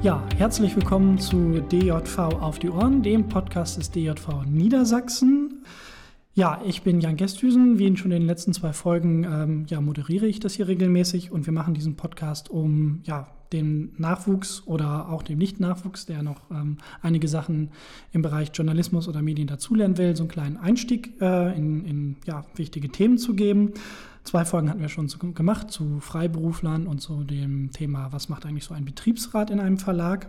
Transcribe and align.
Ja, 0.00 0.24
herzlich 0.36 0.76
willkommen 0.76 1.18
zu 1.18 1.60
DJV 1.60 2.18
auf 2.18 2.60
die 2.60 2.70
Ohren, 2.70 3.02
dem 3.02 3.28
Podcast 3.28 3.78
des 3.78 3.90
DJV 3.90 4.44
Niedersachsen. 4.46 5.64
Ja, 6.34 6.62
ich 6.64 6.82
bin 6.82 7.00
Jan 7.00 7.16
Gesthüsen. 7.16 7.80
Wie 7.80 7.88
in 7.88 7.96
schon 7.96 8.12
in 8.12 8.20
den 8.20 8.28
letzten 8.28 8.52
zwei 8.52 8.72
Folgen 8.72 9.24
ähm, 9.24 9.66
ja, 9.68 9.80
moderiere 9.80 10.28
ich 10.28 10.38
das 10.38 10.54
hier 10.54 10.68
regelmäßig 10.68 11.32
und 11.32 11.46
wir 11.46 11.52
machen 11.52 11.74
diesen 11.74 11.96
Podcast, 11.96 12.48
um 12.48 13.00
ja, 13.06 13.26
den 13.52 13.92
Nachwuchs 13.96 14.62
oder 14.66 15.08
auch 15.08 15.24
dem 15.24 15.38
Nicht-Nachwuchs, 15.38 16.06
der 16.06 16.22
noch 16.22 16.48
ähm, 16.52 16.76
einige 17.02 17.26
Sachen 17.26 17.72
im 18.12 18.22
Bereich 18.22 18.52
Journalismus 18.54 19.08
oder 19.08 19.20
Medien 19.20 19.48
dazulernen 19.48 19.98
will, 19.98 20.14
so 20.14 20.22
einen 20.22 20.30
kleinen 20.30 20.56
Einstieg 20.58 21.20
äh, 21.20 21.58
in, 21.58 21.84
in 21.84 22.16
ja, 22.24 22.44
wichtige 22.54 22.88
Themen 22.88 23.18
zu 23.18 23.34
geben. 23.34 23.72
Zwei 24.28 24.44
Folgen 24.44 24.68
hatten 24.68 24.82
wir 24.82 24.90
schon 24.90 25.08
zu, 25.08 25.16
gemacht 25.18 25.70
zu 25.70 26.00
Freiberuflern 26.00 26.86
und 26.86 27.00
zu 27.00 27.24
dem 27.24 27.70
Thema, 27.72 28.12
was 28.12 28.28
macht 28.28 28.44
eigentlich 28.44 28.64
so 28.64 28.74
ein 28.74 28.84
Betriebsrat 28.84 29.48
in 29.48 29.58
einem 29.58 29.78
Verlag. 29.78 30.28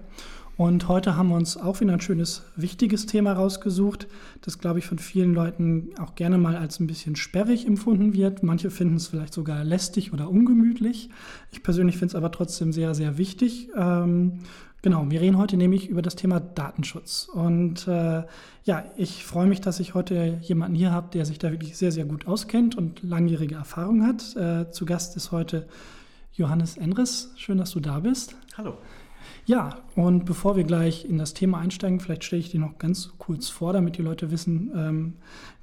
Und 0.55 0.87
heute 0.87 1.17
haben 1.17 1.27
wir 1.27 1.35
uns 1.35 1.57
auch 1.57 1.81
wieder 1.81 1.91
ein 1.91 1.99
schönes, 1.99 2.43
wichtiges 2.55 3.07
Thema 3.07 3.33
rausgesucht, 3.33 4.07
das, 4.39 4.57
glaube 4.57 4.79
ich, 4.79 4.85
von 4.85 4.99
vielen 4.99 5.33
Leuten 5.33 5.89
auch 5.99 6.15
gerne 6.15 6.37
mal 6.37 6.55
als 6.55 6.79
ein 6.79 6.87
bisschen 6.87 7.17
sperrig 7.17 7.67
empfunden 7.67 8.13
wird. 8.13 8.41
Manche 8.41 8.71
finden 8.71 8.95
es 8.95 9.07
vielleicht 9.07 9.33
sogar 9.33 9.65
lästig 9.65 10.13
oder 10.13 10.29
ungemütlich. 10.29 11.09
Ich 11.51 11.61
persönlich 11.61 11.97
finde 11.97 12.13
es 12.13 12.15
aber 12.15 12.31
trotzdem 12.31 12.71
sehr, 12.71 12.95
sehr 12.95 13.17
wichtig. 13.17 13.67
Ähm, 13.75 14.39
Genau, 14.81 15.05
wir 15.09 15.19
reden 15.19 15.37
heute 15.37 15.57
nämlich 15.57 15.89
über 15.89 16.01
das 16.01 16.15
Thema 16.15 16.39
Datenschutz. 16.39 17.27
Und 17.27 17.87
äh, 17.87 18.23
ja, 18.63 18.85
ich 18.95 19.25
freue 19.25 19.47
mich, 19.47 19.59
dass 19.59 19.79
ich 19.81 19.93
heute 19.93 20.39
jemanden 20.41 20.75
hier 20.75 20.91
habe, 20.91 21.09
der 21.11 21.25
sich 21.25 21.37
da 21.37 21.51
wirklich 21.51 21.77
sehr, 21.77 21.91
sehr 21.91 22.05
gut 22.05 22.27
auskennt 22.27 22.75
und 22.75 23.03
langjährige 23.03 23.55
Erfahrung 23.55 24.05
hat. 24.05 24.35
Äh, 24.37 24.71
zu 24.71 24.85
Gast 24.85 25.17
ist 25.17 25.31
heute 25.31 25.67
Johannes 26.33 26.77
Enris. 26.77 27.33
Schön, 27.35 27.57
dass 27.57 27.71
du 27.71 27.81
da 27.81 27.99
bist. 27.99 28.35
Hallo. 28.57 28.77
Ja, 29.49 29.79
und 29.95 30.25
bevor 30.25 30.57
wir 30.57 30.63
gleich 30.63 31.05
in 31.05 31.17
das 31.17 31.33
Thema 31.33 31.57
einsteigen, 31.57 31.99
vielleicht 31.99 32.23
stelle 32.23 32.39
ich 32.39 32.51
dir 32.51 32.59
noch 32.59 32.77
ganz 32.77 33.13
kurz 33.17 33.49
vor, 33.49 33.73
damit 33.73 33.97
die 33.97 34.03
Leute 34.03 34.29
wissen, 34.29 34.71
ähm, 34.75 35.13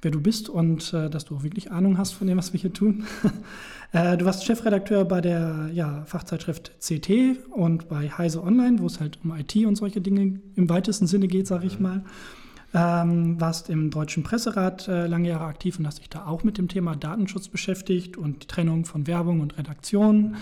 wer 0.01 0.11
du 0.11 0.19
bist 0.19 0.49
und 0.49 0.93
äh, 0.93 1.09
dass 1.09 1.23
du 1.23 1.37
auch 1.37 1.43
wirklich 1.43 1.71
Ahnung 1.71 1.97
hast 1.97 2.11
von 2.11 2.27
dem, 2.27 2.37
was 2.37 2.51
wir 2.51 2.59
hier 2.59 2.73
tun. 2.73 3.05
äh, 3.93 4.17
du 4.17 4.25
warst 4.25 4.43
Chefredakteur 4.43 5.05
bei 5.05 5.21
der 5.21 5.69
ja, 5.73 6.03
Fachzeitschrift 6.03 6.73
CT 6.81 7.37
und 7.55 7.87
bei 7.87 8.09
Heise 8.09 8.43
Online, 8.43 8.79
wo 8.79 8.87
es 8.87 8.99
halt 8.99 9.19
um 9.23 9.33
IT 9.33 9.55
und 9.55 9.77
solche 9.77 10.01
Dinge 10.01 10.41
im 10.57 10.69
weitesten 10.69 11.07
Sinne 11.07 11.29
geht, 11.29 11.47
sage 11.47 11.65
ich 11.65 11.79
mal. 11.79 12.03
Ähm, 12.73 13.39
warst 13.39 13.69
im 13.69 13.89
Deutschen 13.89 14.23
Presserat 14.23 14.89
äh, 14.89 15.07
lange 15.07 15.29
Jahre 15.29 15.45
aktiv 15.45 15.79
und 15.79 15.87
hast 15.87 15.99
dich 15.99 16.09
da 16.09 16.25
auch 16.25 16.43
mit 16.43 16.57
dem 16.57 16.67
Thema 16.67 16.97
Datenschutz 16.97 17.47
beschäftigt 17.47 18.17
und 18.17 18.43
die 18.43 18.47
Trennung 18.47 18.83
von 18.83 19.07
Werbung 19.07 19.39
und 19.39 19.57
Redaktion. 19.57 20.35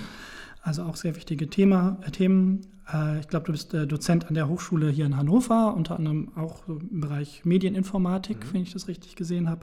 Also 0.66 0.82
auch 0.82 0.96
sehr 0.96 1.16
wichtige 1.16 1.48
Thema, 1.48 1.98
äh, 2.02 2.10
Themen. 2.10 2.62
Äh, 2.92 3.20
ich 3.20 3.28
glaube, 3.28 3.46
du 3.46 3.52
bist 3.52 3.76
äh, 3.76 3.86
Dozent 3.86 4.28
an 4.28 4.34
der 4.34 4.50
Hochschule 4.50 4.90
hier 4.90 5.06
in 5.06 5.16
Hannover, 5.16 5.76
unter 5.76 5.96
anderem 5.96 6.32
auch 6.36 6.68
im 6.68 7.02
Bereich 7.02 7.46
Medieninformatik, 7.46 8.40
mhm. 8.40 8.54
wenn 8.54 8.62
ich 8.64 8.74
das 8.74 8.88
richtig 8.88 9.16
gesehen 9.16 9.48
habe. 9.48 9.62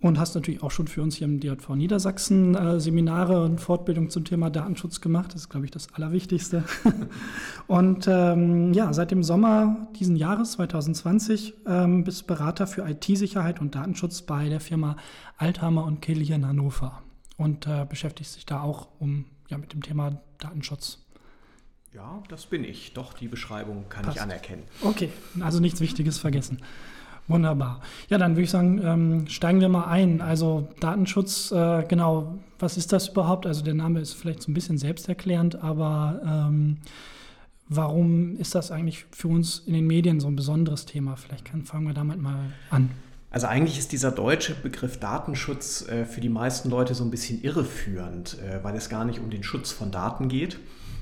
Und 0.00 0.20
hast 0.20 0.36
natürlich 0.36 0.62
auch 0.62 0.70
schon 0.70 0.86
für 0.86 1.02
uns 1.02 1.16
hier 1.16 1.24
im 1.26 1.40
DJV 1.40 1.70
Niedersachsen 1.70 2.54
äh, 2.54 2.78
Seminare 2.78 3.42
und 3.44 3.60
Fortbildung 3.60 4.10
zum 4.10 4.24
Thema 4.24 4.48
Datenschutz 4.48 5.00
gemacht. 5.00 5.34
Das 5.34 5.42
ist, 5.42 5.48
glaube 5.48 5.64
ich, 5.64 5.72
das 5.72 5.92
Allerwichtigste. 5.92 6.62
und 7.66 8.06
ähm, 8.08 8.72
ja, 8.74 8.92
seit 8.92 9.10
dem 9.10 9.24
Sommer 9.24 9.88
diesen 9.98 10.14
Jahres, 10.14 10.52
2020, 10.52 11.54
ähm, 11.66 12.04
bist 12.04 12.28
Berater 12.28 12.68
für 12.68 12.88
IT-Sicherheit 12.88 13.60
und 13.60 13.74
Datenschutz 13.74 14.22
bei 14.22 14.48
der 14.48 14.60
Firma 14.60 14.96
Althammer 15.36 15.84
und 15.84 16.00
Kehl 16.00 16.20
hier 16.20 16.36
in 16.36 16.46
Hannover. 16.46 17.02
Und 17.36 17.66
äh, 17.66 17.86
beschäftigst 17.88 18.36
dich 18.36 18.46
da 18.46 18.60
auch 18.60 18.88
um, 19.00 19.24
ja, 19.48 19.58
mit 19.58 19.72
dem 19.72 19.82
Thema 19.82 20.20
Datenschutz. 20.38 20.98
Ja, 21.94 22.22
das 22.28 22.46
bin 22.46 22.64
ich. 22.64 22.94
Doch, 22.94 23.12
die 23.12 23.28
Beschreibung 23.28 23.88
kann 23.88 24.04
Passt. 24.04 24.16
ich 24.16 24.22
anerkennen. 24.22 24.62
Okay, 24.82 25.10
also 25.40 25.60
nichts 25.60 25.80
Wichtiges 25.80 26.18
vergessen. 26.18 26.58
Wunderbar. 27.28 27.80
Ja, 28.08 28.18
dann 28.18 28.32
würde 28.32 28.42
ich 28.42 28.50
sagen, 28.50 28.80
ähm, 28.82 29.28
steigen 29.28 29.60
wir 29.60 29.68
mal 29.68 29.84
ein. 29.84 30.20
Also 30.20 30.68
Datenschutz, 30.80 31.52
äh, 31.52 31.84
genau, 31.86 32.38
was 32.58 32.76
ist 32.76 32.92
das 32.92 33.08
überhaupt? 33.08 33.46
Also 33.46 33.62
der 33.62 33.74
Name 33.74 34.00
ist 34.00 34.14
vielleicht 34.14 34.42
so 34.42 34.50
ein 34.50 34.54
bisschen 34.54 34.78
selbsterklärend, 34.78 35.56
aber 35.62 36.20
ähm, 36.26 36.78
warum 37.68 38.36
ist 38.36 38.54
das 38.54 38.70
eigentlich 38.70 39.06
für 39.12 39.28
uns 39.28 39.60
in 39.60 39.74
den 39.74 39.86
Medien 39.86 40.18
so 40.18 40.28
ein 40.28 40.36
besonderes 40.36 40.84
Thema? 40.84 41.16
Vielleicht 41.16 41.44
kann, 41.44 41.64
fangen 41.64 41.86
wir 41.86 41.94
damit 41.94 42.20
mal 42.20 42.52
an. 42.70 42.90
Also 43.32 43.46
eigentlich 43.46 43.78
ist 43.78 43.92
dieser 43.92 44.10
deutsche 44.10 44.54
Begriff 44.54 44.98
Datenschutz 44.98 45.88
äh, 45.88 46.04
für 46.04 46.20
die 46.20 46.28
meisten 46.28 46.68
Leute 46.68 46.94
so 46.94 47.02
ein 47.02 47.10
bisschen 47.10 47.42
irreführend, 47.42 48.36
äh, 48.38 48.62
weil 48.62 48.76
es 48.76 48.90
gar 48.90 49.06
nicht 49.06 49.20
um 49.20 49.30
den 49.30 49.42
Schutz 49.42 49.72
von 49.72 49.90
Daten 49.90 50.28
geht, 50.28 50.58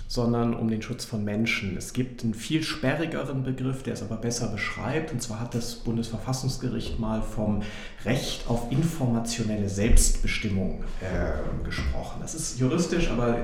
sondern 0.07 0.55
um 0.55 0.69
den 0.69 0.81
Schutz 0.81 1.05
von 1.05 1.25
Menschen. 1.25 1.77
Es 1.77 1.93
gibt 1.93 2.23
einen 2.23 2.35
viel 2.35 2.63
sperrigeren 2.63 3.43
Begriff, 3.43 3.83
der 3.83 3.95
es 3.95 4.03
aber 4.03 4.15
besser 4.15 4.47
beschreibt. 4.47 5.13
Und 5.13 5.21
zwar 5.21 5.41
hat 5.41 5.57
das 5.57 5.75
Bundesverfassungsgericht 5.75 7.01
mal 7.01 7.21
vom 7.21 7.63
Recht 8.05 8.49
auf 8.49 8.71
informationelle 8.71 9.69
Selbstbestimmung 9.69 10.85
äh, 11.01 11.65
gesprochen. 11.65 12.21
Das 12.21 12.37
ist 12.37 12.61
juristisch, 12.61 13.11
aber 13.11 13.39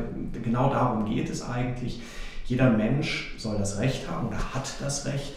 genau 0.45 0.71
darum 0.71 1.13
geht 1.13 1.29
es 1.29 1.43
eigentlich. 1.43 2.03
Jeder 2.45 2.71
Mensch 2.71 3.35
soll 3.37 3.59
das 3.59 3.79
Recht 3.79 4.09
haben 4.09 4.29
oder 4.29 4.55
hat 4.55 4.75
das 4.81 5.07
Recht, 5.07 5.35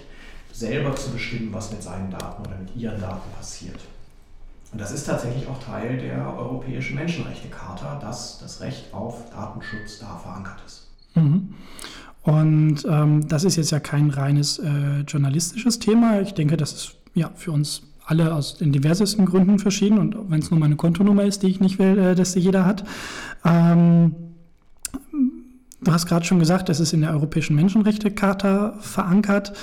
selber 0.59 0.95
zu 0.95 1.11
bestimmen, 1.11 1.49
was 1.51 1.71
mit 1.71 1.81
seinen 1.81 2.11
Daten 2.11 2.45
oder 2.45 2.57
mit 2.57 2.75
ihren 2.75 2.99
Daten 2.99 3.29
passiert. 3.37 3.79
Und 4.71 4.79
das 4.79 4.91
ist 4.91 5.05
tatsächlich 5.05 5.47
auch 5.47 5.61
Teil 5.63 5.97
der 5.97 6.37
Europäischen 6.37 6.95
Menschenrechtecharta, 6.95 7.99
dass 7.99 8.39
das 8.39 8.61
Recht 8.61 8.93
auf 8.93 9.29
Datenschutz 9.31 9.99
da 9.99 10.17
verankert 10.17 10.59
ist. 10.65 10.87
Mhm. 11.15 11.55
Und 12.21 12.85
ähm, 12.87 13.27
das 13.27 13.45
ist 13.45 13.55
jetzt 13.55 13.71
ja 13.71 13.79
kein 13.79 14.11
reines 14.11 14.59
äh, 14.59 14.99
journalistisches 15.07 15.79
Thema. 15.79 16.21
Ich 16.21 16.33
denke, 16.33 16.57
das 16.57 16.73
ist 16.73 16.95
ja 17.15 17.31
für 17.35 17.51
uns 17.51 17.81
alle 18.05 18.33
aus 18.33 18.57
den 18.57 18.71
diversesten 18.71 19.25
Gründen 19.25 19.57
verschieden. 19.57 19.97
Und 19.97 20.29
wenn 20.29 20.39
es 20.39 20.51
nur 20.51 20.59
meine 20.59 20.75
Kontonummer 20.75 21.23
ist, 21.23 21.41
die 21.41 21.47
ich 21.47 21.59
nicht 21.59 21.79
will, 21.79 21.97
äh, 21.97 22.15
dass 22.15 22.33
sie 22.33 22.39
jeder 22.39 22.65
hat. 22.65 22.83
Ähm, 23.43 24.13
du 25.81 25.91
hast 25.91 26.05
gerade 26.05 26.25
schon 26.25 26.39
gesagt, 26.39 26.69
das 26.69 26.79
ist 26.79 26.93
in 26.93 27.01
der 27.01 27.11
Europäischen 27.11 27.55
Menschenrechtecharta 27.55 28.77
verankert. 28.81 29.53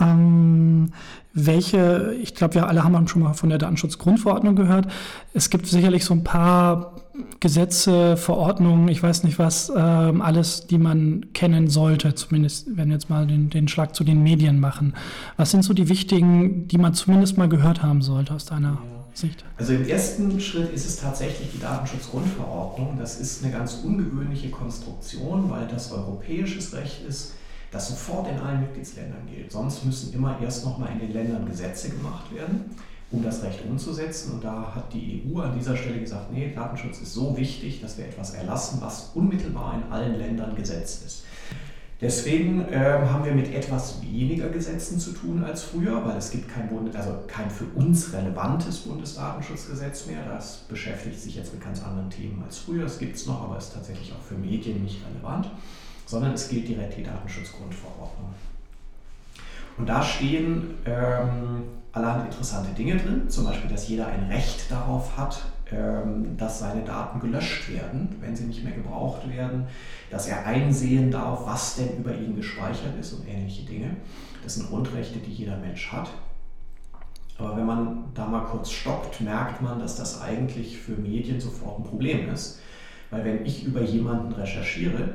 Ähm, 0.00 0.92
welche, 1.38 2.14
ich 2.20 2.34
glaube, 2.34 2.54
wir 2.54 2.66
alle 2.66 2.82
haben 2.82 3.08
schon 3.08 3.22
mal 3.22 3.34
von 3.34 3.50
der 3.50 3.58
Datenschutzgrundverordnung 3.58 4.56
gehört. 4.56 4.88
Es 5.34 5.50
gibt 5.50 5.66
sicherlich 5.66 6.04
so 6.04 6.14
ein 6.14 6.24
paar 6.24 6.94
Gesetze, 7.40 8.16
Verordnungen, 8.16 8.88
ich 8.88 9.02
weiß 9.02 9.24
nicht 9.24 9.38
was, 9.38 9.70
ähm, 9.74 10.22
alles, 10.22 10.66
die 10.66 10.78
man 10.78 11.26
kennen 11.34 11.68
sollte, 11.68 12.14
zumindest 12.14 12.76
wenn 12.76 12.88
wir 12.88 12.94
jetzt 12.94 13.10
mal 13.10 13.26
den, 13.26 13.50
den 13.50 13.68
Schlag 13.68 13.94
zu 13.94 14.02
den 14.02 14.22
Medien 14.22 14.60
machen. 14.60 14.94
Was 15.36 15.50
sind 15.50 15.62
so 15.62 15.74
die 15.74 15.90
wichtigen, 15.90 16.68
die 16.68 16.78
man 16.78 16.94
zumindest 16.94 17.36
mal 17.36 17.48
gehört 17.48 17.82
haben 17.82 18.00
sollte 18.00 18.34
aus 18.34 18.46
deiner 18.46 18.72
ja. 18.72 18.80
Sicht? 19.12 19.44
Also 19.58 19.74
im 19.74 19.86
ersten 19.86 20.40
Schritt 20.40 20.72
ist 20.72 20.86
es 20.86 20.96
tatsächlich 20.96 21.50
die 21.54 21.60
Datenschutzgrundverordnung. 21.60 22.96
Das 22.98 23.20
ist 23.20 23.44
eine 23.44 23.52
ganz 23.52 23.80
ungewöhnliche 23.84 24.48
Konstruktion, 24.48 25.50
weil 25.50 25.68
das 25.68 25.92
europäisches 25.92 26.74
Recht 26.74 27.02
ist 27.06 27.32
das 27.76 27.88
sofort 27.88 28.28
in 28.28 28.38
allen 28.38 28.60
Mitgliedsländern 28.60 29.26
gilt. 29.26 29.52
Sonst 29.52 29.84
müssen 29.84 30.14
immer 30.14 30.38
erst 30.42 30.64
nochmal 30.64 30.92
in 30.92 30.98
den 30.98 31.12
Ländern 31.12 31.46
Gesetze 31.46 31.90
gemacht 31.90 32.34
werden, 32.34 32.74
um 33.10 33.22
das 33.22 33.42
Recht 33.42 33.60
umzusetzen. 33.68 34.32
Und 34.32 34.44
da 34.44 34.72
hat 34.74 34.92
die 34.94 35.22
EU 35.26 35.40
an 35.40 35.54
dieser 35.56 35.76
Stelle 35.76 36.00
gesagt, 36.00 36.32
nee, 36.32 36.52
Datenschutz 36.54 37.00
ist 37.00 37.12
so 37.12 37.36
wichtig, 37.36 37.82
dass 37.82 37.98
wir 37.98 38.06
etwas 38.06 38.32
erlassen, 38.32 38.78
was 38.80 39.10
unmittelbar 39.14 39.74
in 39.74 39.92
allen 39.92 40.18
Ländern 40.18 40.56
Gesetz 40.56 41.02
ist. 41.04 41.24
Deswegen 42.00 42.66
äh, 42.68 42.78
haben 42.78 43.24
wir 43.24 43.32
mit 43.32 43.54
etwas 43.54 44.02
weniger 44.02 44.48
Gesetzen 44.48 44.98
zu 44.98 45.12
tun 45.12 45.44
als 45.44 45.62
früher, 45.62 46.04
weil 46.04 46.16
es 46.16 46.30
gibt 46.30 46.48
kein, 46.48 46.68
Bund, 46.68 46.94
also 46.94 47.18
kein 47.26 47.50
für 47.50 47.64
uns 47.74 48.12
relevantes 48.12 48.78
Bundesdatenschutzgesetz 48.80 50.06
mehr. 50.06 50.24
Das 50.28 50.64
beschäftigt 50.68 51.20
sich 51.20 51.36
jetzt 51.36 51.52
mit 51.52 51.62
ganz 51.62 51.82
anderen 51.82 52.10
Themen 52.10 52.42
als 52.42 52.58
früher. 52.58 52.84
Es 52.84 52.98
gibt 52.98 53.16
es 53.16 53.26
noch, 53.26 53.42
aber 53.42 53.58
ist 53.58 53.72
tatsächlich 53.72 54.12
auch 54.12 54.22
für 54.22 54.34
Medien 54.34 54.82
nicht 54.82 55.00
relevant 55.10 55.50
sondern 56.06 56.32
es 56.32 56.48
gilt 56.48 56.68
direkt 56.68 56.96
die 56.96 57.02
Datenschutzgrundverordnung. 57.02 58.34
Und 59.76 59.86
da 59.88 60.02
stehen 60.02 60.74
ähm, 60.86 61.64
allerhand 61.92 62.26
interessante 62.26 62.70
Dinge 62.72 62.96
drin, 62.96 63.28
zum 63.28 63.44
Beispiel, 63.44 63.68
dass 63.68 63.88
jeder 63.88 64.06
ein 64.06 64.28
Recht 64.30 64.70
darauf 64.70 65.16
hat, 65.18 65.42
ähm, 65.70 66.36
dass 66.36 66.60
seine 66.60 66.82
Daten 66.82 67.20
gelöscht 67.20 67.70
werden, 67.70 68.16
wenn 68.20 68.34
sie 68.34 68.44
nicht 68.44 68.64
mehr 68.64 68.72
gebraucht 68.72 69.28
werden, 69.28 69.66
dass 70.10 70.28
er 70.28 70.46
einsehen 70.46 71.10
darf, 71.10 71.44
was 71.44 71.76
denn 71.76 71.98
über 71.98 72.14
ihn 72.14 72.36
gespeichert 72.36 72.96
ist 72.98 73.12
und 73.12 73.28
ähnliche 73.28 73.64
Dinge. 73.64 73.96
Das 74.44 74.54
sind 74.54 74.68
Grundrechte, 74.68 75.18
die 75.18 75.32
jeder 75.32 75.56
Mensch 75.56 75.90
hat. 75.92 76.08
Aber 77.38 77.56
wenn 77.56 77.66
man 77.66 78.04
da 78.14 78.26
mal 78.26 78.44
kurz 78.44 78.70
stoppt, 78.70 79.20
merkt 79.20 79.60
man, 79.60 79.78
dass 79.78 79.96
das 79.96 80.22
eigentlich 80.22 80.78
für 80.78 80.92
Medien 80.92 81.40
sofort 81.40 81.80
ein 81.80 81.84
Problem 81.84 82.30
ist. 82.30 82.60
Weil 83.10 83.24
wenn 83.24 83.44
ich 83.44 83.64
über 83.64 83.82
jemanden 83.82 84.32
recherchiere, 84.32 85.14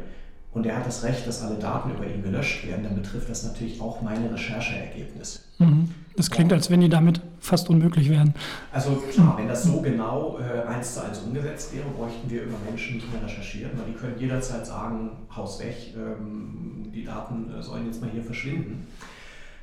und 0.53 0.65
er 0.65 0.77
hat 0.77 0.85
das 0.85 1.03
Recht, 1.03 1.25
dass 1.25 1.41
alle 1.41 1.55
Daten 1.55 1.91
über 1.91 2.05
ihn 2.05 2.21
gelöscht 2.21 2.67
werden, 2.67 2.83
dann 2.83 2.95
betrifft 2.95 3.29
das 3.29 3.43
natürlich 3.43 3.79
auch 3.79 4.01
meine 4.01 4.33
Rechercheergebnisse. 4.33 5.39
Mhm. 5.59 5.89
Das 6.17 6.29
klingt, 6.29 6.51
als 6.51 6.69
wenn 6.69 6.81
die 6.81 6.89
damit 6.89 7.21
fast 7.39 7.69
unmöglich 7.69 8.09
wären. 8.09 8.33
Also 8.73 8.95
klar, 9.11 9.37
wenn 9.37 9.47
das 9.47 9.63
so 9.63 9.81
genau 9.81 10.39
äh, 10.39 10.67
eins 10.67 10.95
zu 10.95 11.05
eins 11.05 11.19
umgesetzt 11.19 11.73
wäre, 11.73 11.85
bräuchten 11.97 12.29
wir 12.29 12.43
über 12.43 12.57
Menschen 12.69 12.95
nicht 12.95 13.11
mehr 13.13 13.23
recherchieren, 13.23 13.71
weil 13.77 13.93
die 13.93 13.97
können 13.97 14.19
jederzeit 14.19 14.65
sagen, 14.65 15.11
Haus 15.33 15.59
weg, 15.59 15.95
ähm, 15.95 16.91
die 16.93 17.05
Daten 17.05 17.49
äh, 17.57 17.63
sollen 17.63 17.85
jetzt 17.85 18.01
mal 18.01 18.09
hier 18.09 18.23
verschwinden. 18.23 18.87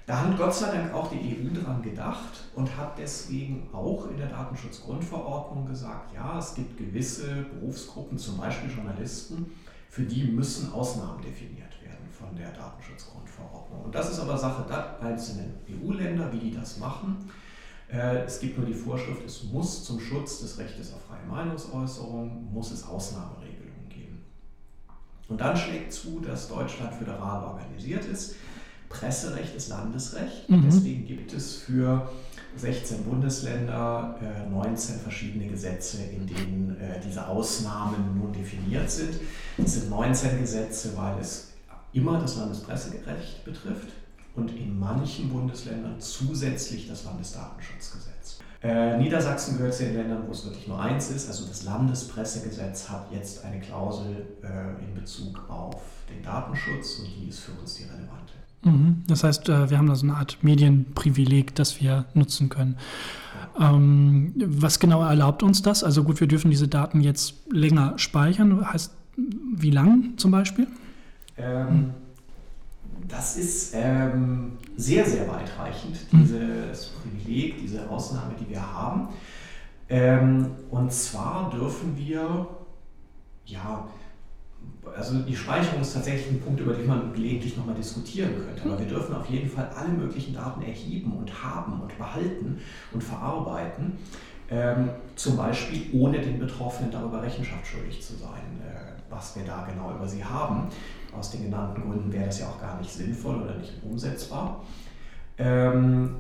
Da 0.07 0.23
hat 0.23 0.39
Gott 0.39 0.55
sei 0.55 0.75
Dank 0.75 0.95
auch 0.95 1.11
die 1.11 1.19
EU 1.19 1.63
dran 1.63 1.83
gedacht 1.83 2.45
und 2.55 2.75
hat 2.79 2.97
deswegen 2.97 3.69
auch 3.75 4.11
in 4.11 4.17
der 4.17 4.29
Datenschutzgrundverordnung 4.29 5.67
gesagt, 5.67 6.15
ja, 6.15 6.39
es 6.39 6.55
gibt 6.55 6.79
gewisse 6.79 7.45
Berufsgruppen, 7.53 8.17
zum 8.17 8.39
Beispiel 8.39 8.71
Journalisten, 8.75 9.53
für 9.89 10.03
die 10.03 10.25
müssen 10.25 10.73
Ausnahmen 10.73 11.23
definiert 11.23 11.83
werden 11.83 12.07
von 12.11 12.37
der 12.37 12.53
Datenschutzgrundverordnung. 12.53 13.85
Und 13.85 13.95
das 13.95 14.11
ist 14.11 14.21
aber 14.21 14.37
Sache 14.37 14.67
der 14.69 15.01
einzelnen 15.01 15.55
EU-Länder, 15.69 16.33
wie 16.33 16.39
die 16.39 16.55
das 16.55 16.79
machen. 16.79 17.31
Äh, 17.91 18.25
es 18.25 18.39
gibt 18.41 18.59
nur 18.59 18.67
die 18.67 18.75
Vorschrift, 18.75 19.25
es 19.25 19.45
muss 19.45 19.85
zum 19.85 19.99
Schutz 19.99 20.41
des 20.41 20.59
Rechtes 20.59 20.93
auf 20.93 21.01
freie 21.05 21.27
Meinungsäußerung, 21.27 22.53
muss 22.53 22.71
es 22.71 22.87
Ausnahmeregelungen 22.87 23.89
geben. 23.89 24.25
Und 25.29 25.41
dann 25.41 25.57
schlägt 25.57 25.93
zu, 25.93 26.21
dass 26.21 26.49
Deutschland 26.49 26.95
föderal 26.95 27.45
organisiert 27.45 28.05
ist. 28.05 28.35
Presserecht 28.91 29.55
ist 29.55 29.69
Landesrecht. 29.69 30.49
Mhm. 30.49 30.65
Deswegen 30.65 31.07
gibt 31.07 31.33
es 31.33 31.57
für 31.57 32.11
16 32.59 33.05
Bundesländer, 33.05 34.19
19 34.51 34.97
äh, 34.97 34.99
verschiedene 34.99 35.47
Gesetze, 35.47 35.99
in 36.03 36.27
denen 36.27 36.77
äh, 36.81 37.01
diese 37.01 37.27
Ausnahmen 37.27 38.19
nun 38.19 38.33
definiert 38.33 38.91
sind. 38.91 39.15
Es 39.59 39.75
sind 39.75 39.91
19 39.91 40.41
Gesetze, 40.41 40.93
weil 40.97 41.19
es 41.21 41.53
immer 41.93 42.21
das 42.21 42.37
Landespresserecht 42.37 43.45
betrifft 43.45 43.89
und 44.35 44.51
in 44.51 44.79
manchen 44.79 45.31
Bundesländern 45.31 46.01
zusätzlich 46.01 46.89
das 46.89 47.05
Landesdatenschutzgesetz. 47.05 48.41
Äh, 48.63 48.99
Niedersachsen 48.99 49.57
gehört 49.57 49.75
zu 49.75 49.85
den 49.85 49.95
Ländern, 49.95 50.25
wo 50.27 50.33
es 50.33 50.45
wirklich 50.45 50.67
nur 50.67 50.81
eins 50.81 51.11
ist. 51.11 51.29
Also 51.29 51.47
das 51.47 51.63
Landespressegesetz 51.65 52.89
hat 52.89 53.07
jetzt 53.13 53.45
eine 53.45 53.61
Klausel 53.61 54.27
in 54.81 54.95
Bezug 54.95 55.49
auf 55.49 55.81
den 56.11 56.23
Datenschutz 56.23 56.99
und 56.99 57.07
die 57.07 57.29
ist 57.29 57.41
für 57.41 57.53
uns 57.53 57.75
die 57.75 57.85
relevante. 57.85 58.28
Mhm. 58.63 59.03
Das 59.07 59.25
heißt, 59.25 59.49
äh, 59.49 59.71
wir 59.71 59.79
haben 59.79 59.87
da 59.87 59.95
so 59.95 60.07
eine 60.07 60.17
Art 60.17 60.39
Medienprivileg, 60.43 61.55
das 61.55 61.81
wir 61.81 62.07
nutzen 62.15 62.49
können. 62.49 62.77
Ähm, 63.59 64.33
was 64.37 64.79
genau 64.79 65.03
erlaubt 65.03 65.43
uns 65.43 65.63
das? 65.63 65.83
Also 65.83 66.05
gut, 66.05 66.21
wir 66.21 66.29
dürfen 66.29 66.51
diese 66.51 66.69
Daten 66.69 67.01
jetzt 67.01 67.35
länger 67.51 67.99
speichern. 67.99 68.73
Heißt, 68.73 68.93
wie 69.17 69.71
lang 69.71 70.15
zum 70.17 70.31
Beispiel? 70.31 70.69
Ähm, 71.37 71.91
das 73.09 73.37
ist 73.37 73.73
ähm, 73.75 74.53
sehr, 74.77 75.05
sehr 75.05 75.27
weitreichend, 75.29 76.13
mhm. 76.13 76.23
dieses 76.23 76.87
Privileg, 76.89 77.59
diese 77.61 77.89
Ausnahme, 77.89 78.35
die 78.39 78.51
wir 78.51 78.75
haben. 78.75 79.09
Ähm, 79.89 80.51
und 80.71 80.93
zwar 80.93 81.51
dürfen 81.51 81.97
wir 81.97 82.47
ja 83.47 83.89
also 84.97 85.21
die 85.21 85.37
Speicherung 85.37 85.81
ist 85.81 85.95
tatsächlich 85.95 86.31
ein 86.33 86.41
Punkt, 86.41 86.61
über 86.61 86.73
den 86.73 86.87
man 86.87 87.13
gelegentlich 87.13 87.57
nochmal 87.57 87.75
diskutieren 87.75 88.31
könnte. 88.35 88.63
Aber 88.65 88.79
wir 88.79 88.87
dürfen 88.87 89.15
auf 89.15 89.29
jeden 89.29 89.49
Fall 89.49 89.71
alle 89.77 89.91
möglichen 89.91 90.35
Daten 90.35 90.63
erheben 90.63 91.13
und 91.13 91.43
haben 91.43 91.81
und 91.81 91.97
behalten 91.97 92.59
und 92.93 93.03
verarbeiten. 93.03 93.99
Ähm, 94.51 94.89
zum 95.15 95.37
Beispiel 95.37 95.87
ohne 95.93 96.21
den 96.21 96.39
Betroffenen 96.39 96.91
darüber 96.91 97.23
Rechenschaft 97.23 97.67
schuldig 97.67 98.01
zu 98.01 98.15
sein, 98.15 98.61
äh, 98.63 98.93
was 99.11 99.37
wir 99.37 99.45
da 99.45 99.67
genau 99.71 99.95
über 99.95 100.09
sie 100.09 100.25
haben. 100.25 100.69
Aus 101.17 101.31
den 101.31 101.45
genannten 101.45 101.83
Gründen 101.83 102.13
wäre 102.13 102.27
das 102.27 102.41
ja 102.41 102.49
auch 102.49 102.61
gar 102.61 102.79
nicht 102.79 102.91
sinnvoll 102.91 103.43
oder 103.43 103.55
nicht 103.57 103.75
umsetzbar. 103.83 104.65
Ähm, 105.37 106.17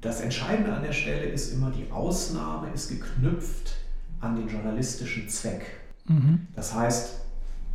das 0.00 0.20
Entscheidende 0.20 0.72
an 0.72 0.82
der 0.82 0.92
Stelle 0.92 1.24
ist 1.24 1.54
immer, 1.54 1.70
die 1.70 1.90
Ausnahme 1.90 2.68
ist 2.74 2.88
geknüpft 2.88 3.76
an 4.20 4.36
den 4.36 4.48
journalistischen 4.48 5.28
Zweck. 5.28 5.62
Mhm. 6.06 6.48
Das 6.54 6.74
heißt, 6.74 7.27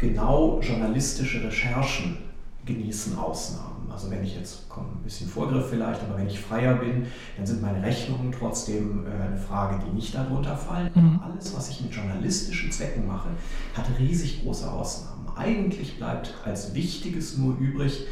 genau 0.04 0.60
journalistische 0.62 1.44
Recherchen 1.44 2.18
genießen 2.66 3.18
Ausnahmen. 3.18 3.90
Also 3.92 4.10
wenn 4.10 4.24
ich 4.24 4.36
jetzt, 4.36 4.68
komm, 4.70 4.86
ein 4.86 5.04
bisschen 5.04 5.30
Vorgriff 5.30 5.70
vielleicht, 5.70 6.02
aber 6.02 6.18
wenn 6.18 6.28
ich 6.28 6.40
freier 6.40 6.76
bin, 6.76 7.06
dann 7.38 7.46
sind 7.46 7.62
meine 7.62 7.84
Rechnungen 7.84 8.32
trotzdem 8.32 9.06
äh, 9.06 9.24
eine 9.24 9.38
Frage, 9.38 9.84
die 9.86 9.94
nicht 9.94 10.16
darunter 10.16 10.58
fallen. 10.58 10.92
Mhm. 10.94 11.20
Alles, 11.24 11.56
was 11.56 11.70
ich 11.70 11.82
mit 11.82 11.94
journalistischen 11.94 12.72
Zwecken 12.72 13.08
mache, 13.08 13.30
hat 13.76 13.86
riesig 14.00 14.44
große 14.44 14.70
Ausnahmen. 14.70 15.28
Eigentlich 15.36 15.98
bleibt 15.98 16.34
als 16.44 16.74
Wichtiges 16.74 17.38
nur 17.38 17.58
übrig, 17.58 18.08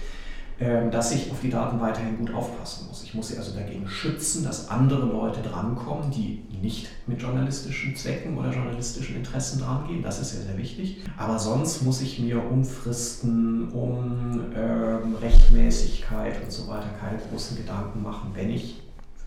dass 0.92 1.12
ich 1.12 1.32
auf 1.32 1.42
die 1.42 1.50
Daten 1.50 1.80
weiterhin 1.82 2.18
gut 2.20 2.34
aufpassen 2.34 2.88
muss. 2.88 3.04
Ich 3.04 3.16
muss 3.16 3.30
sie 3.30 3.38
also 3.38 3.54
dagegen 3.56 3.88
schützen, 3.88 4.44
dass 4.44 4.70
andere 4.70 5.06
Leute 5.06 5.42
drankommen, 5.42 6.12
die 6.12 6.44
nicht 6.62 6.88
mit 7.08 7.22
journalistischen 7.22 7.96
Zwecken 7.96 8.38
oder 8.38 8.52
journalistischen 8.52 9.16
Interessen 9.16 9.60
drangehen. 9.60 10.04
Das 10.04 10.20
ist 10.20 10.32
sehr, 10.32 10.44
sehr 10.44 10.58
wichtig. 10.58 11.02
Aber 11.18 11.40
sonst 11.40 11.82
muss 11.84 12.02
ich 12.02 12.20
mir 12.20 12.44
um 12.44 12.64
Fristen, 12.64 13.70
um 13.70 14.42
ähm, 14.56 15.16
Rechtmäßigkeit 15.20 16.44
und 16.44 16.52
so 16.52 16.68
weiter 16.68 16.90
keine 17.00 17.18
großen 17.18 17.58
Gedanken 17.58 18.04
machen, 18.04 18.32
wenn 18.34 18.52
ich 18.52 18.82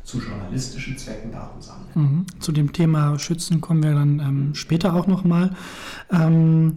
zu 0.05 0.21
journalistischen 0.21 0.97
Zwecken 0.99 1.33
Daten 1.33 1.61
sammle. 1.61 1.87
Mhm. 1.95 2.27
Zu 2.39 2.53
dem 2.53 2.73
Thema 2.73 3.19
Schützen 3.19 3.61
kommen 3.61 3.83
wir 3.83 3.95
dann 3.95 4.21
ähm, 4.21 4.55
später 4.55 4.95
auch 4.95 5.07
nochmal. 5.07 5.51
Ähm, 6.13 6.77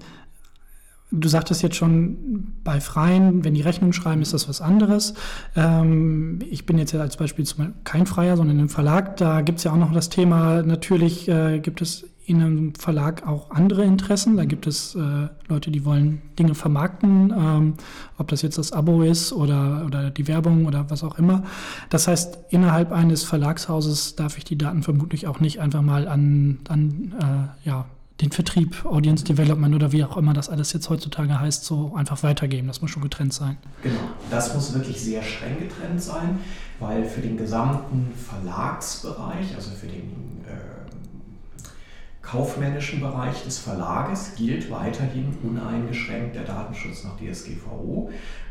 Du 1.10 1.30
sagtest 1.30 1.62
jetzt 1.62 1.78
schon, 1.78 2.54
bei 2.66 2.82
Freien, 2.82 3.46
wenn 3.46 3.54
die 3.54 3.62
Rechnung 3.62 3.94
schreiben, 3.94 4.22
ist 4.22 4.34
das 4.34 4.50
was 4.50 4.60
anderes. 4.60 5.14
Ähm, 5.56 6.40
ich 6.50 6.66
bin 6.66 6.78
jetzt 6.78 6.94
als 6.94 7.16
Beispiel 7.16 7.46
kein 7.86 8.06
Freier, 8.06 8.36
sondern 8.36 8.60
im 8.60 8.70
Verlag. 8.70 9.16
Da 9.16 9.40
gibt 9.42 9.60
es 9.60 9.64
ja 9.64 9.72
auch 9.72 9.78
noch 9.78 9.94
das 9.94 10.10
Thema, 10.10 10.64
natürlich 10.64 11.30
äh, 11.30 11.60
gibt 11.60 11.82
es 11.82 12.06
in 12.28 12.42
einem 12.42 12.76
Verlag 12.76 13.26
auch 13.26 13.52
andere 13.52 13.86
Interessen. 13.86 14.36
Da 14.36 14.44
gibt 14.44 14.68
es 14.68 14.96
äh, 14.96 15.30
Leute, 15.48 15.72
die 15.72 15.86
wollen 15.86 16.22
Dinge 16.38 16.56
vermarkten, 16.56 17.34
ähm, 17.36 17.76
ob 18.18 18.28
das 18.28 18.42
jetzt 18.42 18.58
das 18.58 18.74
Abo 18.74 19.02
ist 19.02 19.32
oder, 19.32 19.84
oder 19.86 20.12
die 20.12 20.28
Werbung 20.28 20.66
oder 20.66 20.90
was 20.90 21.06
auch 21.06 21.18
immer. 21.18 21.44
Das 21.90 22.10
heißt, 22.10 22.38
innerhalb 22.50 22.92
eines 22.92 23.24
Verlagshauses 23.24 24.18
darf 24.18 24.38
ich 24.38 24.44
die 24.44 24.58
Daten 24.58 24.84
vermutlich 24.84 25.26
auch 25.26 25.40
nicht 25.40 25.62
einfach 25.62 25.82
mal 25.82 26.06
an, 26.10 26.60
an 26.68 27.14
äh, 27.18 27.68
ja, 27.70 27.86
den 28.22 28.32
Vertrieb, 28.32 28.84
Audience 28.86 29.24
Development 29.24 29.76
oder 29.76 29.92
wie 29.92 30.04
auch 30.04 30.18
immer 30.18 30.34
das 30.34 30.50
alles 30.50 30.74
jetzt 30.74 30.90
heutzutage 30.90 31.40
heißt, 31.40 31.64
so 31.64 31.94
einfach 31.96 32.24
weitergeben. 32.24 32.68
Das 32.68 32.82
muss 32.82 32.90
schon 32.90 33.04
getrennt 33.04 33.34
sein. 33.34 33.58
Genau, 33.84 34.00
das 34.32 34.54
muss 34.56 34.74
wirklich 34.74 35.00
sehr 35.00 35.22
streng 35.22 35.60
getrennt 35.60 36.02
sein, 36.02 36.40
weil 36.80 37.06
für 37.06 37.22
den 37.22 37.38
gesamten 37.38 38.14
Verlagsbereich, 38.16 39.56
also 39.56 39.72
für 39.72 39.88
den 39.88 40.42
äh, 40.48 40.78
kaufmännischen 42.24 43.02
Bereich 43.02 43.44
des 43.44 43.60
Verlages, 43.60 44.34
gilt 44.36 44.72
weiterhin 44.72 45.38
uneingeschränkt 45.44 46.36
der 46.36 46.44
Datenschutz 46.44 47.04
nach 47.04 47.18
DSGVO. 47.18 48.10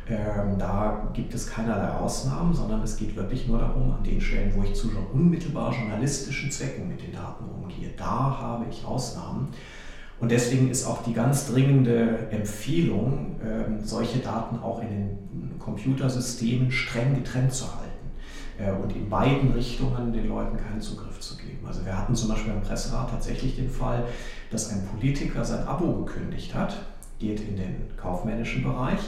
Ähm, 0.08 0.56
da 0.56 1.10
gibt 1.14 1.34
es 1.34 1.48
keinerlei 1.48 1.88
Ausnahmen, 1.88 2.54
sondern 2.54 2.82
es 2.82 2.96
geht 2.96 3.16
wirklich 3.16 3.48
nur 3.48 3.58
darum, 3.58 3.92
an 3.92 4.04
den 4.04 4.20
Stellen, 4.20 4.52
wo 4.54 4.62
ich 4.62 4.75
zu 4.75 4.88
unmittelbar 5.12 5.75
journalistischen 5.75 6.50
Zwecken 6.50 6.88
mit 6.88 7.02
den 7.02 7.12
Daten 7.12 7.44
umgehe, 7.44 7.90
da 7.96 8.38
habe 8.38 8.66
ich 8.70 8.84
Ausnahmen. 8.84 9.48
Und 10.20 10.30
deswegen 10.30 10.70
ist 10.70 10.86
auch 10.86 11.02
die 11.02 11.12
ganz 11.12 11.48
dringende 11.48 12.30
Empfehlung, 12.30 13.40
ähm, 13.44 13.80
solche 13.84 14.20
Daten 14.20 14.58
auch 14.60 14.80
in 14.80 14.88
den 14.88 15.58
Computersystemen 15.58 16.70
streng 16.70 17.16
getrennt 17.16 17.52
zu 17.52 17.66
halten 17.66 17.86
äh, 18.58 18.70
und 18.70 18.94
in 18.94 19.10
beiden 19.10 19.52
Richtungen 19.52 20.12
den 20.12 20.28
Leuten 20.28 20.56
keinen 20.56 20.80
Zugriff 20.80 21.18
zu 21.18 21.36
geben. 21.36 21.66
Also 21.66 21.84
wir 21.84 21.98
hatten 21.98 22.14
zum 22.14 22.28
Beispiel 22.28 22.52
im 22.52 22.62
Presserat 22.62 23.10
tatsächlich 23.10 23.56
den 23.56 23.68
Fall, 23.68 24.04
dass 24.50 24.70
ein 24.70 24.86
Politiker 24.86 25.44
sein 25.44 25.66
Abo 25.66 26.04
gekündigt 26.04 26.54
hat, 26.54 26.76
geht 27.18 27.40
in 27.40 27.56
den 27.56 27.96
kaufmännischen 27.96 28.62
Bereich 28.62 29.00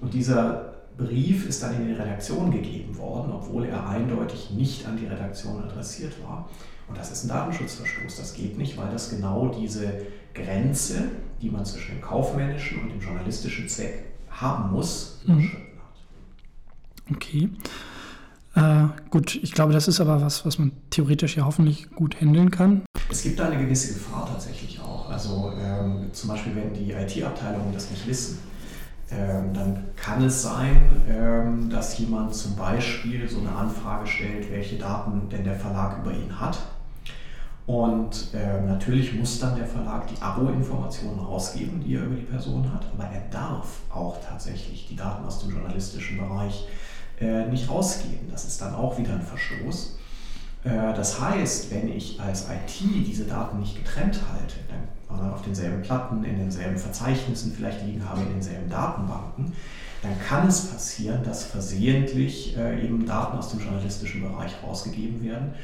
und 0.00 0.12
dieser 0.12 0.74
Brief 0.96 1.46
ist 1.46 1.62
dann 1.62 1.74
in 1.76 1.88
die 1.88 1.92
Redaktion 1.92 2.50
gegeben 2.50 2.96
worden, 2.96 3.32
obwohl 3.32 3.66
er 3.66 3.86
eindeutig 3.86 4.50
nicht 4.50 4.86
an 4.86 4.96
die 4.96 5.06
Redaktion 5.06 5.62
adressiert 5.62 6.14
war. 6.24 6.48
Und 6.88 6.96
das 6.96 7.10
ist 7.10 7.24
ein 7.24 7.28
Datenschutzverstoß. 7.28 8.16
Das 8.16 8.34
geht 8.34 8.56
nicht, 8.56 8.78
weil 8.78 8.90
das 8.90 9.10
genau 9.10 9.48
diese 9.48 9.92
Grenze, 10.32 11.10
die 11.42 11.50
man 11.50 11.64
zwischen 11.64 11.96
dem 11.96 12.00
kaufmännischen 12.00 12.80
und 12.82 12.90
dem 12.90 13.00
journalistischen 13.00 13.68
Zweck 13.68 14.04
haben 14.30 14.72
muss, 14.72 15.20
mhm. 15.26 15.34
überschritten 15.34 15.78
hat. 15.78 17.14
Okay. 17.14 17.50
Äh, 18.54 19.10
gut, 19.10 19.34
ich 19.34 19.52
glaube, 19.52 19.74
das 19.74 19.88
ist 19.88 20.00
aber 20.00 20.22
was, 20.22 20.46
was 20.46 20.58
man 20.58 20.72
theoretisch 20.88 21.36
ja 21.36 21.44
hoffentlich 21.44 21.90
gut 21.90 22.20
handeln 22.20 22.50
kann. 22.50 22.82
Es 23.10 23.22
gibt 23.22 23.38
da 23.38 23.48
eine 23.48 23.62
gewisse 23.62 23.94
Gefahr 23.94 24.26
tatsächlich 24.26 24.80
auch. 24.80 25.10
Also 25.10 25.52
ähm, 25.60 26.08
zum 26.12 26.30
Beispiel, 26.30 26.56
wenn 26.56 26.72
die 26.72 26.92
IT-Abteilungen 26.92 27.72
das 27.74 27.90
nicht 27.90 28.06
wissen 28.06 28.38
ähm, 29.10 29.54
dann 29.54 29.84
kann 29.94 30.22
es 30.24 30.42
sein, 30.42 30.80
ähm, 31.08 31.70
dass 31.70 31.96
jemand 31.98 32.34
zum 32.34 32.56
Beispiel 32.56 33.28
so 33.28 33.40
eine 33.40 33.52
Anfrage 33.52 34.06
stellt, 34.06 34.50
welche 34.50 34.76
Daten 34.76 35.28
denn 35.28 35.44
der 35.44 35.54
Verlag 35.54 35.98
über 35.98 36.12
ihn 36.12 36.40
hat. 36.40 36.58
Und 37.66 38.32
äh, 38.32 38.60
natürlich 38.60 39.14
muss 39.14 39.40
dann 39.40 39.56
der 39.56 39.66
Verlag 39.66 40.06
die 40.06 40.20
Abo-Informationen 40.20 41.18
rausgeben, 41.18 41.80
die 41.80 41.94
er 41.94 42.04
über 42.04 42.14
die 42.14 42.22
Person 42.22 42.72
hat, 42.72 42.86
aber 42.94 43.04
er 43.04 43.22
darf 43.30 43.80
auch 43.92 44.18
tatsächlich 44.24 44.86
die 44.88 44.96
Daten 44.96 45.24
aus 45.24 45.40
dem 45.40 45.50
journalistischen 45.50 46.18
Bereich 46.18 46.68
äh, 47.20 47.46
nicht 47.46 47.68
rausgeben. 47.68 48.30
Das 48.30 48.44
ist 48.44 48.60
dann 48.60 48.74
auch 48.74 48.98
wieder 48.98 49.14
ein 49.14 49.22
Verstoß. 49.22 49.98
Äh, 50.62 50.94
das 50.94 51.20
heißt, 51.20 51.72
wenn 51.72 51.88
ich 51.88 52.20
als 52.20 52.48
IT 52.48 52.80
diese 52.80 53.24
Daten 53.24 53.58
nicht 53.58 53.76
getrennt 53.76 54.20
halte, 54.32 54.56
dann 54.68 54.95
auf 55.08 55.42
denselben 55.42 55.82
Platten, 55.82 56.24
in 56.24 56.38
denselben 56.38 56.76
Verzeichnissen 56.76 57.52
vielleicht 57.52 57.84
liegen 57.84 58.08
habe, 58.08 58.22
in 58.22 58.32
denselben 58.34 58.68
Datenbanken, 58.68 59.52
dann 60.02 60.12
kann 60.26 60.46
es 60.46 60.66
passieren, 60.66 61.22
dass 61.24 61.44
versehentlich 61.44 62.56
äh, 62.56 62.84
eben 62.84 63.06
Daten 63.06 63.38
aus 63.38 63.50
dem 63.50 63.60
journalistischen 63.60 64.22
Bereich 64.22 64.52
rausgegeben 64.62 65.22
werden. 65.24 65.54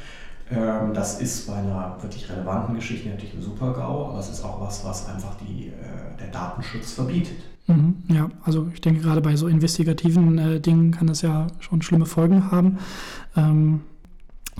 Ähm, 0.51 0.95
das 0.95 1.21
ist 1.21 1.47
bei 1.47 1.55
einer 1.55 1.97
wirklich 2.01 2.29
relevanten 2.31 2.75
Geschichte 2.75 3.09
natürlich 3.09 3.35
ein 3.35 3.43
Super-GAU, 3.43 4.11
aber 4.11 4.19
es 4.19 4.29
ist 4.29 4.45
auch 4.45 4.61
was, 4.61 4.85
was 4.85 5.09
einfach 5.09 5.35
die, 5.47 5.69
äh, 5.69 6.19
der 6.21 6.29
Datenschutz 6.29 6.93
verbietet. 6.93 7.39
Mhm, 7.67 8.03
ja, 8.09 8.29
also 8.45 8.69
ich 8.75 8.81
denke 8.81 9.03
gerade 9.03 9.21
bei 9.21 9.37
so 9.37 9.47
investigativen 9.47 10.39
äh, 10.39 10.61
Dingen 10.61 10.91
kann 10.91 11.07
das 11.07 11.23
ja 11.23 11.47
schon 11.61 11.83
schlimme 11.83 12.07
Folgen 12.07 12.51
haben. 12.51 12.79
Ähm, 13.37 13.83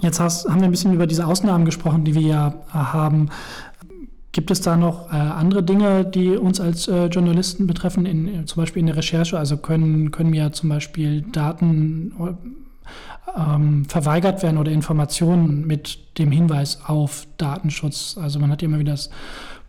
jetzt 0.01 0.21
hast, 0.21 0.49
haben 0.49 0.61
wir 0.61 0.67
ein 0.67 0.71
bisschen 0.71 0.95
über 0.95 1.07
diese 1.07 1.27
Ausnahmen 1.27 1.65
gesprochen, 1.65 2.05
die 2.05 2.15
wir 2.15 2.23
ja 2.23 2.49
äh, 2.49 2.75
haben. 2.75 3.31
Gibt 4.33 4.51
es 4.51 4.63
da 4.63 4.77
noch 4.77 5.13
äh, 5.13 5.17
andere 5.17 5.63
Dinge, 5.63 6.07
die 6.07 6.31
uns 6.31 6.59
als 6.59 6.89
äh, 6.89 7.07
Journalisten 7.07 7.67
betreffen, 7.67 8.07
in, 8.07 8.47
zum 8.47 8.63
Beispiel 8.63 8.81
in 8.81 8.87
der 8.87 8.97
Recherche? 8.97 9.39
Also 9.39 9.59
können, 9.59 10.11
können 10.11 10.33
wir 10.33 10.53
zum 10.53 10.71
Beispiel 10.71 11.21
Daten 11.21 12.13
ähm, 13.37 13.85
verweigert 13.85 14.43
werden 14.43 14.57
oder 14.57 14.73
Informationen 14.73 15.67
mit 15.67 16.19
dem 16.19 16.31
Hinweis 16.31 16.81
auf 16.87 17.27
Datenschutz. 17.37 18.19
Also 18.21 18.39
man 18.39 18.51
hat 18.51 18.63
ja 18.63 18.69
immer 18.69 18.79
wieder 18.79 18.93
das 18.93 19.11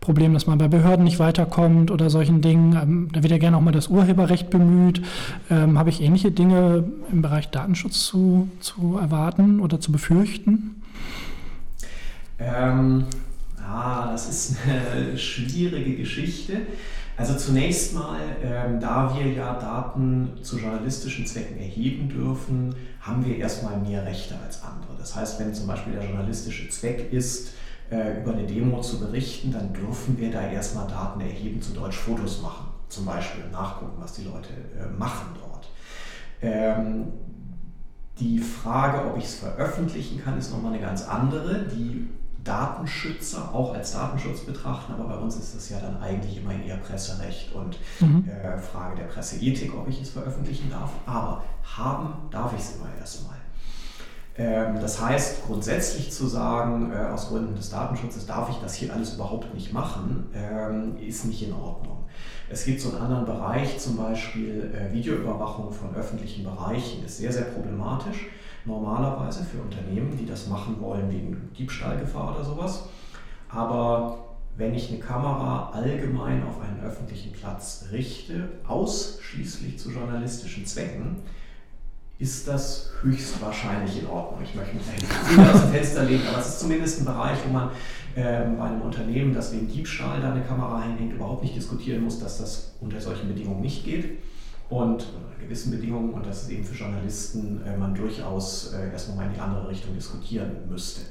Problem, 0.00 0.34
dass 0.34 0.46
man 0.46 0.58
bei 0.58 0.68
Behörden 0.68 1.04
nicht 1.04 1.18
weiterkommt 1.18 1.90
oder 1.90 2.10
solchen 2.10 2.40
Dingen. 2.40 2.74
Ähm, 2.74 3.08
da 3.12 3.22
wird 3.22 3.32
ja 3.32 3.38
gerne 3.38 3.56
auch 3.56 3.62
mal 3.62 3.72
das 3.72 3.88
Urheberrecht 3.88 4.50
bemüht. 4.50 5.02
Ähm, 5.50 5.78
habe 5.78 5.90
ich 5.90 6.02
ähnliche 6.02 6.30
Dinge 6.30 6.84
im 7.10 7.22
Bereich 7.22 7.50
Datenschutz 7.50 8.04
zu, 8.06 8.48
zu 8.60 8.98
erwarten 9.00 9.60
oder 9.60 9.80
zu 9.80 9.92
befürchten? 9.92 10.82
Ähm, 12.38 13.04
ah, 13.74 14.12
das 14.12 14.28
ist 14.28 14.56
eine 14.66 15.16
schwierige 15.18 15.96
Geschichte. 15.96 16.62
Also 17.16 17.36
zunächst 17.36 17.94
mal, 17.94 18.18
ähm, 18.42 18.80
da 18.80 19.14
wir 19.14 19.32
ja 19.32 19.54
Daten 19.54 20.32
zu 20.42 20.58
journalistischen 20.58 21.26
Zwecken 21.26 21.58
erheben 21.58 22.08
dürfen, 22.08 22.74
haben 23.00 23.24
wir 23.24 23.36
erstmal 23.36 23.78
mehr 23.78 24.04
Rechte 24.04 24.36
als 24.44 24.62
andere. 24.64 24.96
Das 24.98 25.14
heißt, 25.14 25.38
wenn 25.38 25.54
zum 25.54 25.68
Beispiel 25.68 25.92
der 25.92 26.04
journalistische 26.04 26.68
Zweck 26.70 27.12
ist, 27.12 27.52
äh, 27.90 28.20
über 28.20 28.32
eine 28.32 28.46
Demo 28.46 28.80
zu 28.80 28.98
berichten, 28.98 29.52
dann 29.52 29.72
dürfen 29.72 30.18
wir 30.18 30.30
da 30.32 30.42
erstmal 30.42 30.88
Daten 30.88 31.20
erheben, 31.20 31.62
zu 31.62 31.72
Deutsch 31.72 31.96
Fotos 31.96 32.42
machen, 32.42 32.66
zum 32.88 33.04
Beispiel 33.04 33.44
nachgucken, 33.52 33.96
was 33.98 34.14
die 34.14 34.24
Leute 34.24 34.48
äh, 34.78 34.86
machen 34.98 35.28
dort. 35.40 35.68
Ähm, 36.42 37.12
die 38.18 38.38
Frage, 38.38 39.06
ob 39.08 39.18
ich 39.18 39.24
es 39.24 39.34
veröffentlichen 39.36 40.22
kann, 40.22 40.38
ist 40.38 40.50
nochmal 40.50 40.72
eine 40.72 40.80
ganz 40.80 41.02
andere. 41.06 41.66
Die 41.66 42.08
Datenschützer 42.44 43.54
auch 43.54 43.74
als 43.74 43.92
Datenschutz 43.92 44.40
betrachten, 44.40 44.92
aber 44.92 45.04
bei 45.04 45.16
uns 45.16 45.36
ist 45.36 45.56
das 45.56 45.70
ja 45.70 45.78
dann 45.80 46.00
eigentlich 46.00 46.36
immer 46.36 46.52
eher 46.52 46.76
Presserecht 46.76 47.52
und 47.54 47.78
mhm. 48.00 48.28
äh, 48.28 48.58
Frage 48.58 48.96
der 48.96 49.04
Presseethik, 49.04 49.74
ob 49.74 49.88
ich 49.88 50.02
es 50.02 50.10
veröffentlichen 50.10 50.70
darf. 50.70 50.90
Aber 51.06 51.42
haben 51.76 52.28
darf 52.30 52.52
ich 52.52 52.60
es 52.60 52.76
immer 52.76 52.88
erstmal. 53.00 53.36
Ähm, 54.36 54.80
das 54.80 55.00
heißt, 55.00 55.46
grundsätzlich 55.46 56.12
zu 56.12 56.26
sagen, 56.26 56.92
äh, 56.92 56.96
aus 57.12 57.28
Gründen 57.28 57.54
des 57.54 57.70
Datenschutzes 57.70 58.26
darf 58.26 58.50
ich 58.50 58.56
das 58.56 58.74
hier 58.74 58.92
alles 58.92 59.14
überhaupt 59.14 59.54
nicht 59.54 59.72
machen, 59.72 60.26
ähm, 60.34 60.96
ist 60.98 61.24
nicht 61.24 61.42
in 61.42 61.54
Ordnung. 61.54 62.04
Es 62.50 62.64
gibt 62.64 62.80
so 62.80 62.90
einen 62.90 62.98
anderen 62.98 63.24
Bereich, 63.24 63.78
zum 63.78 63.96
Beispiel 63.96 64.72
äh, 64.74 64.92
Videoüberwachung 64.92 65.72
von 65.72 65.94
öffentlichen 65.94 66.44
Bereichen, 66.44 67.04
ist 67.04 67.18
sehr, 67.18 67.32
sehr 67.32 67.44
problematisch 67.44 68.26
normalerweise 68.66 69.44
für 69.44 69.60
Unternehmen, 69.60 70.16
die 70.16 70.26
das 70.26 70.46
machen 70.48 70.80
wollen 70.80 71.10
wegen 71.10 71.50
Diebstahlgefahr 71.56 72.34
oder 72.34 72.44
sowas. 72.44 72.84
Aber 73.48 74.18
wenn 74.56 74.74
ich 74.74 74.90
eine 74.90 75.00
Kamera 75.00 75.70
allgemein 75.72 76.42
auf 76.44 76.60
einen 76.60 76.80
öffentlichen 76.80 77.32
Platz 77.32 77.86
richte, 77.92 78.48
ausschließlich 78.66 79.78
zu 79.78 79.90
journalistischen 79.90 80.64
Zwecken, 80.64 81.16
ist 82.18 82.46
das 82.46 82.90
höchstwahrscheinlich 83.02 84.00
in 84.00 84.06
Ordnung. 84.06 84.40
Ich 84.44 84.54
möchte 84.54 84.76
mich 84.76 84.86
nicht 84.86 85.52
aus 85.52 85.60
dem 85.62 85.70
Fenster 85.70 86.04
legen, 86.04 86.22
aber 86.28 86.38
es 86.38 86.48
ist 86.48 86.60
zumindest 86.60 87.00
ein 87.00 87.04
Bereich, 87.04 87.38
wo 87.46 87.52
man 87.52 87.70
äh, 88.14 88.44
bei 88.56 88.64
einem 88.64 88.82
Unternehmen, 88.82 89.34
das 89.34 89.52
wegen 89.52 89.66
Diebstahl 89.66 90.20
da 90.20 90.32
eine 90.32 90.42
Kamera 90.42 90.80
einhängt, 90.80 91.12
überhaupt 91.12 91.42
nicht 91.42 91.56
diskutieren 91.56 92.04
muss, 92.04 92.20
dass 92.20 92.38
das 92.38 92.76
unter 92.80 93.00
solchen 93.00 93.26
Bedingungen 93.26 93.60
nicht 93.60 93.84
geht 93.84 94.22
und 94.68 95.06
gewissen 95.40 95.70
Bedingungen 95.70 96.14
und 96.14 96.26
dass 96.26 96.44
es 96.44 96.48
eben 96.48 96.64
für 96.64 96.74
Journalisten 96.74 97.60
äh, 97.66 97.76
man 97.76 97.94
durchaus 97.94 98.72
äh, 98.72 98.90
erstmal 98.90 99.18
mal 99.18 99.26
in 99.26 99.34
die 99.34 99.40
andere 99.40 99.68
Richtung 99.68 99.94
diskutieren 99.94 100.50
müsste. 100.68 101.02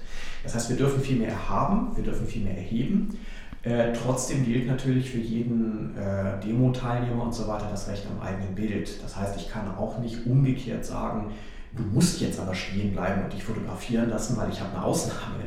Das 0.43 0.55
heißt, 0.55 0.69
wir 0.69 0.77
dürfen 0.77 1.01
viel 1.01 1.17
mehr 1.17 1.50
haben, 1.50 1.95
wir 1.95 2.03
dürfen 2.03 2.25
viel 2.27 2.43
mehr 2.43 2.57
erheben. 2.57 3.17
Äh, 3.63 3.93
trotzdem 3.93 4.43
gilt 4.43 4.67
natürlich 4.67 5.10
für 5.10 5.19
jeden 5.19 5.95
äh, 5.95 6.39
Demo-Teilnehmer 6.43 7.24
und 7.24 7.33
so 7.33 7.48
weiter 7.48 7.67
das 7.72 7.88
Recht 7.88 8.05
am 8.12 8.22
eigenen 8.22 8.53
Bild. 8.55 9.01
Das 9.01 9.15
heißt, 9.15 9.38
ich 9.38 9.50
kann 9.50 9.74
auch 9.75 10.00
nicht 10.00 10.25
umgekehrt 10.25 10.83
sagen, 10.83 11.31
du 11.75 11.83
musst 11.83 12.19
jetzt 12.19 12.39
aber 12.39 12.53
stehen 12.53 12.91
bleiben 12.91 13.24
und 13.24 13.31
dich 13.31 13.43
fotografieren 13.43 14.10
lassen, 14.10 14.36
weil 14.36 14.50
ich 14.50 14.60
habe 14.60 14.75
eine 14.75 14.83
Ausnahme. 14.83 15.45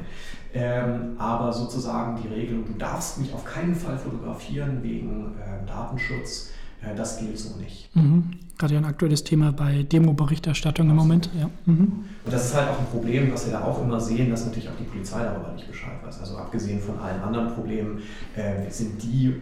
Ähm, 0.55 1.17
aber 1.19 1.53
sozusagen 1.53 2.19
die 2.23 2.29
Regelung, 2.29 2.65
du 2.65 2.73
darfst 2.73 3.19
mich 3.19 3.35
auf 3.35 3.45
keinen 3.45 3.75
Fall 3.75 3.99
fotografieren 3.99 4.83
wegen 4.83 5.35
äh, 5.39 5.67
Datenschutz, 5.67 6.53
das 6.95 7.19
gilt 7.19 7.39
so 7.39 7.57
nicht. 7.57 7.95
Mhm. 7.95 8.31
Gerade 8.59 8.75
ja 8.75 8.81
ein 8.81 8.87
aktuelles 8.87 9.25
Thema 9.25 9.53
bei 9.53 9.83
Demo-Berichterstattung 9.83 10.89
im 10.89 10.97
Moment. 10.97 11.31
Ja. 11.39 11.51
Mhm. 11.67 12.05
Und 12.25 12.33
das 12.33 12.47
ist 12.47 12.55
halt 12.55 12.69
auch 12.71 12.79
ein 12.79 12.87
Problem, 12.87 13.33
was 13.33 13.47
wir 13.47 13.53
da 13.53 13.65
auch 13.65 13.83
immer 13.83 14.01
sehen, 14.01 14.31
dass 14.31 14.47
natürlich 14.47 14.69
auch 14.69 14.77
die 14.79 14.85
Polizei 14.85 15.23
darüber 15.23 15.53
nicht 15.53 15.69
Bescheid 15.69 15.99
weiß. 16.05 16.21
Also 16.21 16.37
abgesehen 16.37 16.81
von 16.81 16.99
allen 16.99 17.21
anderen 17.21 17.53
Problemen 17.55 18.01
äh, 18.35 18.71
sind 18.71 19.03
die 19.03 19.35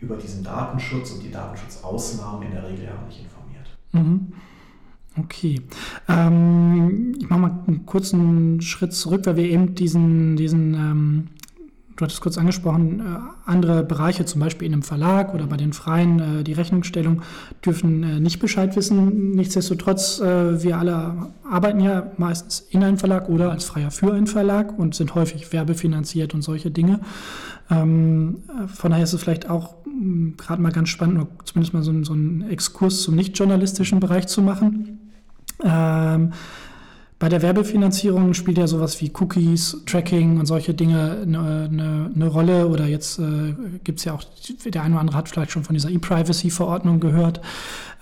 über 0.00 0.16
diesen 0.16 0.42
Datenschutz 0.42 1.12
und 1.12 1.22
die 1.22 1.30
Datenschutzausnahmen 1.30 2.46
in 2.46 2.52
der 2.52 2.68
Regel 2.68 2.86
ja 2.86 2.90
auch 2.92 3.06
nicht 3.06 3.20
informiert. 3.20 3.68
Mhm. 3.92 4.32
Okay. 5.18 5.60
Ähm, 6.08 7.14
ich 7.18 7.28
mache 7.28 7.40
mal 7.40 7.64
einen 7.66 7.86
kurzen 7.86 8.60
Schritt 8.62 8.94
zurück, 8.94 9.26
weil 9.26 9.36
wir 9.36 9.44
eben 9.44 9.74
diesen, 9.74 10.36
diesen 10.36 10.74
ähm, 10.74 11.28
du 11.96 12.04
hattest 12.04 12.20
kurz 12.20 12.38
angesprochen, 12.38 13.00
äh, 13.00 13.50
andere 13.50 13.82
Bereiche, 13.82 14.24
zum 14.24 14.40
Beispiel 14.40 14.66
in 14.66 14.72
einem 14.72 14.82
Verlag 14.82 15.34
oder 15.34 15.46
bei 15.46 15.56
den 15.56 15.72
Freien, 15.72 16.40
äh, 16.40 16.44
die 16.44 16.52
Rechnungsstellung, 16.52 17.22
dürfen 17.64 18.02
äh, 18.02 18.20
nicht 18.20 18.40
Bescheid 18.40 18.74
wissen. 18.76 19.32
Nichtsdestotrotz, 19.32 20.20
wir 20.22 20.78
alle 20.78 21.32
arbeiten 21.48 21.80
ja 21.80 22.12
meistens 22.16 22.60
in 22.70 22.82
einem 22.82 22.98
Verlag 22.98 23.28
oder 23.28 23.50
als 23.50 23.64
Freier 23.64 23.90
für 23.90 24.12
einen 24.12 24.26
Verlag 24.26 24.78
und 24.78 24.94
sind 24.94 25.14
häufig 25.14 25.52
werbefinanziert 25.52 26.34
und 26.34 26.42
solche 26.42 26.70
Dinge. 26.70 27.00
Ähm, 27.70 28.42
von 28.66 28.90
daher 28.90 29.04
ist 29.04 29.12
es 29.12 29.20
vielleicht 29.20 29.48
auch 29.48 29.74
hm, 29.84 30.34
gerade 30.36 30.62
mal 30.62 30.72
ganz 30.72 30.88
spannend, 30.88 31.26
zumindest 31.44 31.74
mal 31.74 31.82
so, 31.82 32.04
so 32.04 32.12
einen 32.12 32.48
Exkurs 32.50 33.02
zum 33.02 33.14
nicht-journalistischen 33.14 34.00
Bereich 34.00 34.26
zu 34.26 34.42
machen. 34.42 34.98
Ähm, 35.64 36.32
bei 37.22 37.28
der 37.28 37.40
Werbefinanzierung 37.40 38.34
spielt 38.34 38.58
ja 38.58 38.66
sowas 38.66 39.00
wie 39.00 39.12
Cookies, 39.20 39.76
Tracking 39.86 40.40
und 40.40 40.46
solche 40.46 40.74
Dinge 40.74 41.18
eine, 41.22 41.68
eine, 41.70 42.10
eine 42.12 42.26
Rolle. 42.26 42.66
Oder 42.66 42.88
jetzt 42.88 43.20
äh, 43.20 43.54
gibt 43.84 44.00
es 44.00 44.06
ja 44.06 44.14
auch, 44.14 44.24
der 44.64 44.82
eine 44.82 44.94
oder 44.94 45.02
andere 45.02 45.18
hat 45.18 45.28
vielleicht 45.28 45.52
schon 45.52 45.62
von 45.62 45.74
dieser 45.74 45.88
E-Privacy-Verordnung 45.90 46.98
gehört. 46.98 47.40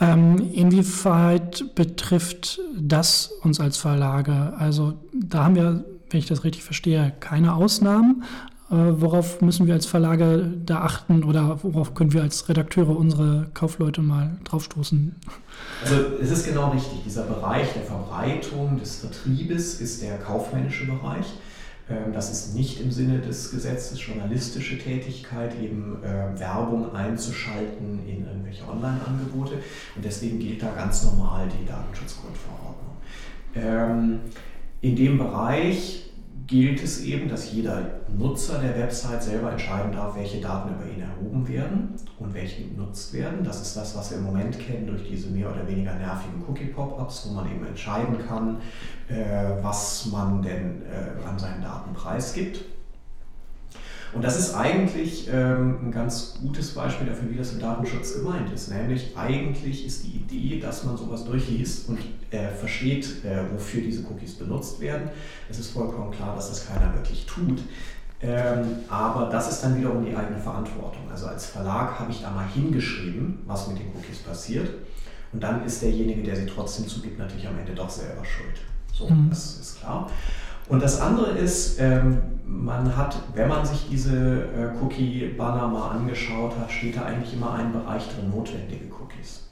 Ähm, 0.00 0.36
inwieweit 0.54 1.74
betrifft 1.74 2.62
das 2.74 3.30
uns 3.42 3.60
als 3.60 3.76
Verlage? 3.76 4.54
Also 4.56 4.94
da 5.12 5.44
haben 5.44 5.54
wir, 5.54 5.84
wenn 6.08 6.18
ich 6.18 6.24
das 6.24 6.42
richtig 6.42 6.64
verstehe, 6.64 7.12
keine 7.20 7.54
Ausnahmen. 7.56 8.24
Äh, 8.70 9.00
worauf 9.00 9.40
müssen 9.40 9.66
wir 9.66 9.74
als 9.74 9.86
Verlage 9.86 10.48
da 10.64 10.82
achten 10.82 11.24
oder 11.24 11.58
worauf 11.62 11.94
können 11.94 12.12
wir 12.12 12.22
als 12.22 12.48
Redakteure 12.48 12.96
unsere 12.96 13.48
Kaufleute 13.52 14.00
mal 14.00 14.38
draufstoßen? 14.44 15.16
Also 15.82 15.96
es 16.22 16.30
ist 16.30 16.46
genau 16.46 16.70
richtig, 16.70 17.02
dieser 17.04 17.24
Bereich 17.24 17.72
der 17.72 17.82
Verbreitung, 17.82 18.78
des 18.78 18.96
Vertriebes 18.96 19.80
ist 19.80 20.02
der 20.02 20.18
kaufmännische 20.18 20.86
Bereich. 20.86 21.26
Ähm, 21.88 22.12
das 22.12 22.30
ist 22.30 22.54
nicht 22.54 22.80
im 22.80 22.92
Sinne 22.92 23.18
des 23.18 23.50
Gesetzes 23.50 24.06
journalistische 24.06 24.78
Tätigkeit, 24.78 25.52
eben 25.60 25.98
äh, 26.04 26.38
Werbung 26.38 26.94
einzuschalten 26.94 28.06
in 28.06 28.24
irgendwelche 28.24 28.62
Online-Angebote. 28.68 29.54
Und 29.96 30.04
deswegen 30.04 30.38
gilt 30.38 30.62
da 30.62 30.70
ganz 30.70 31.04
normal 31.04 31.48
die 31.60 31.66
Datenschutzgrundverordnung. 31.66 32.96
Ähm, 33.56 34.20
in 34.80 34.94
dem 34.94 35.18
Bereich 35.18 36.09
gilt 36.50 36.82
es 36.82 37.04
eben, 37.04 37.28
dass 37.28 37.52
jeder 37.52 38.00
Nutzer 38.08 38.58
der 38.58 38.76
Website 38.76 39.22
selber 39.22 39.52
entscheiden 39.52 39.92
darf, 39.92 40.16
welche 40.16 40.40
Daten 40.40 40.74
über 40.74 40.84
ihn 40.84 41.00
erhoben 41.00 41.46
werden 41.46 41.94
und 42.18 42.34
welche 42.34 42.64
genutzt 42.64 43.14
werden. 43.14 43.44
Das 43.44 43.62
ist 43.62 43.76
das, 43.76 43.96
was 43.96 44.10
wir 44.10 44.18
im 44.18 44.24
Moment 44.24 44.58
kennen 44.58 44.88
durch 44.88 45.08
diese 45.08 45.30
mehr 45.30 45.48
oder 45.48 45.66
weniger 45.68 45.94
nervigen 45.94 46.42
Cookie-Pop-ups, 46.48 47.28
wo 47.28 47.34
man 47.34 47.46
eben 47.48 47.64
entscheiden 47.64 48.18
kann, 48.26 48.56
äh, 49.08 49.62
was 49.62 50.06
man 50.06 50.42
denn 50.42 50.82
äh, 50.82 51.24
an 51.24 51.38
seinen 51.38 51.62
Daten 51.62 51.94
preisgibt. 51.94 52.64
Und 54.12 54.24
das 54.24 54.38
ist 54.38 54.54
eigentlich 54.54 55.28
ähm, 55.32 55.78
ein 55.82 55.92
ganz 55.92 56.38
gutes 56.40 56.74
Beispiel 56.74 57.06
dafür, 57.06 57.30
wie 57.30 57.36
das 57.36 57.52
im 57.52 57.60
Datenschutz 57.60 58.14
gemeint 58.14 58.52
ist. 58.52 58.70
Nämlich 58.70 59.16
eigentlich 59.16 59.86
ist 59.86 60.04
die 60.04 60.16
Idee, 60.16 60.60
dass 60.60 60.84
man 60.84 60.96
sowas 60.96 61.24
durchliest 61.24 61.88
und 61.88 61.98
äh, 62.30 62.48
versteht, 62.48 63.24
äh, 63.24 63.42
wofür 63.52 63.82
diese 63.82 64.04
Cookies 64.06 64.34
benutzt 64.34 64.80
werden. 64.80 65.10
Es 65.48 65.58
ist 65.58 65.70
vollkommen 65.70 66.10
klar, 66.10 66.34
dass 66.34 66.48
das 66.48 66.66
keiner 66.66 66.92
wirklich 66.94 67.24
tut. 67.26 67.60
Ähm, 68.22 68.66
aber 68.88 69.30
das 69.30 69.50
ist 69.50 69.62
dann 69.62 69.78
wiederum 69.78 70.04
die 70.04 70.14
eigene 70.14 70.38
Verantwortung. 70.38 71.10
Also 71.10 71.26
als 71.26 71.46
Verlag 71.46 71.98
habe 71.98 72.10
ich 72.10 72.20
da 72.20 72.30
mal 72.30 72.46
hingeschrieben, 72.46 73.38
was 73.46 73.68
mit 73.68 73.78
den 73.78 73.86
Cookies 73.94 74.18
passiert. 74.18 74.68
Und 75.32 75.42
dann 75.42 75.64
ist 75.64 75.80
derjenige, 75.82 76.22
der 76.22 76.36
sie 76.36 76.46
trotzdem 76.46 76.88
zugibt, 76.88 77.18
natürlich 77.18 77.46
am 77.46 77.58
Ende 77.58 77.72
doch 77.72 77.88
selber 77.88 78.24
schuld. 78.24 78.60
So, 78.92 79.08
mhm. 79.08 79.30
das 79.30 79.60
ist 79.60 79.80
klar. 79.80 80.10
Und 80.68 80.82
das 80.82 81.00
andere 81.00 81.38
ist, 81.38 81.80
ähm, 81.80 82.18
man 82.50 82.96
hat, 82.96 83.16
wenn 83.34 83.48
man 83.48 83.64
sich 83.64 83.88
diese 83.88 84.44
äh, 84.44 84.82
Cookie-Banner 84.82 85.68
mal 85.68 85.90
angeschaut 85.90 86.56
hat, 86.58 86.70
steht 86.70 86.96
da 86.96 87.04
eigentlich 87.04 87.34
immer 87.34 87.54
ein 87.54 87.72
Bereich 87.72 88.08
drin, 88.08 88.30
notwendige 88.30 88.86
Cookies. 88.86 89.48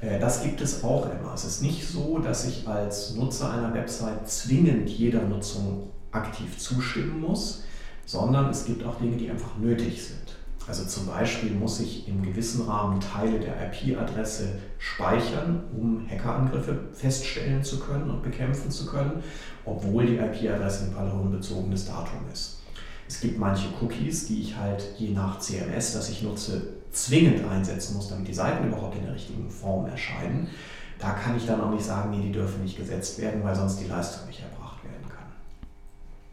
Äh, 0.00 0.18
das 0.18 0.42
gibt 0.42 0.60
es 0.60 0.82
auch 0.82 1.06
immer. 1.06 1.32
Es 1.34 1.44
ist 1.44 1.62
nicht 1.62 1.86
so, 1.86 2.18
dass 2.18 2.46
ich 2.46 2.66
als 2.66 3.14
Nutzer 3.14 3.52
einer 3.52 3.72
Website 3.72 4.28
zwingend 4.28 4.88
jeder 4.90 5.22
Nutzung 5.22 5.90
aktiv 6.10 6.58
zustimmen 6.58 7.20
muss, 7.20 7.62
sondern 8.04 8.50
es 8.50 8.64
gibt 8.64 8.84
auch 8.84 8.96
Dinge, 8.96 9.16
die 9.16 9.30
einfach 9.30 9.56
nötig 9.58 10.04
sind. 10.04 10.35
Also 10.68 10.84
zum 10.84 11.06
Beispiel 11.06 11.52
muss 11.52 11.78
ich 11.78 12.08
im 12.08 12.22
gewissen 12.22 12.66
Rahmen 12.66 13.00
Teile 13.00 13.38
der 13.38 13.54
IP-Adresse 13.66 14.58
speichern, 14.78 15.62
um 15.76 16.04
Hackerangriffe 16.10 16.88
feststellen 16.92 17.62
zu 17.62 17.78
können 17.78 18.10
und 18.10 18.22
bekämpfen 18.22 18.70
zu 18.70 18.86
können, 18.86 19.22
obwohl 19.64 20.06
die 20.06 20.16
IP-Adresse 20.16 20.86
ein 20.86 20.94
personenbezogenes 20.94 21.86
Datum 21.86 22.20
ist. 22.32 22.62
Es 23.08 23.20
gibt 23.20 23.38
manche 23.38 23.68
Cookies, 23.80 24.26
die 24.26 24.40
ich 24.40 24.56
halt 24.56 24.84
je 24.98 25.10
nach 25.10 25.38
CMS, 25.38 25.92
das 25.92 26.10
ich 26.10 26.22
nutze, 26.22 26.74
zwingend 26.90 27.44
einsetzen 27.48 27.94
muss, 27.94 28.08
damit 28.08 28.26
die 28.26 28.34
Seiten 28.34 28.66
überhaupt 28.66 28.96
in 28.96 29.04
der 29.04 29.14
richtigen 29.14 29.48
Form 29.48 29.86
erscheinen. 29.86 30.48
Da 30.98 31.10
kann 31.10 31.36
ich 31.36 31.46
dann 31.46 31.60
auch 31.60 31.70
nicht 31.70 31.84
sagen, 31.84 32.10
nee, 32.10 32.22
die 32.26 32.32
dürfen 32.32 32.62
nicht 32.62 32.76
gesetzt 32.76 33.20
werden, 33.20 33.44
weil 33.44 33.54
sonst 33.54 33.78
die 33.78 33.86
Leistung 33.86 34.26
nicht 34.26 34.40
erbracht 34.40 34.82
werden 34.82 35.08
kann. 35.08 35.26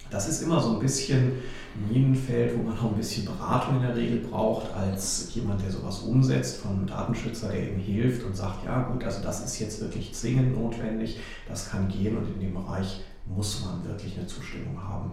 Das 0.10 0.28
ist 0.28 0.42
immer 0.42 0.60
so 0.60 0.74
ein 0.74 0.80
bisschen 0.80 1.34
Minenfeld, 1.76 2.58
wo 2.58 2.64
man 2.64 2.78
auch 2.78 2.92
ein 2.92 2.98
bisschen 2.98 3.26
Beratung 3.26 3.78
in 3.78 3.82
der 3.82 3.96
Regel 3.96 4.20
braucht, 4.20 4.72
als 4.74 5.34
jemand, 5.34 5.62
der 5.62 5.72
sowas 5.72 6.00
umsetzt, 6.00 6.58
von 6.58 6.72
einem 6.72 6.88
Datenschützer, 6.88 7.50
der 7.50 7.70
eben 7.70 7.80
hilft 7.80 8.24
und 8.24 8.36
sagt, 8.36 8.66
ja 8.66 8.84
gut, 8.84 9.04
also 9.04 9.24
das 9.24 9.44
ist 9.44 9.60
jetzt 9.60 9.82
wirklich 9.82 10.14
zwingend 10.14 10.56
notwendig, 10.56 11.20
das 11.48 11.70
kann 11.70 11.88
gehen 11.88 12.18
und 12.18 12.28
in 12.28 12.40
dem 12.40 12.54
Bereich 12.54 13.02
muss 13.26 13.64
man 13.66 13.84
wirklich 13.86 14.18
eine 14.18 14.28
Zustimmung 14.28 14.82
haben, 14.84 15.12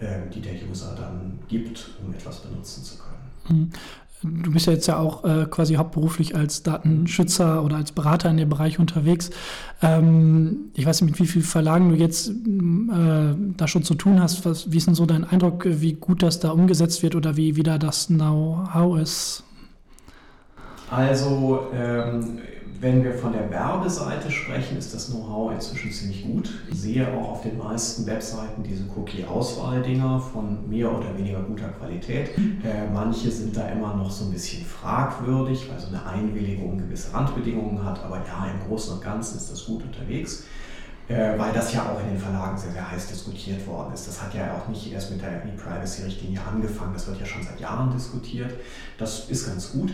ähm, 0.00 0.30
die 0.34 0.40
der 0.40 0.54
User 0.68 0.94
dann 0.98 1.38
gibt, 1.48 1.90
um 2.04 2.12
etwas 2.12 2.40
benutzen 2.40 2.82
zu 2.82 2.96
können. 2.98 3.72
Du 4.22 4.52
bist 4.52 4.66
ja 4.66 4.74
jetzt 4.74 4.86
ja 4.86 4.98
auch 4.98 5.24
äh, 5.24 5.46
quasi 5.50 5.74
hauptberuflich 5.74 6.36
als 6.36 6.62
Datenschützer 6.62 7.64
oder 7.64 7.76
als 7.76 7.92
Berater 7.92 8.28
in 8.28 8.36
dem 8.36 8.50
Bereich 8.50 8.78
unterwegs. 8.78 9.30
Ähm, 9.80 10.70
ich 10.74 10.84
weiß 10.84 11.00
nicht, 11.00 11.12
mit 11.12 11.20
wie 11.20 11.26
vielen 11.26 11.44
Verlagen 11.44 11.88
du 11.88 11.94
jetzt 11.94 12.28
äh, 12.28 12.32
da 13.56 13.66
schon 13.66 13.82
zu 13.82 13.94
tun 13.94 14.20
hast. 14.20 14.44
Was, 14.44 14.70
wie 14.70 14.76
ist 14.76 14.86
denn 14.86 14.94
so 14.94 15.06
dein 15.06 15.24
Eindruck, 15.24 15.64
wie 15.64 15.94
gut 15.94 16.22
das 16.22 16.38
da 16.38 16.50
umgesetzt 16.50 17.02
wird 17.02 17.14
oder 17.14 17.38
wie, 17.38 17.56
wie 17.56 17.62
da 17.62 17.78
das 17.78 18.08
Know-how 18.08 18.98
ist? 18.98 19.44
Also 20.90 21.68
ähm, 21.72 22.40
wenn 22.80 23.04
wir 23.04 23.12
von 23.12 23.32
der 23.32 23.50
Werbeseite 23.50 24.30
sprechen, 24.30 24.78
ist 24.78 24.94
das 24.94 25.10
Know-how 25.10 25.52
inzwischen 25.52 25.92
ziemlich 25.92 26.24
gut. 26.24 26.50
Ich 26.70 26.80
sehe 26.80 27.06
auch 27.12 27.32
auf 27.32 27.42
den 27.42 27.58
meisten 27.58 28.06
Webseiten 28.06 28.62
diese 28.62 28.84
Cookie-Auswahl-Dinger 28.96 30.18
von 30.18 30.66
mehr 30.68 30.90
oder 30.90 31.16
weniger 31.16 31.42
guter 31.42 31.68
Qualität. 31.68 32.30
Äh, 32.38 32.90
manche 32.92 33.30
sind 33.30 33.54
da 33.54 33.68
immer 33.68 33.94
noch 33.94 34.10
so 34.10 34.24
ein 34.24 34.32
bisschen 34.32 34.64
fragwürdig, 34.64 35.68
weil 35.70 35.78
so 35.78 35.88
eine 35.88 36.06
Einwilligung 36.06 36.78
gewisse 36.78 37.12
Randbedingungen 37.12 37.84
hat. 37.84 38.02
Aber 38.02 38.16
ja, 38.16 38.50
im 38.50 38.66
Großen 38.66 38.94
und 38.94 39.02
Ganzen 39.02 39.36
ist 39.36 39.52
das 39.52 39.66
gut 39.66 39.82
unterwegs 39.82 40.44
äh, 41.08 41.36
weil 41.36 41.52
das 41.52 41.74
ja 41.74 41.90
auch 41.90 42.00
in 42.00 42.10
den 42.10 42.18
Verlagen 42.18 42.56
sehr, 42.56 42.70
sehr 42.70 42.88
heiß 42.88 43.08
diskutiert 43.08 43.66
worden 43.66 43.92
ist. 43.92 44.06
Das 44.06 44.22
hat 44.22 44.32
ja 44.32 44.54
auch 44.54 44.68
nicht 44.68 44.92
erst 44.92 45.10
mit 45.10 45.20
der 45.20 45.44
E-Privacy-Richtlinie 45.44 46.40
angefangen, 46.40 46.92
das 46.92 47.08
wird 47.08 47.18
ja 47.18 47.26
schon 47.26 47.42
seit 47.42 47.58
Jahren 47.58 47.90
diskutiert. 47.90 48.52
Das 48.96 49.28
ist 49.28 49.48
ganz 49.48 49.72
gut 49.72 49.90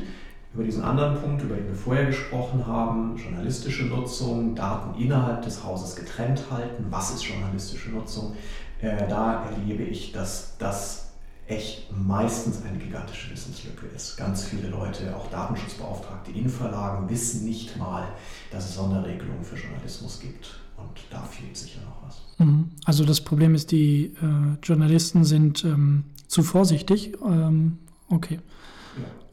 über 0.56 0.64
diesen 0.64 0.82
anderen 0.82 1.20
Punkt, 1.20 1.42
über 1.42 1.54
den 1.54 1.68
wir 1.68 1.74
vorher 1.74 2.06
gesprochen 2.06 2.66
haben, 2.66 3.14
journalistische 3.18 3.84
Nutzung, 3.84 4.54
Daten 4.54 4.98
innerhalb 4.98 5.42
des 5.42 5.62
Hauses 5.62 5.94
getrennt 5.94 6.44
halten, 6.50 6.86
was 6.88 7.14
ist 7.14 7.24
journalistische 7.24 7.90
Nutzung, 7.90 8.32
äh, 8.80 9.06
da 9.06 9.44
erlebe 9.50 9.82
ich, 9.82 10.12
dass 10.12 10.56
das 10.58 11.12
echt 11.46 11.92
meistens 11.94 12.62
eine 12.64 12.78
gigantische 12.78 13.30
Wissenslücke 13.30 13.84
ist. 13.94 14.16
Ganz 14.16 14.44
viele 14.44 14.68
Leute, 14.68 15.14
auch 15.14 15.30
Datenschutzbeauftragte 15.30 16.30
in 16.32 16.48
Verlagen, 16.48 17.08
wissen 17.10 17.44
nicht 17.44 17.76
mal, 17.76 18.08
dass 18.50 18.70
es 18.70 18.76
Sonderregelungen 18.76 19.44
für 19.44 19.56
Journalismus 19.56 20.20
gibt. 20.20 20.58
Und 20.78 21.00
da 21.10 21.22
fehlt 21.22 21.54
sicher 21.54 21.80
noch 21.84 22.02
was. 22.08 22.22
Mhm. 22.38 22.70
Also 22.86 23.04
das 23.04 23.20
Problem 23.20 23.54
ist, 23.54 23.72
die 23.72 24.06
äh, 24.06 24.56
Journalisten 24.62 25.24
sind 25.24 25.64
ähm, 25.64 26.04
zu 26.26 26.42
vorsichtig. 26.42 27.12
Ähm, 27.22 27.78
okay. 28.08 28.40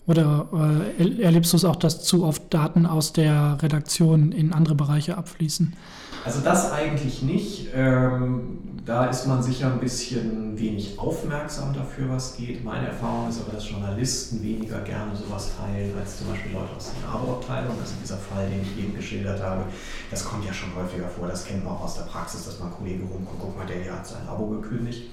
Oder 0.05 0.47
äh, 0.99 1.21
erlebst 1.21 1.53
du 1.53 1.57
es 1.57 1.65
auch, 1.65 1.77
dass 1.77 2.03
zu 2.03 2.25
oft 2.25 2.53
Daten 2.53 2.85
aus 2.85 3.13
der 3.13 3.57
Redaktion 3.61 4.31
in 4.31 4.51
andere 4.51 4.75
Bereiche 4.75 5.17
abfließen? 5.17 5.73
Also 6.25 6.39
das 6.41 6.71
eigentlich 6.71 7.21
nicht. 7.21 7.69
Ähm, 7.75 8.59
da 8.85 9.05
ist 9.05 9.27
man 9.27 9.41
sicher 9.41 9.67
ein 9.67 9.79
bisschen 9.79 10.59
wenig 10.59 10.99
aufmerksam 10.99 11.73
dafür, 11.73 12.09
was 12.09 12.35
geht. 12.35 12.63
Meine 12.63 12.87
Erfahrung 12.87 13.29
ist 13.29 13.41
aber, 13.41 13.53
dass 13.53 13.69
Journalisten 13.69 14.43
weniger 14.43 14.79
gerne 14.81 15.15
sowas 15.15 15.51
teilen 15.57 15.91
als 15.97 16.17
zum 16.17 16.27
Beispiel 16.27 16.51
Leute 16.51 16.75
aus 16.75 16.91
der 17.01 17.09
Abo-Abteilung. 17.09 17.77
Also 17.79 17.93
dieser 18.01 18.17
Fall, 18.17 18.49
den 18.49 18.61
ich 18.61 18.83
eben 18.83 18.93
geschildert 18.93 19.41
habe, 19.41 19.63
das 20.11 20.25
kommt 20.25 20.45
ja 20.45 20.53
schon 20.53 20.75
häufiger 20.75 21.07
vor. 21.07 21.27
Das 21.27 21.45
kennen 21.45 21.63
wir 21.63 21.71
auch 21.71 21.83
aus 21.83 21.95
der 21.95 22.03
Praxis, 22.03 22.45
dass 22.45 22.59
man 22.59 22.71
Kollege 22.71 23.03
rumguckt, 23.03 23.39
guck 23.39 23.57
mal, 23.57 23.65
der 23.65 23.81
hier 23.81 23.93
hat 23.93 24.05
sein 24.05 24.27
Abo 24.27 24.47
gekündigt. 24.47 25.03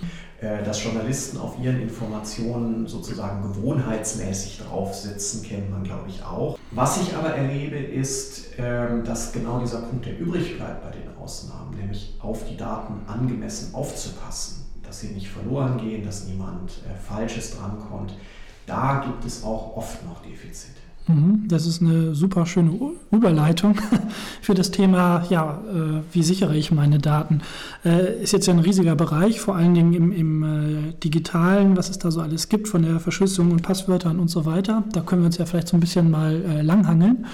Äh, 0.41 0.63
dass 0.63 0.83
Journalisten 0.83 1.37
auf 1.37 1.59
ihren 1.59 1.83
Informationen 1.83 2.87
sozusagen 2.87 3.43
gewohnheitsmäßig 3.43 4.61
drauf 4.61 4.95
sitzen, 4.95 5.43
kennt 5.43 5.71
man, 5.71 5.85
glaube 5.85 6.09
ich, 6.09 6.25
auch. 6.25 6.59
Was 6.71 7.03
ich 7.03 7.15
aber 7.15 7.35
erlebe, 7.35 7.77
ist, 7.77 8.47
ähm, 8.57 9.05
dass 9.05 9.33
genau 9.33 9.61
dieser 9.61 9.83
Punkt, 9.83 10.07
der 10.07 10.19
übrig 10.19 10.57
bleibt 10.57 10.83
bei 10.83 10.93
den 10.93 11.15
Ausnahmen, 11.19 11.77
nämlich 11.77 12.17
auf 12.21 12.49
die 12.49 12.57
Daten 12.57 13.03
angemessen 13.07 13.75
aufzupassen, 13.75 14.65
dass 14.83 15.01
sie 15.01 15.09
nicht 15.09 15.29
verloren 15.29 15.77
gehen, 15.77 16.07
dass 16.07 16.25
niemand 16.25 16.71
äh, 16.89 16.99
Falsches 16.99 17.59
drankommt, 17.59 18.15
da 18.65 19.05
gibt 19.05 19.27
es 19.27 19.45
auch 19.45 19.77
oft 19.77 20.03
noch 20.07 20.23
Defizite. 20.23 20.80
Mhm, 21.11 21.49
das 21.49 21.67
ist 21.67 21.83
eine 21.83 22.15
super 22.15 22.47
schöne 22.47 22.79
Überleitung 23.11 23.77
für 24.43 24.55
das 24.55 24.71
Thema, 24.71 25.25
ja, 25.29 25.61
äh, 25.69 26.03
wie 26.13 26.23
sichere 26.23 26.57
ich 26.57 26.71
meine 26.71 26.99
Daten? 26.99 27.41
Äh, 27.85 28.23
ist 28.23 28.33
jetzt 28.33 28.47
ja 28.47 28.55
ein 28.55 28.61
riesiger 28.61 28.95
Bereich, 28.95 29.41
vor 29.41 29.57
allen 29.57 29.75
Dingen 29.75 29.93
im, 29.93 30.13
im 30.13 30.43
äh, 30.43 30.93
Digitalen, 31.03 31.77
was 31.77 31.91
es 31.91 31.99
da 31.99 32.11
so 32.11 32.21
alles 32.21 32.49
gibt, 32.49 32.69
von 32.69 32.83
der 32.83 33.01
Verschlüsselung 33.01 33.51
und 33.51 33.63
Passwörtern 33.63 34.21
und 34.21 34.29
so 34.29 34.45
weiter. 34.45 34.85
Da 34.93 35.01
können 35.01 35.23
wir 35.23 35.27
uns 35.27 35.39
ja 35.39 35.47
vielleicht 35.47 35.69
so 35.69 35.77
ein 35.77 35.81
bisschen 35.81 36.11
mal 36.11 36.63
langhangeln. 36.63 37.27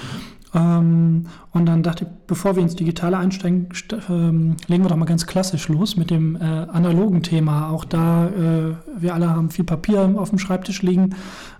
Ähm, 0.56 1.26
und 1.52 1.66
dann 1.66 1.82
dachte 1.82 2.04
ich, 2.04 2.10
bevor 2.26 2.56
wir 2.56 2.62
ins 2.62 2.76
Digitale 2.76 3.18
einsteigen, 3.18 3.68
ähm, 4.08 4.56
legen 4.66 4.84
wir 4.84 4.88
doch 4.88 4.96
mal 4.96 5.04
ganz 5.04 5.26
klassisch 5.26 5.68
los 5.68 5.96
mit 5.96 6.10
dem 6.10 6.36
äh, 6.36 6.40
analogen 6.40 7.22
Thema. 7.22 7.70
Auch 7.70 7.84
da, 7.84 8.28
äh, 8.28 8.74
wir 8.96 9.14
alle 9.14 9.28
haben 9.28 9.50
viel 9.50 9.66
Papier 9.66 10.14
auf 10.16 10.30
dem 10.30 10.38
Schreibtisch 10.38 10.80
liegen, 10.82 11.14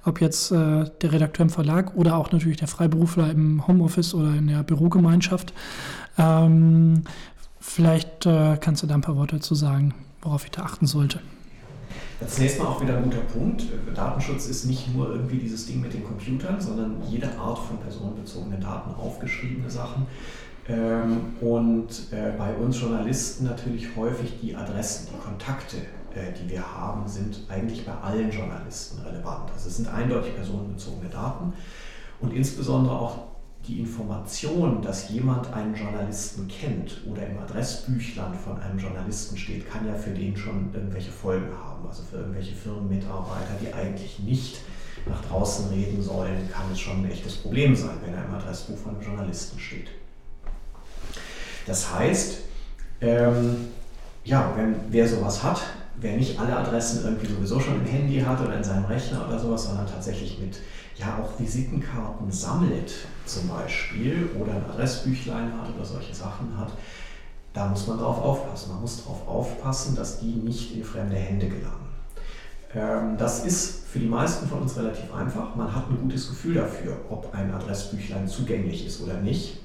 ob 0.05 0.21
jetzt 0.23 0.51
äh, 0.51 0.85
der 1.03 1.13
Redakteur 1.13 1.45
im 1.45 1.51
Verlag 1.51 1.95
oder 1.95 2.17
auch 2.17 2.33
natürlich 2.33 2.57
der 2.57 2.69
Freiberufler 2.69 3.31
im 3.31 3.67
Homeoffice 3.67 4.15
oder 4.15 4.35
in 4.35 4.47
der 4.47 4.63
Bürogemeinschaft. 4.63 5.53
Ähm, 6.17 7.05
vielleicht 7.61 8.25
äh, 8.25 8.57
kannst 8.59 8.83
du 8.83 8.87
da 8.87 8.95
ein 8.95 9.03
paar 9.03 9.17
Worte 9.17 9.37
dazu 9.37 9.55
sagen, 9.55 9.95
worauf 10.23 10.45
ich 10.45 10.53
da 10.53 10.63
achten 10.63 10.87
sollte. 10.87 11.21
Zunächst 12.25 12.59
mal 12.59 12.67
auch 12.67 12.81
wieder 12.81 12.97
ein 12.97 13.05
guter 13.05 13.21
Punkt. 13.21 13.65
Datenschutz 13.95 14.47
ist 14.47 14.65
nicht 14.65 14.95
nur 14.95 15.11
irgendwie 15.11 15.37
dieses 15.37 15.67
Ding 15.67 15.83
mit 15.83 15.93
den 15.93 16.03
Computern, 16.03 16.59
sondern 16.61 17.03
jede 17.09 17.29
Art 17.39 17.59
von 17.59 17.77
personenbezogenen 17.79 18.61
Daten, 18.61 18.95
aufgeschriebene 18.95 19.69
Sachen. 19.69 20.07
Ähm, 20.69 21.37
und 21.41 21.91
äh, 22.13 22.33
bei 22.37 22.55
uns 22.55 22.81
Journalisten 22.81 23.45
natürlich 23.45 23.95
häufig 23.97 24.41
die 24.41 24.57
Adressen, 24.57 25.09
die 25.13 25.19
Kontakte, 25.19 25.77
äh, 26.15 26.33
die 26.33 26.51
wir 26.51 26.67
haben, 26.67 27.07
sind 27.07 27.41
eigentlich 27.49 27.85
bei 27.85 27.93
allen 27.93 28.31
Journalisten 28.31 29.03
relevant. 29.03 29.51
Also 29.53 29.69
es 29.69 29.77
sind 29.77 29.89
eindeutig 29.89 30.35
personenbezogene 30.35 31.11
Daten 31.11 31.53
und 32.21 32.33
insbesondere 32.33 32.99
auch 32.99 33.19
die 33.67 33.81
Information, 33.81 34.83
dass 34.83 35.09
jemand 35.09 35.53
einen 35.53 35.75
Journalisten 35.75 36.49
kennt 36.49 37.03
oder 37.11 37.27
im 37.27 37.39
Adressbüchlein 37.39 38.35
von 38.35 38.61
einem 38.61 38.79
Journalisten 38.79 39.37
steht, 39.37 39.69
kann 39.69 39.87
ja 39.87 39.95
für 39.95 40.11
den 40.11 40.37
schon 40.37 40.71
irgendwelche 40.73 41.11
Folgen 41.11 41.49
haben. 41.57 41.87
Also 41.87 42.03
für 42.03 42.19
irgendwelche 42.19 42.55
Firmenmitarbeiter, 42.55 43.57
die 43.61 43.73
eigentlich 43.75 44.19
nicht 44.21 44.61
nach 45.07 45.25
draußen 45.25 45.69
reden 45.69 46.03
sollen, 46.03 46.49
kann 46.53 46.67
es 46.73 46.81
schon 46.81 47.05
ein 47.05 47.11
echtes 47.11 47.37
Problem 47.37 47.75
sein, 47.75 47.97
wenn 48.05 48.15
er 48.15 48.25
im 48.25 48.35
Adressbuch 48.35 48.79
von 48.79 48.95
einem 48.95 49.05
Journalisten 49.05 49.59
steht. 49.59 49.89
Das 51.67 51.93
heißt, 51.93 52.39
ähm, 53.01 53.69
ja, 54.25 54.53
wenn 54.57 54.77
wer 54.91 55.09
sowas 55.09 55.43
hat, 55.43 55.63
wer 55.97 56.17
nicht 56.17 56.39
alle 56.39 56.57
Adressen 56.57 57.05
irgendwie 57.05 57.27
sowieso 57.27 57.61
schon 57.61 57.77
im 57.77 57.87
Handy 57.87 58.21
hat 58.21 58.41
oder 58.41 58.57
in 58.57 58.65
seinem 58.65 58.85
Rechner 58.85 59.27
oder 59.27 59.39
sowas, 59.39 59.65
sondern 59.65 59.87
tatsächlich 59.87 60.39
mit 60.39 60.61
ja 60.99 61.19
auch 61.19 61.39
Visitenkarten 61.39 62.31
sammelt 62.31 62.93
zum 63.27 63.49
Beispiel 63.49 64.31
oder 64.41 64.53
ein 64.53 64.65
Adressbüchlein 64.71 65.53
hat 65.61 65.75
oder 65.75 65.85
solche 65.85 66.15
Sachen 66.15 66.57
hat, 66.59 66.73
da 67.53 67.67
muss 67.69 67.87
man 67.87 67.99
drauf 67.99 68.19
aufpassen. 68.19 68.73
Man 68.73 68.83
muss 68.83 69.03
darauf 69.03 69.27
aufpassen, 69.27 69.97
dass 69.97 70.21
die 70.21 70.35
nicht 70.35 70.75
in 70.77 70.85
fremde 70.85 71.17
Hände 71.17 71.49
gelangen. 71.49 71.87
Ähm, 72.75 73.17
das 73.17 73.45
ist 73.45 73.87
für 73.87 73.99
die 73.99 74.09
meisten 74.09 74.47
von 74.47 74.63
uns 74.63 74.77
relativ 74.77 75.13
einfach. 75.15 75.55
Man 75.55 75.75
hat 75.75 75.89
ein 75.89 75.99
gutes 75.99 76.29
Gefühl 76.29 76.55
dafür, 76.55 76.97
ob 77.09 77.35
ein 77.35 77.53
Adressbüchlein 77.53 78.29
zugänglich 78.29 78.87
ist 78.87 79.01
oder 79.01 79.15
nicht. 79.15 79.61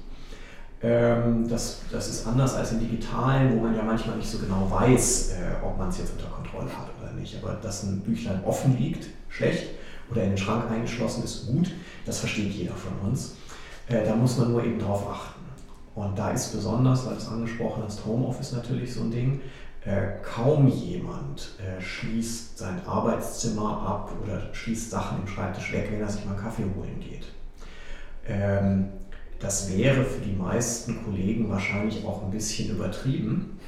Ähm, 0.82 1.48
das, 1.48 1.80
das 1.90 2.08
ist 2.08 2.26
anders 2.26 2.54
als 2.54 2.72
im 2.72 2.80
Digitalen, 2.80 3.56
wo 3.56 3.62
man 3.62 3.76
ja 3.76 3.82
manchmal 3.82 4.16
nicht 4.16 4.30
so 4.30 4.38
genau 4.38 4.68
weiß, 4.70 5.32
äh, 5.32 5.64
ob 5.64 5.78
man 5.78 5.90
es 5.90 5.98
jetzt 5.98 6.12
unter 6.12 6.26
Kontrolle 6.26 6.70
hat 6.70 6.88
oder 7.00 7.12
nicht. 7.12 7.36
Aber 7.42 7.54
dass 7.54 7.82
ein 7.84 8.00
Büchlein 8.00 8.42
offen 8.44 8.76
liegt, 8.78 9.08
schlecht, 9.28 9.68
oder 10.12 10.22
in 10.22 10.30
den 10.30 10.38
Schrank 10.38 10.70
eingeschlossen 10.70 11.24
ist, 11.24 11.46
gut, 11.46 11.72
das 12.06 12.20
versteht 12.20 12.52
jeder 12.52 12.74
von 12.74 12.92
uns. 13.08 13.34
Äh, 13.88 14.04
da 14.04 14.14
muss 14.14 14.38
man 14.38 14.52
nur 14.52 14.64
eben 14.64 14.78
drauf 14.78 15.06
achten. 15.10 15.40
Und 15.94 16.18
da 16.18 16.30
ist 16.30 16.52
besonders, 16.52 17.06
weil 17.06 17.16
es 17.16 17.28
angesprochen 17.28 17.82
hast, 17.84 18.04
Homeoffice 18.06 18.52
natürlich 18.52 18.94
so 18.94 19.02
ein 19.02 19.10
Ding. 19.10 19.40
Äh, 19.84 20.22
kaum 20.22 20.68
jemand 20.68 21.56
äh, 21.58 21.80
schließt 21.80 22.56
sein 22.58 22.86
Arbeitszimmer 22.86 23.82
ab 23.84 24.12
oder 24.22 24.54
schließt 24.54 24.90
Sachen 24.90 25.22
im 25.22 25.26
Schreibtisch 25.26 25.72
weg, 25.72 25.88
wenn 25.90 26.00
er 26.00 26.08
sich 26.08 26.24
mal 26.24 26.36
Kaffee 26.36 26.64
holen 26.76 27.00
geht. 27.00 27.26
Ähm, 28.26 28.90
das 29.40 29.76
wäre 29.76 30.04
für 30.04 30.20
die 30.20 30.36
meisten 30.36 31.04
Kollegen 31.04 31.50
wahrscheinlich 31.50 32.06
auch 32.06 32.22
ein 32.22 32.30
bisschen 32.30 32.70
übertrieben. 32.70 33.58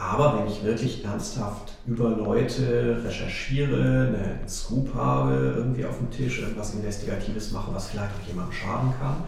Aber 0.00 0.38
wenn 0.38 0.50
ich 0.50 0.64
wirklich 0.64 1.04
ernsthaft 1.04 1.74
über 1.86 2.08
Leute 2.08 3.02
recherchiere, 3.04 4.38
einen 4.38 4.48
Scoop 4.48 4.94
habe, 4.94 5.54
irgendwie 5.58 5.84
auf 5.84 5.98
dem 5.98 6.10
Tisch, 6.10 6.40
irgendwas 6.40 6.72
Investigatives 6.72 7.52
mache, 7.52 7.74
was 7.74 7.88
vielleicht 7.88 8.12
auch 8.14 8.26
jemandem 8.26 8.54
schaden 8.54 8.94
kann, 8.98 9.24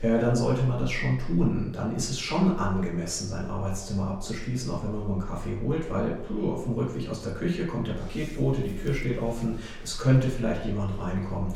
äh, 0.00 0.18
dann 0.18 0.34
sollte 0.34 0.62
man 0.62 0.80
das 0.80 0.90
schon 0.90 1.18
tun. 1.18 1.70
Dann 1.70 1.94
ist 1.94 2.08
es 2.08 2.18
schon 2.18 2.58
angemessen, 2.58 3.28
sein 3.28 3.44
Arbeitszimmer 3.50 4.12
abzuschließen, 4.12 4.70
auch 4.70 4.82
wenn 4.84 4.92
man 4.92 5.06
nur 5.06 5.16
einen 5.16 5.26
Kaffee 5.26 5.58
holt, 5.62 5.90
weil 5.90 6.16
puh, 6.26 6.52
auf 6.52 6.64
dem 6.64 6.72
Rückweg 6.72 7.10
aus 7.10 7.22
der 7.22 7.34
Küche 7.34 7.66
kommt 7.66 7.88
der 7.88 7.94
Paketbote, 7.94 8.62
die 8.62 8.78
Tür 8.78 8.94
steht 8.94 9.20
offen, 9.20 9.58
es 9.84 9.98
könnte 9.98 10.30
vielleicht 10.30 10.64
jemand 10.64 10.98
reinkommen. 10.98 11.52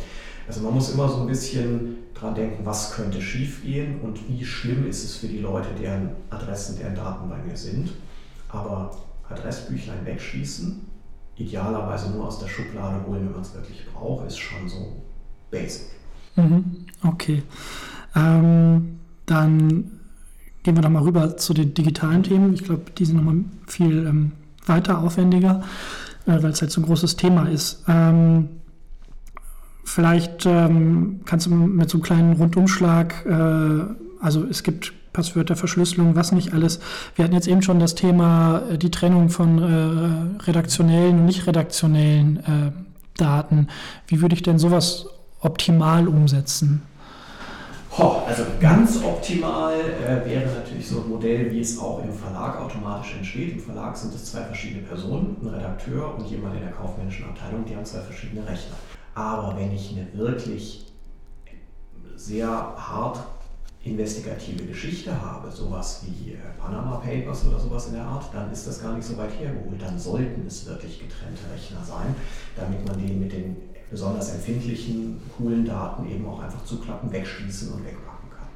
Also 0.46 0.60
man 0.60 0.74
muss 0.74 0.92
immer 0.92 1.08
so 1.08 1.22
ein 1.22 1.26
bisschen 1.26 1.96
dran 2.12 2.34
denken, 2.34 2.66
was 2.66 2.92
könnte 2.92 3.22
schiefgehen 3.22 4.02
und 4.02 4.18
wie 4.28 4.44
schlimm 4.44 4.86
ist 4.86 5.02
es 5.02 5.16
für 5.16 5.28
die 5.28 5.38
Leute, 5.38 5.68
deren 5.80 6.10
Adressen, 6.28 6.76
deren 6.78 6.94
Daten 6.94 7.26
bei 7.30 7.38
mir 7.38 7.56
sind. 7.56 7.90
Aber 8.52 8.90
Adressbüchlein 9.28 10.04
wegschließen, 10.04 10.80
idealerweise 11.36 12.10
nur 12.10 12.26
aus 12.26 12.38
der 12.38 12.48
Schublade 12.48 13.04
holen, 13.06 13.26
wenn 13.26 13.32
man 13.32 13.42
es 13.42 13.54
wirklich 13.54 13.86
braucht, 13.92 14.26
ist 14.26 14.38
schon 14.38 14.68
so 14.68 15.02
basic. 15.50 15.86
Mhm, 16.36 16.86
okay. 17.02 17.42
Ähm, 18.14 18.98
dann 19.26 19.90
gehen 20.62 20.76
wir 20.76 20.82
doch 20.82 20.90
mal 20.90 21.02
rüber 21.02 21.36
zu 21.36 21.54
den 21.54 21.74
digitalen 21.74 22.22
Themen. 22.22 22.54
Ich 22.54 22.64
glaube, 22.64 22.82
die 22.96 23.04
sind 23.04 23.16
nochmal 23.16 23.44
viel 23.66 24.06
ähm, 24.06 24.32
weiter 24.66 24.98
aufwendiger, 24.98 25.62
äh, 26.26 26.42
weil 26.42 26.50
es 26.50 26.60
halt 26.60 26.70
so 26.70 26.80
ein 26.80 26.84
großes 26.84 27.16
Thema 27.16 27.48
ist. 27.48 27.84
Ähm, 27.88 28.48
vielleicht 29.84 30.44
ähm, 30.46 31.20
kannst 31.24 31.46
du 31.46 31.50
mit 31.50 31.88
so 31.88 31.98
einem 31.98 32.02
kleinen 32.02 32.32
Rundumschlag, 32.34 33.24
äh, 33.26 33.84
also 34.20 34.44
es 34.44 34.62
gibt 34.62 34.92
Passwörter, 35.12 35.56
Verschlüsselung, 35.56 36.14
was 36.14 36.32
nicht 36.32 36.52
alles. 36.52 36.80
Wir 37.14 37.24
hatten 37.24 37.34
jetzt 37.34 37.48
eben 37.48 37.62
schon 37.62 37.80
das 37.80 37.94
Thema 37.94 38.62
äh, 38.70 38.78
die 38.78 38.90
Trennung 38.90 39.28
von 39.28 39.58
äh, 39.58 40.42
redaktionellen 40.44 41.20
und 41.20 41.24
nicht 41.26 41.46
redaktionellen 41.46 42.36
äh, 42.38 42.72
Daten. 43.16 43.68
Wie 44.06 44.20
würde 44.20 44.34
ich 44.34 44.42
denn 44.42 44.58
sowas 44.58 45.06
optimal 45.40 46.08
umsetzen? 46.08 46.82
Oh, 47.98 48.22
also 48.26 48.44
ganz 48.60 49.02
optimal 49.02 49.74
äh, 49.74 50.24
wäre 50.24 50.48
natürlich 50.54 50.88
so 50.88 51.00
ein 51.00 51.08
Modell, 51.08 51.50
wie 51.50 51.60
es 51.60 51.78
auch 51.78 52.02
im 52.04 52.12
Verlag 52.12 52.60
automatisch 52.60 53.16
entsteht. 53.16 53.52
Im 53.54 53.60
Verlag 53.60 53.96
sind 53.96 54.14
es 54.14 54.26
zwei 54.26 54.42
verschiedene 54.42 54.82
Personen, 54.82 55.36
ein 55.42 55.48
Redakteur 55.48 56.14
und 56.16 56.24
jemand 56.30 56.54
in 56.54 56.62
der 56.62 56.70
kaufmännischen 56.70 57.24
Abteilung, 57.26 57.64
die 57.64 57.74
haben 57.74 57.84
zwei 57.84 58.00
verschiedene 58.00 58.42
Rechner. 58.42 58.76
Aber 59.14 59.56
wenn 59.58 59.72
ich 59.72 59.90
eine 59.90 60.06
wirklich 60.14 60.86
sehr 62.14 62.48
hart 62.48 63.18
investigative 63.82 64.64
Geschichte 64.64 65.10
habe, 65.20 65.50
sowas 65.50 66.02
wie 66.04 66.32
äh, 66.32 66.36
Panama 66.58 66.96
Papers 66.96 67.46
oder 67.46 67.58
sowas 67.58 67.86
in 67.86 67.94
der 67.94 68.04
Art, 68.04 68.26
dann 68.32 68.52
ist 68.52 68.66
das 68.66 68.82
gar 68.82 68.94
nicht 68.94 69.06
so 69.06 69.16
weit 69.16 69.30
hergeholt. 69.38 69.80
Dann 69.80 69.98
sollten 69.98 70.46
es 70.46 70.66
wirklich 70.66 71.00
getrennte 71.00 71.42
Rechner 71.52 71.82
sein, 71.82 72.14
damit 72.56 72.86
man 72.86 72.98
den 72.98 73.20
mit 73.20 73.32
den 73.32 73.56
besonders 73.90 74.34
empfindlichen, 74.34 75.20
coolen 75.36 75.64
Daten 75.64 76.08
eben 76.08 76.26
auch 76.26 76.40
einfach 76.40 76.64
zuklappen, 76.64 77.10
wegschließen 77.10 77.72
und 77.72 77.84
wegpacken 77.84 78.28
kann. 78.30 78.46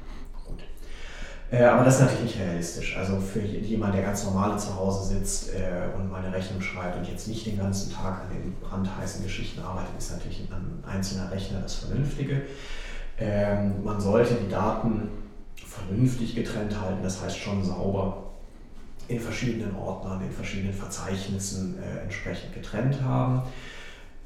Gut. 0.45 0.59
Äh, 1.51 1.63
aber 1.63 1.83
das 1.83 1.95
ist 1.95 2.01
natürlich 2.01 2.35
nicht 2.35 2.39
realistisch. 2.39 2.95
Also 2.95 3.19
für 3.19 3.41
jemanden, 3.41 3.97
der 3.97 4.05
ganz 4.05 4.23
normal 4.25 4.59
zu 4.59 4.75
Hause 4.75 5.15
sitzt 5.15 5.55
äh, 5.55 5.89
und 5.97 6.11
meine 6.11 6.31
Rechnung 6.31 6.61
schreibt 6.61 6.97
und 6.97 7.07
jetzt 7.07 7.27
nicht 7.27 7.47
den 7.47 7.57
ganzen 7.57 7.91
Tag 7.91 8.21
an 8.21 8.29
den 8.29 8.53
brandheißen 8.61 9.23
Geschichten 9.23 9.61
arbeitet, 9.61 9.97
ist 9.97 10.11
natürlich 10.11 10.47
ein 10.51 10.83
einzelner 10.87 11.31
Rechner 11.31 11.61
das 11.61 11.75
Vernünftige. 11.75 12.43
Ähm, 13.19 13.83
man 13.83 13.99
sollte 13.99 14.35
die 14.35 14.49
Daten 14.49 15.09
vernünftig 15.55 16.35
getrennt 16.35 16.79
halten, 16.79 17.03
das 17.03 17.21
heißt 17.21 17.37
schon 17.37 17.63
sauber 17.63 18.23
in 19.07 19.19
verschiedenen 19.19 19.75
Ordnern, 19.75 20.21
in 20.21 20.31
verschiedenen 20.31 20.73
Verzeichnissen 20.73 21.77
äh, 21.79 22.03
entsprechend 22.03 22.53
getrennt 22.53 23.01
haben. 23.01 23.43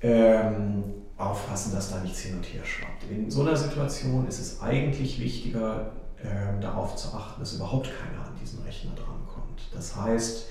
Ähm, 0.01 0.83
aufpassen, 1.19 1.73
dass 1.73 1.91
da 1.91 1.99
nichts 1.99 2.19
hin 2.19 2.35
und 2.35 2.45
her 2.45 2.63
schwappt. 2.63 3.03
In 3.11 3.29
so 3.29 3.41
einer 3.41 3.55
Situation 3.55 4.25
ist 4.27 4.39
es 4.39 4.61
eigentlich 4.61 5.19
wichtiger, 5.19 5.91
äh, 6.23 6.59
darauf 6.61 6.95
zu 6.95 7.13
achten, 7.13 7.41
dass 7.41 7.53
überhaupt 7.53 7.87
keiner 7.87 8.25
an 8.25 8.33
diesen 8.41 8.63
Rechner 8.63 8.91
drankommt. 8.95 9.61
Das 9.73 9.95
heißt, 9.95 10.47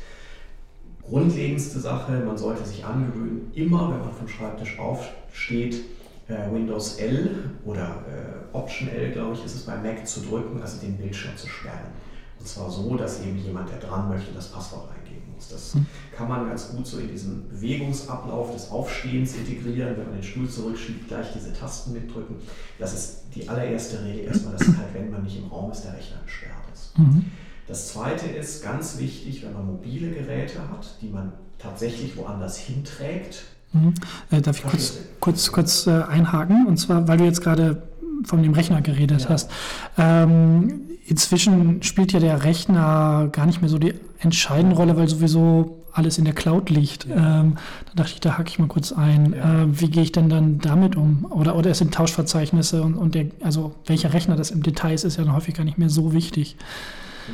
grundlegendste 1.03 1.81
Sache, 1.81 2.13
man 2.21 2.37
sollte 2.37 2.67
sich 2.67 2.85
angewöhnen, 2.85 3.51
immer 3.55 3.91
wenn 3.91 4.01
man 4.01 4.13
vom 4.13 4.29
Schreibtisch 4.29 4.79
aufsteht, 4.79 5.81
äh, 6.29 6.53
Windows 6.53 6.97
L 6.99 7.51
oder 7.65 8.05
äh, 8.07 8.57
Option 8.57 8.89
L, 8.89 9.13
glaube 9.13 9.35
ich, 9.35 9.45
ist 9.45 9.55
es 9.55 9.63
bei 9.63 9.77
Mac 9.77 10.07
zu 10.07 10.21
drücken, 10.21 10.61
also 10.61 10.79
den 10.81 10.97
Bildschirm 10.97 11.37
zu 11.37 11.49
sperren. 11.49 11.93
Und 12.39 12.47
zwar 12.47 12.71
so, 12.71 12.97
dass 12.97 13.23
eben 13.23 13.39
jemand, 13.39 13.71
der 13.71 13.79
dran 13.79 14.09
möchte, 14.09 14.33
das 14.33 14.49
Passwort 14.49 14.89
eingeben 14.91 15.33
muss. 15.35 15.49
Das 15.49 15.75
hm. 15.75 15.87
kann 16.17 16.29
man 16.29 16.49
ganz 16.49 16.71
gut 16.71 16.87
so 16.87 16.99
in 16.99 17.09
diesen 17.09 17.49
Bewegungsablauf 17.49 18.53
des 18.53 18.71
Aufstehens 18.71 19.35
integrieren, 19.35 19.97
wenn 19.97 20.05
man 20.05 20.15
den 20.15 20.23
Stuhl 20.23 20.49
zurückschiebt, 20.49 21.09
gleich 21.09 21.33
diese 21.35 21.53
Tasten 21.53 21.93
mitdrücken. 21.95 22.37
Das 22.79 22.95
ist 22.95 23.23
die 23.35 23.49
allererste 23.49 24.05
Regel 24.05 24.27
erstmal, 24.27 24.55
dass 24.57 24.69
halt, 24.69 24.95
wenn 24.95 25.11
man 25.11 25.25
nicht 25.25 25.39
im 25.39 25.49
Raum 25.49 25.73
ist, 25.73 25.83
der 25.83 25.95
Rechner 25.95 26.19
gesperrt 26.25 26.55
ist. 26.73 26.97
Mhm. 26.97 27.25
Das 27.67 27.89
zweite 27.89 28.27
ist 28.27 28.63
ganz 28.63 28.99
wichtig, 28.99 29.43
wenn 29.45 29.53
man 29.53 29.67
mobile 29.67 30.11
Geräte 30.11 30.61
hat, 30.71 30.97
die 31.03 31.09
man 31.09 31.33
tatsächlich 31.59 32.17
woanders 32.17 32.57
hinträgt, 32.57 33.45
Mhm. 33.73 33.95
Äh, 34.31 34.41
darf 34.41 34.59
ich 34.59 34.65
kurz, 34.65 34.99
kurz, 35.21 35.53
kurz 35.53 35.87
äh, 35.87 36.03
einhaken? 36.03 36.67
Und 36.67 36.79
zwar, 36.79 37.07
weil 37.09 37.19
du 37.19 37.25
jetzt 37.25 37.43
gerade 37.43 37.83
von 38.25 38.43
dem 38.43 38.53
Rechner 38.53 38.81
geredet 38.81 39.23
ja. 39.23 39.29
hast. 39.31 39.51
Ähm, 39.97 40.83
inzwischen 41.07 41.83
spielt 41.83 42.13
ja 42.13 42.21
der 42.21 42.45
Rechner 42.45 43.29
gar 43.33 43.47
nicht 43.47 43.61
mehr 43.61 43.71
so 43.71 43.79
die 43.79 43.95
entscheidende 44.19 44.77
Rolle, 44.77 44.97
weil 44.97 45.09
sowieso 45.09 45.85
alles 45.93 46.19
in 46.19 46.25
der 46.25 46.35
Cloud 46.35 46.71
liegt. 46.71 47.07
Ja. 47.07 47.41
Ähm, 47.41 47.57
da 47.87 48.03
dachte 48.03 48.15
ich, 48.15 48.21
da 48.21 48.39
hake 48.39 48.49
ich 48.49 48.59
mal 48.59 48.69
kurz 48.69 48.93
ein. 48.93 49.35
Ja. 49.35 49.63
Äh, 49.63 49.81
wie 49.81 49.91
gehe 49.91 50.03
ich 50.03 50.13
denn 50.13 50.29
dann 50.29 50.59
damit 50.59 50.97
um? 50.97 51.27
Oder, 51.31 51.57
oder 51.57 51.71
es 51.71 51.79
sind 51.79 51.93
Tauschverzeichnisse 51.93 52.83
und, 52.83 52.95
und 52.95 53.15
der, 53.15 53.27
also 53.43 53.75
welcher 53.87 54.13
Rechner 54.13 54.37
das 54.37 54.51
im 54.51 54.63
Detail 54.63 54.95
ist, 54.95 55.05
ist 55.05 55.17
ja 55.17 55.25
dann 55.25 55.35
häufig 55.35 55.55
gar 55.55 55.65
nicht 55.65 55.79
mehr 55.79 55.91
so 55.91 56.13
wichtig. 56.13 56.57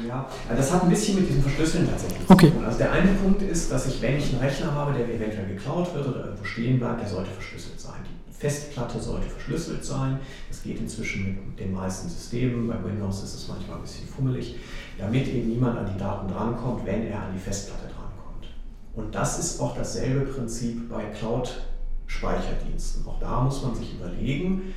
Ja, 0.09 0.27
also 0.49 0.61
das 0.61 0.73
hat 0.73 0.83
ein 0.83 0.91
bisschen 0.91 1.17
mit 1.17 1.29
diesem 1.29 1.43
Verschlüsseln 1.43 1.89
tatsächlich 1.89 2.29
okay. 2.29 2.49
zu 2.49 2.55
tun. 2.55 2.65
Also 2.65 2.79
der 2.79 2.93
eine 2.93 3.13
Punkt 3.13 3.43
ist, 3.43 3.71
dass 3.71 3.87
ich, 3.87 4.03
wenn 4.03 4.17
ich 4.17 4.33
einen 4.33 4.41
Rechner 4.41 4.73
habe, 4.73 4.93
der 4.93 5.09
eventuell 5.09 5.47
geklaut 5.47 5.95
wird 5.95 6.09
oder 6.09 6.25
irgendwo 6.25 6.45
stehen 6.45 6.79
bleibt, 6.79 7.03
der 7.03 7.09
sollte 7.09 7.31
verschlüsselt 7.31 7.81
sein. 7.81 8.01
Die 8.29 8.33
Festplatte 8.33 9.01
sollte 9.01 9.29
verschlüsselt 9.29 9.85
sein. 9.85 10.19
Das 10.49 10.63
geht 10.63 10.79
inzwischen 10.79 11.47
mit 11.47 11.61
den 11.61 11.73
meisten 11.73 12.09
Systemen. 12.09 12.69
Bei 12.69 12.83
Windows 12.85 13.23
ist 13.23 13.35
es 13.35 13.49
manchmal 13.49 13.79
ein 13.79 13.83
bisschen 13.83 14.09
fummelig, 14.09 14.57
damit 14.99 15.29
eben 15.29 15.49
niemand 15.49 15.79
an 15.79 15.91
die 15.93 15.99
Daten 15.99 16.29
drankommt, 16.29 16.85
wenn 16.85 17.07
er 17.07 17.23
an 17.23 17.33
die 17.33 17.41
Festplatte 17.41 17.87
drankommt. 17.87 18.49
Und 18.95 19.15
das 19.15 19.39
ist 19.39 19.61
auch 19.61 19.77
dasselbe 19.77 20.21
Prinzip 20.21 20.89
bei 20.89 21.05
Cloud-Speicherdiensten. 21.05 23.07
Auch 23.07 23.21
da 23.21 23.43
muss 23.43 23.63
man 23.63 23.75
sich 23.75 23.95
überlegen, 23.95 24.75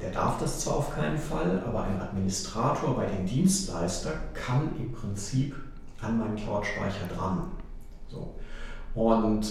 der 0.00 0.10
darf 0.10 0.38
das 0.38 0.60
zwar 0.60 0.76
auf 0.76 0.94
keinen 0.94 1.18
Fall, 1.18 1.62
aber 1.66 1.84
ein 1.84 2.00
Administrator 2.00 2.96
bei 2.96 3.06
dem 3.06 3.26
Dienstleister 3.26 4.12
kann 4.34 4.70
im 4.78 4.92
Prinzip 4.92 5.54
an 6.00 6.18
meinen 6.18 6.36
Cloud-Speicher 6.36 7.06
dran. 7.16 7.50
So. 8.08 8.34
Und 8.94 9.46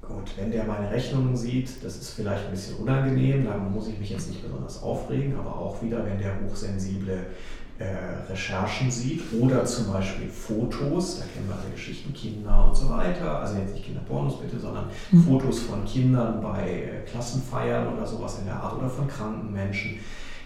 gut, 0.00 0.36
wenn 0.36 0.50
der 0.50 0.64
meine 0.64 0.90
Rechnungen 0.90 1.36
sieht, 1.36 1.84
das 1.84 1.96
ist 1.96 2.10
vielleicht 2.10 2.46
ein 2.46 2.50
bisschen 2.52 2.76
unangenehm, 2.76 3.44
dann 3.44 3.72
muss 3.72 3.88
ich 3.88 3.98
mich 3.98 4.10
jetzt 4.10 4.28
nicht 4.28 4.42
besonders 4.42 4.82
aufregen, 4.82 5.36
aber 5.36 5.56
auch 5.56 5.82
wieder, 5.82 6.04
wenn 6.04 6.18
der 6.18 6.40
hochsensible 6.40 7.26
äh, 7.78 8.28
Recherchen 8.28 8.90
sieht 8.90 9.22
oder 9.40 9.64
zum 9.64 9.92
Beispiel 9.92 10.28
Fotos, 10.28 11.20
da 11.20 11.26
kennen 11.26 11.48
wir 11.48 11.54
alle 11.54 11.70
Geschichten 11.72 12.12
Kinder 12.12 12.66
und 12.68 12.76
so 12.76 12.88
weiter, 12.90 13.38
also 13.38 13.56
jetzt 13.56 13.74
nicht 13.74 13.86
Kinderpornos 13.86 14.40
bitte, 14.40 14.58
sondern 14.58 14.86
mhm. 15.12 15.22
Fotos 15.22 15.60
von 15.60 15.84
Kindern 15.84 16.42
bei 16.42 16.68
äh, 16.68 17.10
Klassenfeiern 17.10 17.94
oder 17.94 18.04
sowas 18.04 18.40
in 18.40 18.46
der 18.46 18.56
Art 18.56 18.76
oder 18.76 18.90
von 18.90 19.06
kranken 19.06 19.52
Menschen. 19.52 20.00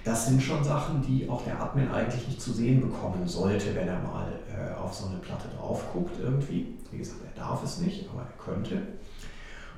Das 0.05 0.27
sind 0.27 0.43
schon 0.43 0.63
Sachen, 0.63 1.01
die 1.01 1.29
auch 1.29 1.43
der 1.45 1.61
Admin 1.61 1.91
eigentlich 1.91 2.27
nicht 2.27 2.43
zu 2.43 2.53
sehen 2.53 2.81
bekommen 2.81 3.27
sollte, 3.27 3.75
wenn 3.75 3.89
er 3.89 4.01
mal 4.01 4.33
äh, 4.51 4.75
auf 4.75 4.93
so 4.93 5.07
eine 5.07 5.19
Platte 5.19 5.49
drauf 5.57 5.85
guckt 5.93 6.19
irgendwie. 6.21 6.75
Wie 6.91 6.99
gesagt, 6.99 7.21
er 7.35 7.41
darf 7.41 7.63
es 7.65 7.79
nicht, 7.79 8.09
aber 8.11 8.23
er 8.23 8.45
könnte. 8.45 8.83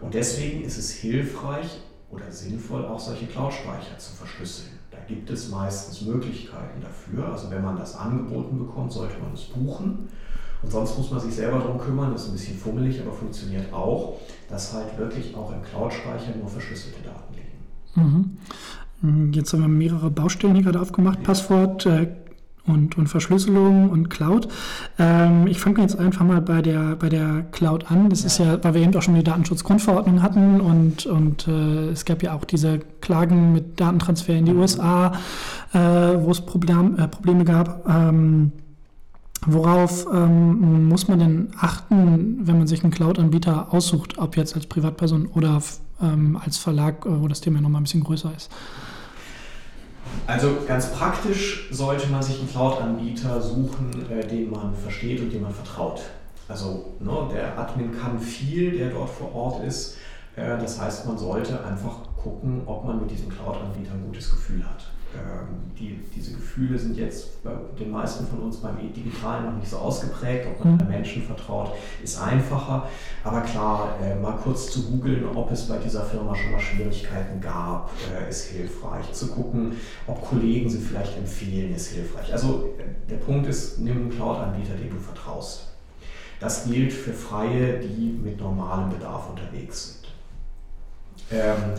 Und 0.00 0.14
deswegen 0.14 0.64
ist 0.64 0.78
es 0.78 0.90
hilfreich 0.90 1.82
oder 2.10 2.32
sinnvoll, 2.32 2.84
auch 2.86 2.98
solche 2.98 3.26
Cloud-Speicher 3.26 3.98
zu 3.98 4.12
verschlüsseln. 4.14 4.70
Gibt 5.08 5.30
es 5.30 5.50
meistens 5.50 6.02
Möglichkeiten 6.02 6.80
dafür. 6.80 7.28
Also 7.32 7.50
wenn 7.50 7.62
man 7.62 7.76
das 7.76 7.96
angeboten 7.96 8.58
bekommt, 8.58 8.92
sollte 8.92 9.18
man 9.18 9.34
es 9.34 9.42
buchen. 9.42 10.08
Und 10.62 10.70
sonst 10.70 10.96
muss 10.96 11.10
man 11.10 11.20
sich 11.20 11.34
selber 11.34 11.58
darum 11.58 11.78
kümmern, 11.78 12.12
das 12.12 12.22
ist 12.22 12.28
ein 12.28 12.32
bisschen 12.32 12.56
fummelig, 12.56 13.00
aber 13.02 13.12
funktioniert 13.12 13.70
auch, 13.72 14.18
dass 14.48 14.72
halt 14.72 14.96
wirklich 14.98 15.34
auch 15.36 15.52
im 15.52 15.62
Cloud-Speicher 15.62 16.36
nur 16.38 16.48
verschlüsselte 16.48 17.02
Daten 17.02 17.34
liegen. 17.34 18.38
Mhm. 19.02 19.32
Jetzt 19.32 19.52
haben 19.52 19.60
wir 19.60 19.68
mehrere 19.68 20.10
Baustellen 20.10 20.54
hier 20.54 20.64
gerade 20.64 20.80
aufgemacht. 20.80 21.18
Ja. 21.18 21.24
Passwort, 21.24 21.84
äh, 21.84 22.06
und, 22.66 22.96
und 22.96 23.08
Verschlüsselung 23.08 23.90
und 23.90 24.08
Cloud. 24.10 24.48
Ähm, 24.98 25.46
ich 25.46 25.60
fange 25.60 25.80
jetzt 25.80 25.98
einfach 25.98 26.24
mal 26.24 26.40
bei 26.40 26.62
der, 26.62 26.96
bei 26.96 27.08
der 27.08 27.44
Cloud 27.52 27.90
an. 27.90 28.10
Das 28.10 28.20
ja. 28.20 28.26
ist 28.26 28.38
ja, 28.38 28.64
weil 28.64 28.74
wir 28.74 28.82
eben 28.82 28.96
auch 28.96 29.02
schon 29.02 29.14
die 29.14 29.24
Datenschutzgrundverordnung 29.24 30.22
hatten 30.22 30.60
und, 30.60 31.06
und 31.06 31.48
äh, 31.48 31.90
es 31.90 32.04
gab 32.04 32.22
ja 32.22 32.34
auch 32.34 32.44
diese 32.44 32.80
Klagen 33.00 33.52
mit 33.52 33.80
Datentransfer 33.80 34.34
in 34.34 34.46
die 34.46 34.52
mhm. 34.52 34.60
USA, 34.60 35.12
äh, 35.72 35.78
wo 35.78 36.30
es 36.30 36.40
Problem, 36.40 36.98
äh, 36.98 37.08
Probleme 37.08 37.44
gab. 37.44 37.88
Ähm, 37.88 38.52
Worauf 39.46 40.06
ähm, 40.12 40.88
muss 40.88 41.08
man 41.08 41.18
denn 41.18 41.48
achten, 41.60 42.38
wenn 42.46 42.58
man 42.58 42.66
sich 42.66 42.82
einen 42.82 42.92
Cloud-Anbieter 42.92 43.72
aussucht, 43.72 44.16
ob 44.18 44.36
jetzt 44.36 44.54
als 44.54 44.66
Privatperson 44.66 45.26
oder 45.26 45.62
ähm, 46.00 46.38
als 46.42 46.56
Verlag, 46.56 47.04
äh, 47.04 47.20
wo 47.20 47.28
das 47.28 47.40
Thema 47.40 47.60
nochmal 47.60 47.82
ein 47.82 47.84
bisschen 47.84 48.04
größer 48.04 48.32
ist? 48.34 48.50
Also 50.26 50.56
ganz 50.66 50.90
praktisch 50.92 51.68
sollte 51.70 52.08
man 52.08 52.22
sich 52.22 52.38
einen 52.38 52.50
Cloud-Anbieter 52.50 53.40
suchen, 53.40 54.10
äh, 54.10 54.26
den 54.26 54.50
man 54.50 54.74
versteht 54.74 55.20
und 55.20 55.32
dem 55.32 55.42
man 55.42 55.52
vertraut. 55.52 56.00
Also 56.48 56.94
ne, 57.00 57.28
der 57.32 57.58
Admin 57.58 57.98
kann 57.98 58.18
viel, 58.18 58.78
der 58.78 58.90
dort 58.90 59.10
vor 59.10 59.34
Ort 59.34 59.64
ist. 59.64 59.96
Äh, 60.36 60.58
das 60.58 60.80
heißt, 60.80 61.06
man 61.06 61.18
sollte 61.18 61.64
einfach 61.64 61.98
gucken, 62.16 62.62
ob 62.66 62.84
man 62.84 63.00
mit 63.00 63.10
diesem 63.10 63.28
Cloud-Anbieter 63.28 63.92
ein 63.92 64.04
gutes 64.06 64.30
Gefühl 64.30 64.64
hat. 64.64 64.86
Ähm, 65.14 65.72
die, 65.78 66.00
diese 66.14 66.34
Gefühle 66.34 66.78
sind 66.78 66.96
jetzt 66.96 67.42
bei 67.42 67.52
den 67.78 67.90
meisten 67.90 68.26
von 68.26 68.40
uns 68.40 68.58
beim 68.58 68.78
E-Digitalen 68.78 69.46
noch 69.46 69.56
nicht 69.56 69.68
so 69.68 69.78
ausgeprägt. 69.78 70.46
Ob 70.46 70.64
man 70.64 70.76
mhm. 70.76 70.88
Menschen 70.88 71.22
vertraut, 71.22 71.72
ist 72.02 72.20
einfacher. 72.20 72.88
Aber 73.22 73.40
klar, 73.40 73.96
äh, 74.02 74.14
mal 74.14 74.36
kurz 74.36 74.70
zu 74.70 74.90
googeln, 74.90 75.24
ob 75.34 75.50
es 75.50 75.68
bei 75.68 75.78
dieser 75.78 76.04
Firma 76.04 76.34
schon 76.34 76.52
mal 76.52 76.60
Schwierigkeiten 76.60 77.40
gab, 77.40 77.90
äh, 78.12 78.28
ist 78.28 78.46
hilfreich. 78.46 79.12
Zu 79.12 79.28
gucken, 79.28 79.72
ob 80.06 80.24
Kollegen 80.28 80.68
sie 80.68 80.78
vielleicht 80.78 81.16
empfehlen, 81.16 81.74
ist 81.74 81.88
hilfreich. 81.88 82.32
Also 82.32 82.74
äh, 82.78 83.10
der 83.10 83.16
Punkt 83.16 83.46
ist, 83.48 83.78
nimm 83.80 83.96
einen 83.96 84.10
Cloud-Anbieter, 84.10 84.74
dem 84.74 84.90
du 84.90 84.98
vertraust. 84.98 85.68
Das 86.40 86.66
gilt 86.66 86.92
für 86.92 87.12
Freie, 87.12 87.78
die 87.78 88.18
mit 88.22 88.38
normalem 88.40 88.90
Bedarf 88.90 89.30
unterwegs 89.30 90.00
sind. 90.00 90.04
Ähm, 91.30 91.74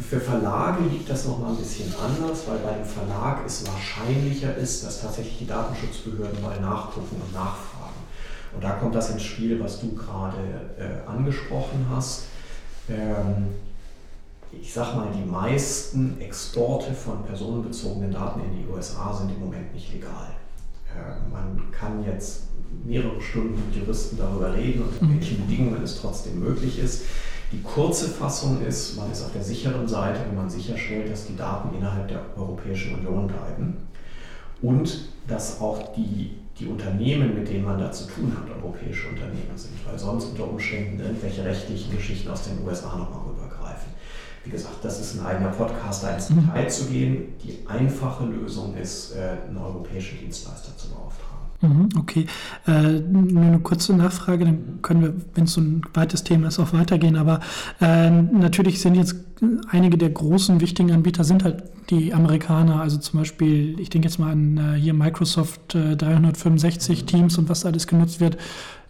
für 0.00 0.20
Verlage 0.20 0.84
liegt 0.84 1.08
das 1.08 1.26
nochmal 1.26 1.50
ein 1.50 1.56
bisschen 1.56 1.92
anders, 1.94 2.46
weil 2.48 2.58
bei 2.58 2.72
dem 2.72 2.84
Verlag 2.84 3.44
es 3.46 3.66
wahrscheinlicher 3.66 4.56
ist, 4.56 4.84
dass 4.84 5.02
tatsächlich 5.02 5.38
die 5.38 5.46
Datenschutzbehörden 5.46 6.42
mal 6.42 6.60
nachgucken 6.60 7.20
und 7.24 7.32
nachfragen. 7.32 7.94
Und 8.54 8.64
da 8.64 8.72
kommt 8.72 8.94
das 8.94 9.10
ins 9.10 9.22
Spiel, 9.22 9.60
was 9.60 9.80
du 9.80 9.94
gerade 9.94 10.38
äh, 10.78 11.08
angesprochen 11.08 11.86
hast. 11.90 12.24
Ähm, 12.88 13.48
ich 14.52 14.72
sag 14.72 14.96
mal, 14.96 15.08
die 15.14 15.28
meisten 15.28 16.20
Exporte 16.20 16.92
von 16.92 17.22
personenbezogenen 17.24 18.10
Daten 18.10 18.40
in 18.40 18.58
die 18.58 18.72
USA 18.72 19.14
sind 19.14 19.30
im 19.30 19.40
Moment 19.40 19.72
nicht 19.72 19.92
legal. 19.92 20.28
Äh, 20.88 21.30
man 21.32 21.70
kann 21.70 22.04
jetzt 22.04 22.44
mehrere 22.84 23.20
Stunden 23.20 23.54
mit 23.66 23.76
Juristen 23.76 24.16
darüber 24.18 24.54
reden, 24.54 24.82
unter 24.82 25.04
mhm. 25.04 25.14
welchen 25.18 25.46
Bedingungen 25.46 25.82
es 25.82 26.00
trotzdem 26.00 26.40
möglich 26.40 26.78
ist. 26.78 27.02
Die 27.52 27.62
kurze 27.62 28.08
Fassung 28.08 28.62
ist, 28.64 28.96
man 28.96 29.10
ist 29.10 29.24
auf 29.24 29.32
der 29.32 29.42
sicheren 29.42 29.88
Seite, 29.88 30.20
wenn 30.28 30.36
man 30.36 30.48
sicherstellt, 30.48 31.10
dass 31.10 31.26
die 31.26 31.36
Daten 31.36 31.76
innerhalb 31.76 32.06
der 32.06 32.20
Europäischen 32.36 32.94
Union 32.94 33.26
bleiben 33.26 33.76
und 34.62 35.08
dass 35.26 35.60
auch 35.60 35.92
die, 35.94 36.36
die 36.58 36.66
Unternehmen, 36.66 37.34
mit 37.34 37.48
denen 37.48 37.64
man 37.64 37.78
da 37.78 37.90
zu 37.90 38.06
tun 38.06 38.36
hat, 38.36 38.48
europäische 38.62 39.08
Unternehmen 39.08 39.56
sind, 39.56 39.74
weil 39.84 39.98
sonst 39.98 40.26
unter 40.26 40.48
Umständen 40.48 41.00
irgendwelche 41.00 41.44
rechtlichen 41.44 41.94
Geschichten 41.96 42.30
aus 42.30 42.44
den 42.44 42.64
USA 42.64 42.96
nochmal 42.96 43.22
rübergreifen. 43.28 43.90
Wie 44.44 44.50
gesagt, 44.50 44.84
das 44.84 45.00
ist 45.00 45.18
ein 45.18 45.26
eigener 45.26 45.50
Podcast, 45.50 46.04
da 46.04 46.14
ins 46.14 46.30
mhm. 46.30 46.46
Detail 46.46 46.68
zu 46.68 46.86
gehen. 46.86 47.34
Die 47.44 47.66
einfache 47.66 48.24
Lösung 48.24 48.76
ist, 48.76 49.16
äh, 49.16 49.36
einen 49.48 49.58
europäischen 49.58 50.18
Dienstleister 50.18 50.76
zu 50.76 50.88
beauftragen. 50.88 51.29
Mhm, 51.62 51.90
okay, 51.98 52.26
äh, 52.66 53.00
nur 53.00 53.42
eine 53.42 53.60
kurze 53.60 53.94
Nachfrage, 53.94 54.46
dann 54.46 54.80
können 54.80 55.02
wir, 55.02 55.14
wenn 55.34 55.44
es 55.44 55.52
so 55.52 55.60
ein 55.60 55.82
weites 55.92 56.24
Thema 56.24 56.48
ist, 56.48 56.58
auch 56.58 56.72
weitergehen. 56.72 57.16
Aber 57.16 57.40
äh, 57.82 58.10
natürlich 58.10 58.80
sind 58.80 58.94
jetzt 58.94 59.16
einige 59.70 59.98
der 59.98 60.08
großen, 60.08 60.60
wichtigen 60.60 60.90
Anbieter 60.90 61.22
sind 61.22 61.44
halt 61.44 61.64
die 61.90 62.14
Amerikaner. 62.14 62.80
Also 62.80 62.96
zum 62.96 63.20
Beispiel, 63.20 63.78
ich 63.78 63.90
denke 63.90 64.08
jetzt 64.08 64.18
mal 64.18 64.32
an 64.32 64.56
äh, 64.56 64.80
hier 64.80 64.94
Microsoft 64.94 65.74
365 65.74 67.04
Teams 67.04 67.36
und 67.36 67.50
was 67.50 67.66
alles 67.66 67.86
genutzt 67.86 68.20
wird. 68.20 68.38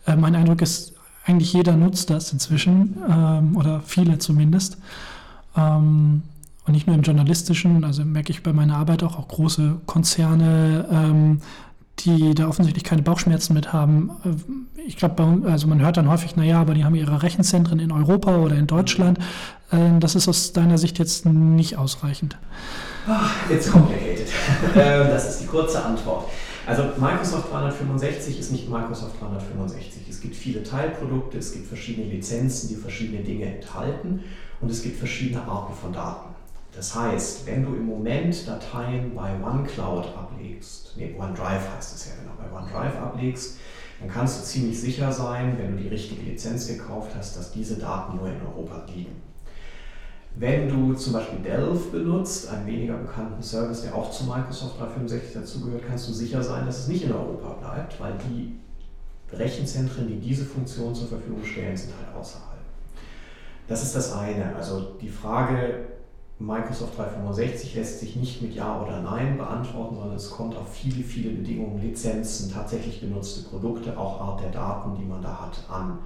Äh, 0.06 0.14
mein 0.14 0.36
Eindruck 0.36 0.62
ist, 0.62 0.94
eigentlich 1.24 1.52
jeder 1.52 1.76
nutzt 1.76 2.08
das 2.10 2.32
inzwischen 2.32 2.96
ähm, 3.10 3.56
oder 3.56 3.82
viele 3.84 4.18
zumindest. 4.18 4.78
Ähm, 5.56 6.22
und 6.66 6.74
nicht 6.74 6.86
nur 6.86 6.94
im 6.94 7.02
journalistischen, 7.02 7.84
also 7.84 8.04
merke 8.04 8.30
ich 8.30 8.42
bei 8.42 8.52
meiner 8.52 8.76
Arbeit 8.76 9.02
auch, 9.02 9.18
auch 9.18 9.28
große 9.28 9.80
Konzerne 9.86 10.86
ähm, 10.90 11.40
die 12.04 12.34
da 12.34 12.48
offensichtlich 12.48 12.84
keine 12.84 13.02
Bauchschmerzen 13.02 13.54
mit 13.54 13.72
haben. 13.72 14.10
Äh, 14.24 14.80
ich 14.86 14.96
glaube, 14.96 15.42
also 15.44 15.66
man 15.66 15.80
hört 15.80 15.96
dann 15.96 16.08
häufig, 16.08 16.36
naja, 16.36 16.60
aber 16.60 16.74
die 16.74 16.84
haben 16.84 16.94
ihre 16.94 17.22
Rechenzentren 17.22 17.78
in 17.78 17.92
Europa 17.92 18.36
oder 18.36 18.56
in 18.56 18.66
Deutschland. 18.66 19.18
Ähm, 19.72 20.00
das 20.00 20.14
ist 20.14 20.28
aus 20.28 20.52
deiner 20.52 20.78
Sicht 20.78 20.98
jetzt 20.98 21.26
nicht 21.26 21.78
ausreichend. 21.78 22.36
It's 23.50 23.70
complicated. 23.70 24.28
Ähm, 24.76 25.08
das 25.08 25.30
ist 25.30 25.40
die 25.40 25.46
kurze 25.46 25.82
Antwort. 25.84 26.26
Also 26.66 26.84
Microsoft 26.98 27.50
365 27.50 28.38
ist 28.38 28.52
nicht 28.52 28.68
Microsoft 28.68 29.20
365. 29.20 30.02
Es 30.08 30.20
gibt 30.20 30.36
viele 30.36 30.62
Teilprodukte, 30.62 31.38
es 31.38 31.52
gibt 31.52 31.66
verschiedene 31.66 32.06
Lizenzen, 32.06 32.68
die 32.68 32.76
verschiedene 32.76 33.22
Dinge 33.22 33.46
enthalten 33.56 34.20
und 34.60 34.70
es 34.70 34.82
gibt 34.82 34.98
verschiedene 34.98 35.42
Arten 35.42 35.74
von 35.74 35.92
Daten. 35.92 36.28
Das 36.80 36.94
heißt, 36.94 37.46
wenn 37.46 37.62
du 37.62 37.74
im 37.74 37.84
Moment 37.84 38.48
Dateien 38.48 39.14
bei 39.14 39.34
OneCloud 39.44 40.16
ablegst, 40.16 40.94
nee, 40.96 41.14
OneDrive 41.14 41.76
heißt 41.76 41.94
es 41.94 42.06
ja 42.06 42.12
genau, 42.18 42.32
bei 42.38 42.50
OneDrive 42.58 42.96
ablegst, 43.02 43.58
dann 44.00 44.08
kannst 44.08 44.40
du 44.40 44.44
ziemlich 44.46 44.80
sicher 44.80 45.12
sein, 45.12 45.58
wenn 45.58 45.76
du 45.76 45.82
die 45.82 45.88
richtige 45.90 46.22
Lizenz 46.22 46.68
gekauft 46.68 47.10
hast, 47.14 47.36
dass 47.36 47.52
diese 47.52 47.76
Daten 47.76 48.16
nur 48.16 48.28
in 48.28 48.40
Europa 48.40 48.86
liegen. 48.94 49.20
Wenn 50.36 50.70
du 50.70 50.94
zum 50.94 51.12
Beispiel 51.12 51.40
Delve 51.40 51.90
benutzt, 51.90 52.48
einen 52.48 52.66
weniger 52.66 52.96
bekannten 52.96 53.42
Service, 53.42 53.82
der 53.82 53.94
auch 53.94 54.10
zu 54.10 54.24
Microsoft 54.24 54.80
365 54.80 55.34
dazugehört, 55.34 55.82
kannst 55.86 56.08
du 56.08 56.14
sicher 56.14 56.42
sein, 56.42 56.64
dass 56.64 56.78
es 56.78 56.88
nicht 56.88 57.04
in 57.04 57.12
Europa 57.12 57.58
bleibt, 57.60 58.00
weil 58.00 58.14
die 58.30 58.56
Rechenzentren, 59.36 60.08
die 60.08 60.18
diese 60.18 60.46
Funktion 60.46 60.94
zur 60.94 61.08
Verfügung 61.08 61.44
stellen, 61.44 61.76
sind 61.76 61.92
halt 61.98 62.16
außerhalb. 62.18 62.48
Das 63.68 63.82
ist 63.82 63.94
das 63.94 64.14
eine. 64.14 64.56
Also 64.56 64.96
die 64.98 65.10
Frage, 65.10 65.89
Microsoft 66.40 66.96
365 66.96 67.74
lässt 67.74 68.00
sich 68.00 68.16
nicht 68.16 68.40
mit 68.40 68.54
Ja 68.54 68.80
oder 68.82 69.02
Nein 69.02 69.36
beantworten, 69.36 69.96
sondern 69.96 70.16
es 70.16 70.30
kommt 70.30 70.56
auf 70.56 70.72
viele, 70.72 71.04
viele 71.04 71.30
Bedingungen, 71.32 71.82
Lizenzen, 71.82 72.50
tatsächlich 72.50 73.00
genutzte 73.00 73.42
Produkte, 73.48 73.96
auch 73.96 74.20
Art 74.20 74.40
der 74.40 74.50
Daten, 74.50 74.96
die 74.98 75.04
man 75.04 75.20
da 75.20 75.42
hat, 75.42 75.62
an 75.68 75.98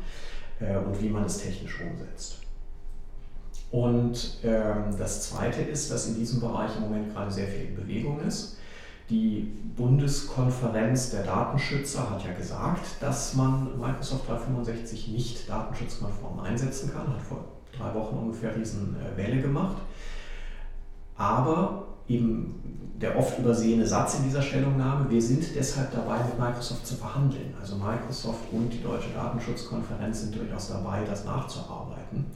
äh, 0.58 0.76
und 0.76 1.00
wie 1.00 1.08
man 1.08 1.24
es 1.24 1.38
technisch 1.38 1.80
umsetzt. 1.80 2.40
Und 3.70 4.38
ähm, 4.42 4.96
das 4.98 5.30
Zweite 5.30 5.62
ist, 5.62 5.92
dass 5.92 6.08
in 6.08 6.16
diesem 6.16 6.40
Bereich 6.40 6.76
im 6.76 6.82
Moment 6.82 7.14
gerade 7.14 7.30
sehr 7.30 7.46
viel 7.46 7.68
in 7.68 7.76
Bewegung 7.76 8.20
ist. 8.20 8.58
Die 9.10 9.52
Bundeskonferenz 9.76 11.10
der 11.10 11.22
Datenschützer 11.22 12.10
hat 12.10 12.24
ja 12.24 12.32
gesagt, 12.32 12.80
dass 13.00 13.34
man 13.34 13.78
Microsoft 13.78 14.28
365 14.28 15.08
nicht 15.08 15.48
datenschutzkonform 15.48 16.40
einsetzen 16.40 16.90
kann, 16.92 17.06
hat 17.08 17.22
vor 17.22 17.44
drei 17.76 17.94
Wochen 17.94 18.16
ungefähr 18.16 18.56
riesen 18.56 18.96
äh, 19.16 19.40
gemacht. 19.40 19.76
Aber 21.16 21.86
eben 22.08 22.54
der 23.00 23.18
oft 23.18 23.38
übersehene 23.38 23.86
Satz 23.86 24.18
in 24.18 24.24
dieser 24.24 24.42
Stellungnahme, 24.42 25.10
wir 25.10 25.20
sind 25.20 25.44
deshalb 25.54 25.92
dabei, 25.92 26.18
mit 26.24 26.38
Microsoft 26.38 26.86
zu 26.86 26.94
verhandeln. 26.94 27.52
Also 27.60 27.76
Microsoft 27.76 28.44
und 28.52 28.72
die 28.72 28.82
Deutsche 28.82 29.08
Datenschutzkonferenz 29.14 30.22
sind 30.22 30.36
durchaus 30.36 30.68
dabei, 30.68 31.04
das 31.04 31.24
nachzuarbeiten. 31.24 32.26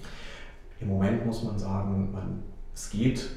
Im 0.81 0.89
Moment 0.89 1.25
muss 1.27 1.43
man 1.43 1.59
sagen, 1.59 2.13
man, 2.13 2.43
es 2.75 2.91
geht, 2.91 3.29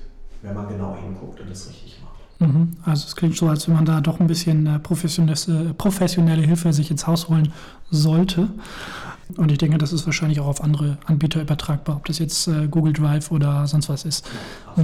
wenn 0.41 0.55
man 0.55 0.67
genau 0.67 0.95
hinguckt 0.95 1.39
und 1.39 1.49
es 1.49 1.69
richtig 1.69 1.99
macht. 2.01 2.11
Mhm. 2.41 2.75
Also 2.83 3.05
es 3.07 3.15
klingt 3.15 3.35
so, 3.35 3.47
als 3.47 3.67
wenn 3.67 3.75
man 3.75 3.85
da 3.85 4.01
doch 4.01 4.19
ein 4.19 4.27
bisschen 4.27 4.65
äh, 4.65 4.79
professionelle, 4.79 5.73
professionelle 5.75 6.41
Hilfe 6.41 6.73
sich 6.73 6.89
ins 6.89 7.05
Haus 7.05 7.29
holen 7.29 7.53
sollte. 7.91 8.49
Und 9.37 9.51
ich 9.51 9.59
denke, 9.59 9.77
das 9.77 9.93
ist 9.93 10.05
wahrscheinlich 10.05 10.39
auch 10.39 10.47
auf 10.47 10.63
andere 10.63 10.97
Anbieter 11.05 11.41
übertragbar, 11.41 11.97
ob 11.97 12.05
das 12.05 12.19
jetzt 12.19 12.47
äh, 12.47 12.67
Google 12.67 12.93
Drive 12.93 13.31
oder 13.31 13.67
sonst 13.67 13.89
was 13.89 14.05
ist. 14.05 14.27
Ja, 14.75 14.83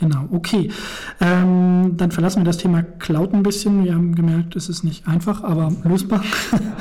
Genau, 0.00 0.24
okay. 0.32 0.70
Ähm, 1.20 1.92
dann 1.98 2.10
verlassen 2.10 2.40
wir 2.40 2.46
das 2.46 2.56
Thema 2.56 2.82
Cloud 2.82 3.34
ein 3.34 3.42
bisschen. 3.42 3.84
Wir 3.84 3.94
haben 3.94 4.14
gemerkt, 4.14 4.56
es 4.56 4.70
ist 4.70 4.82
nicht 4.82 5.06
einfach, 5.06 5.44
aber 5.44 5.70
lösbar. 5.84 6.22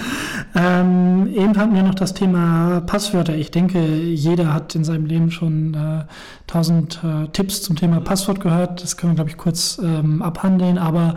ähm, 0.56 1.28
eben 1.28 1.58
hatten 1.58 1.76
wir 1.76 1.84
noch 1.84 1.96
das 1.96 2.14
Thema 2.14 2.80
Passwörter. 2.80 3.36
Ich 3.36 3.52
denke, 3.52 3.86
jeder 3.86 4.54
hat 4.54 4.74
in 4.74 4.86
seinem 4.86 5.06
Leben 5.06 5.32
schon 5.32 5.74
äh, 5.74 6.06
tausend 6.48 7.02
äh, 7.04 7.28
Tipps 7.28 7.62
zum 7.62 7.76
Thema 7.76 8.00
Passwort 8.00 8.40
gehört. 8.40 8.82
Das 8.82 8.96
können 8.96 9.12
wir, 9.12 9.16
glaube 9.16 9.32
ich, 9.32 9.38
kurz 9.38 9.82
ähm, 9.84 10.22
abhandeln. 10.22 10.78
Aber 10.78 11.16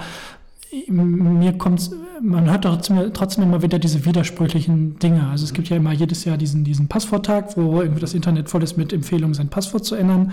mir 0.89 1.53
kommt 1.53 1.89
man 2.21 2.51
hört 2.51 2.65
trotzdem, 2.65 3.13
trotzdem 3.13 3.45
immer 3.45 3.63
wieder 3.63 3.79
diese 3.79 4.05
widersprüchlichen 4.05 4.99
Dinge. 4.99 5.29
Also 5.29 5.45
es 5.45 5.53
gibt 5.53 5.69
ja 5.69 5.77
immer 5.77 5.93
jedes 5.93 6.25
Jahr 6.25 6.37
diesen, 6.37 6.65
diesen 6.65 6.89
Passworttag, 6.89 7.57
wo 7.57 7.81
irgendwie 7.81 8.01
das 8.01 8.15
Internet 8.15 8.49
voll 8.49 8.63
ist 8.63 8.77
mit 8.77 8.93
Empfehlungen, 8.93 9.35
sein 9.35 9.49
Passwort 9.49 9.85
zu 9.85 9.95
ändern. 9.95 10.33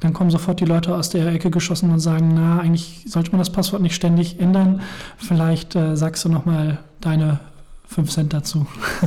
Dann 0.00 0.12
kommen 0.12 0.30
sofort 0.30 0.60
die 0.60 0.64
Leute 0.64 0.94
aus 0.96 1.10
der 1.10 1.26
Ecke 1.28 1.50
geschossen 1.50 1.90
und 1.90 2.00
sagen, 2.00 2.32
na, 2.34 2.60
eigentlich 2.60 3.04
sollte 3.06 3.30
man 3.32 3.38
das 3.38 3.50
Passwort 3.50 3.82
nicht 3.82 3.94
ständig 3.94 4.40
ändern. 4.40 4.80
Vielleicht 5.18 5.76
äh, 5.76 5.96
sagst 5.96 6.24
du 6.24 6.28
nochmal 6.28 6.78
deine 7.00 7.40
5 7.86 8.10
Cent 8.10 8.32
dazu. 8.32 8.66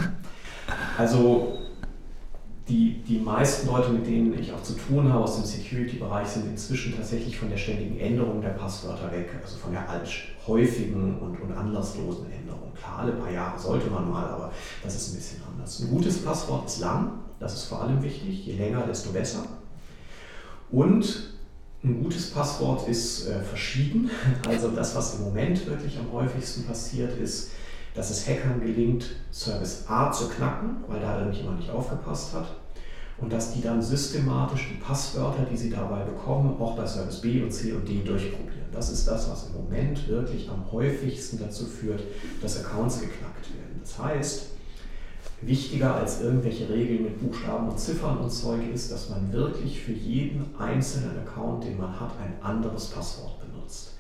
Also 0.95 1.57
die, 2.69 3.03
die 3.03 3.17
meisten 3.17 3.67
Leute, 3.67 3.89
mit 3.89 4.07
denen 4.07 4.37
ich 4.39 4.53
auch 4.53 4.61
zu 4.61 4.73
tun 4.73 5.11
habe 5.11 5.23
aus 5.23 5.35
dem 5.35 5.43
Security-Bereich, 5.43 6.27
sind 6.27 6.47
inzwischen 6.47 6.95
tatsächlich 6.95 7.37
von 7.37 7.49
der 7.49 7.57
ständigen 7.57 7.99
Änderung 7.99 8.41
der 8.41 8.49
Passwörter 8.49 9.11
weg, 9.11 9.29
also 9.41 9.57
von 9.57 9.73
der 9.73 9.83
häufigen 10.47 11.19
und, 11.19 11.37
und 11.41 11.51
anlasslosen 11.51 12.31
Änderung. 12.31 12.71
Klar, 12.75 12.99
alle 12.99 13.13
paar 13.13 13.31
Jahre 13.31 13.59
sollte 13.59 13.89
man 13.89 14.09
mal, 14.09 14.25
aber 14.25 14.51
das 14.83 14.95
ist 14.95 15.09
ein 15.09 15.15
bisschen 15.15 15.41
anders. 15.51 15.79
Ein 15.81 15.89
gutes 15.89 16.23
Passwort 16.23 16.67
ist 16.67 16.79
lang, 16.79 17.11
das 17.39 17.53
ist 17.55 17.65
vor 17.65 17.81
allem 17.81 18.01
wichtig. 18.01 18.45
Je 18.45 18.55
länger, 18.55 18.85
desto 18.87 19.11
besser. 19.11 19.45
Und 20.73 21.29
ein 21.83 22.01
gutes 22.01 22.31
Passwort 22.31 22.89
ist 22.89 23.27
äh, 23.27 23.41
verschieden. 23.41 24.09
Also 24.47 24.69
das, 24.69 24.95
was 24.95 25.15
im 25.15 25.25
Moment 25.25 25.65
wirklich 25.67 25.97
am 25.99 26.11
häufigsten 26.11 26.63
passiert, 26.63 27.17
ist, 27.19 27.51
dass 27.93 28.09
es 28.09 28.27
Hackern 28.27 28.59
gelingt, 28.59 29.05
Service 29.31 29.85
A 29.87 30.11
zu 30.11 30.27
knacken, 30.29 30.77
weil 30.87 30.99
da 30.99 31.19
irgendjemand 31.19 31.59
nicht 31.59 31.69
aufgepasst 31.69 32.33
hat. 32.33 32.47
Und 33.19 33.31
dass 33.31 33.53
die 33.53 33.61
dann 33.61 33.83
systematisch 33.83 34.69
die 34.71 34.83
Passwörter, 34.83 35.45
die 35.49 35.55
sie 35.55 35.69
dabei 35.69 36.03
bekommen, 36.03 36.59
auch 36.59 36.75
bei 36.75 36.87
Service 36.87 37.21
B 37.21 37.43
und 37.43 37.51
C 37.51 37.71
und 37.73 37.87
D 37.87 38.01
durchprobieren. 38.03 38.65
Das 38.71 38.89
ist 38.89 39.07
das, 39.07 39.29
was 39.29 39.49
im 39.49 39.53
Moment 39.53 40.07
wirklich 40.07 40.49
am 40.49 40.71
häufigsten 40.71 41.37
dazu 41.37 41.65
führt, 41.65 42.01
dass 42.41 42.65
Accounts 42.65 42.99
geknackt 42.99 43.53
werden. 43.55 43.79
Das 43.79 43.99
heißt, 43.99 44.52
wichtiger 45.45 45.95
als 45.95 46.21
irgendwelche 46.21 46.69
Regeln 46.69 47.03
mit 47.03 47.19
Buchstaben 47.19 47.69
und 47.69 47.79
Ziffern 47.79 48.17
und 48.17 48.29
Zeug 48.29 48.61
ist, 48.73 48.91
dass 48.91 49.09
man 49.09 49.31
wirklich 49.31 49.81
für 49.81 49.91
jeden 49.91 50.55
einzelnen 50.57 51.17
Account, 51.19 51.63
den 51.65 51.77
man 51.77 51.99
hat, 51.99 52.11
ein 52.21 52.33
anderes 52.41 52.87
Passwort 52.87 53.39
benutzt. 53.39 53.95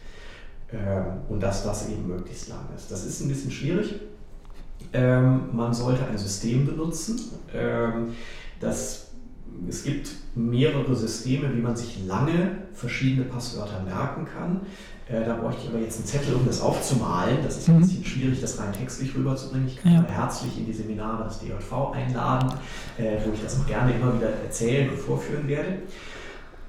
Ähm, 0.71 1.21
und 1.29 1.41
dass 1.41 1.63
das 1.63 1.89
eben 1.89 2.07
möglichst 2.07 2.49
lang 2.49 2.65
ist. 2.75 2.91
Das 2.91 3.05
ist 3.05 3.21
ein 3.21 3.27
bisschen 3.27 3.51
schwierig. 3.51 3.95
Ähm, 4.91 5.49
man 5.51 5.73
sollte 5.73 6.05
ein 6.05 6.17
System 6.17 6.65
benutzen. 6.65 7.19
Ähm, 7.53 8.13
das, 8.59 9.02
es 9.69 9.83
gibt 9.83 10.09
mehrere 10.35 10.95
Systeme, 10.95 11.53
wie 11.53 11.61
man 11.61 11.75
sich 11.75 12.05
lange 12.05 12.57
verschiedene 12.73 13.25
Passwörter 13.25 13.83
merken 13.83 14.25
kann. 14.25 14.61
Äh, 15.07 15.25
da 15.25 15.35
bräuchte 15.35 15.63
ich 15.63 15.69
aber 15.69 15.79
jetzt 15.79 15.97
einen 15.97 16.05
Zettel, 16.05 16.33
um 16.35 16.45
das 16.45 16.61
aufzumalen. 16.61 17.37
Das 17.43 17.57
ist 17.57 17.67
ein 17.67 17.75
mhm. 17.75 17.81
bisschen 17.81 18.05
schwierig, 18.05 18.41
das 18.41 18.59
rein 18.59 18.71
textlich 18.73 19.15
rüberzubringen. 19.15 19.67
Ich 19.67 19.77
kann 19.77 19.93
ja. 19.93 20.05
herzlich 20.07 20.57
in 20.57 20.65
die 20.65 20.73
Seminare 20.73 21.25
des 21.25 21.39
DJV 21.39 21.91
einladen, 21.93 22.53
äh, 22.97 23.17
wo 23.25 23.33
ich 23.33 23.41
das 23.41 23.59
auch 23.59 23.67
gerne 23.67 23.93
immer 23.93 24.15
wieder 24.15 24.29
erzählen 24.29 24.89
und 24.89 24.97
vorführen 24.97 25.47
werde. 25.47 25.79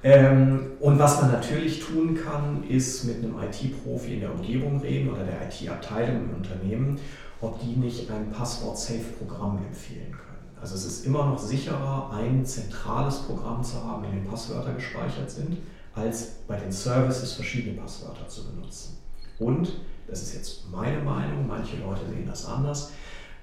Ähm, 0.03 0.73
und 0.81 0.99
was 0.99 1.19
man 1.21 1.31
natürlich 1.31 1.79
tun 1.79 2.15
kann, 2.15 2.63
ist 2.69 3.05
mit 3.05 3.23
einem 3.23 3.35
IT-Profi 3.39 4.15
in 4.15 4.19
der 4.19 4.35
Umgebung 4.35 4.79
reden 4.79 5.09
oder 5.09 5.23
der 5.23 5.47
IT-Abteilung 5.47 6.25
im 6.25 6.35
Unternehmen, 6.35 6.99
ob 7.41 7.59
die 7.59 7.75
nicht 7.75 8.11
ein 8.11 8.29
Passwort-Safe-Programm 8.29 9.57
empfehlen 9.65 10.11
können. 10.11 10.24
Also 10.65 10.77
es 10.77 10.85
ist 10.87 11.05
immer 11.05 11.27
noch 11.27 11.37
sicherer, 11.37 12.09
ein 12.11 12.43
zentrales 12.43 13.19
Programm 13.19 13.63
zu 13.63 13.83
haben, 13.83 14.03
in 14.05 14.13
dem 14.13 14.25
Passwörter 14.25 14.73
gespeichert 14.73 15.29
sind 15.29 15.59
als 15.93 16.37
bei 16.47 16.57
den 16.57 16.71
Services 16.71 17.33
verschiedene 17.33 17.79
Passwörter 17.79 18.27
zu 18.27 18.47
benutzen. 18.47 18.97
Und, 19.37 19.73
das 20.07 20.23
ist 20.23 20.33
jetzt 20.33 20.71
meine 20.71 21.03
Meinung, 21.03 21.45
manche 21.45 21.77
Leute 21.77 22.01
sehen 22.09 22.25
das 22.25 22.47
anders, 22.47 22.89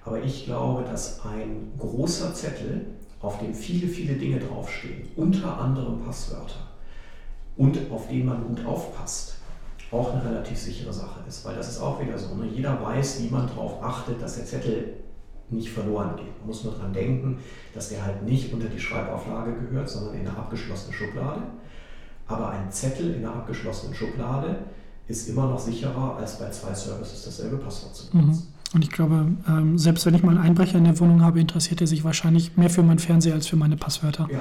aber 0.04 0.20
ich 0.20 0.46
glaube, 0.46 0.82
dass 0.82 1.24
ein 1.24 1.70
großer 1.78 2.34
Zettel, 2.34 2.86
auf 3.20 3.38
dem 3.38 3.54
viele, 3.54 3.86
viele 3.86 4.14
Dinge 4.14 4.40
draufstehen, 4.40 5.08
unter 5.14 5.60
anderem 5.60 6.00
Passwörter, 6.00 6.72
und 7.56 7.78
auf 7.92 8.08
den 8.08 8.26
man 8.26 8.48
gut 8.48 8.66
aufpasst, 8.66 9.36
auch 9.92 10.12
eine 10.12 10.24
relativ 10.28 10.58
sichere 10.58 10.92
Sache 10.92 11.20
ist. 11.28 11.44
Weil 11.44 11.54
das 11.54 11.68
ist 11.68 11.80
auch 11.80 12.00
wieder 12.00 12.18
so. 12.18 12.34
Ne? 12.34 12.48
Jeder 12.48 12.82
weiß, 12.82 13.22
wie 13.22 13.28
man 13.28 13.46
darauf 13.46 13.80
achtet, 13.80 14.20
dass 14.20 14.34
der 14.34 14.46
Zettel 14.46 15.01
nicht 15.52 15.70
verloren 15.70 16.16
geht. 16.16 16.38
Man 16.38 16.48
muss 16.48 16.64
nur 16.64 16.74
daran 16.74 16.92
denken, 16.92 17.38
dass 17.74 17.88
der 17.88 18.04
halt 18.04 18.22
nicht 18.22 18.52
unter 18.52 18.68
die 18.68 18.80
Schreibauflage 18.80 19.52
gehört, 19.54 19.88
sondern 19.88 20.14
in 20.14 20.20
eine 20.20 20.36
abgeschlossene 20.36 20.92
Schublade. 20.94 21.42
Aber 22.26 22.50
ein 22.50 22.70
Zettel 22.70 23.14
in 23.14 23.24
einer 23.24 23.34
abgeschlossenen 23.34 23.94
Schublade 23.94 24.58
ist 25.08 25.28
immer 25.28 25.46
noch 25.46 25.58
sicherer, 25.58 26.16
als 26.16 26.38
bei 26.38 26.50
zwei 26.50 26.74
Services 26.74 27.24
dasselbe 27.24 27.56
Passwort 27.56 27.94
zu 27.94 28.10
benutzen. 28.10 28.48
Mhm. 28.48 28.52
Und 28.74 28.84
ich 28.84 28.90
glaube, 28.90 29.26
ähm, 29.48 29.76
selbst 29.76 30.06
wenn 30.06 30.14
ich 30.14 30.22
mal 30.22 30.30
einen 30.30 30.46
Einbrecher 30.46 30.78
in 30.78 30.84
der 30.84 30.98
Wohnung 30.98 31.20
habe, 31.20 31.40
interessiert 31.40 31.82
er 31.82 31.86
sich 31.86 32.04
wahrscheinlich 32.04 32.56
mehr 32.56 32.70
für 32.70 32.82
meinen 32.82 32.98
Fernseher 32.98 33.34
als 33.34 33.46
für 33.46 33.56
meine 33.56 33.76
Passwörter. 33.76 34.26
Ja, 34.32 34.40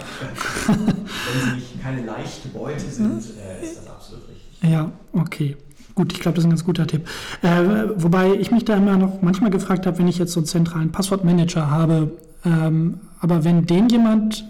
wenn 0.67 1.59
sie 1.59 1.79
keine 1.81 2.05
leichte 2.05 2.47
Beute 2.47 2.79
sind, 2.79 3.21
äh, 3.37 3.61
ist 3.61 3.79
das 3.79 3.87
absolut 3.87 4.23
richtig. 4.29 4.69
Ja, 4.71 4.89
okay. 5.11 5.57
Gut, 6.01 6.13
ich 6.13 6.19
glaube, 6.19 6.35
das 6.35 6.41
ist 6.43 6.47
ein 6.47 6.49
ganz 6.49 6.65
guter 6.65 6.87
Tipp. 6.87 7.07
Äh, 7.43 7.47
wobei 7.95 8.33
ich 8.33 8.49
mich 8.49 8.65
da 8.65 8.75
immer 8.75 8.97
noch 8.97 9.21
manchmal 9.21 9.51
gefragt 9.51 9.85
habe, 9.85 9.99
wenn 9.99 10.07
ich 10.07 10.17
jetzt 10.17 10.31
so 10.31 10.39
einen 10.39 10.47
zentralen 10.47 10.91
Passwortmanager 10.91 11.69
habe, 11.69 12.09
ähm, 12.43 13.01
aber 13.19 13.43
wenn 13.43 13.67
den 13.67 13.87
jemand 13.87 14.43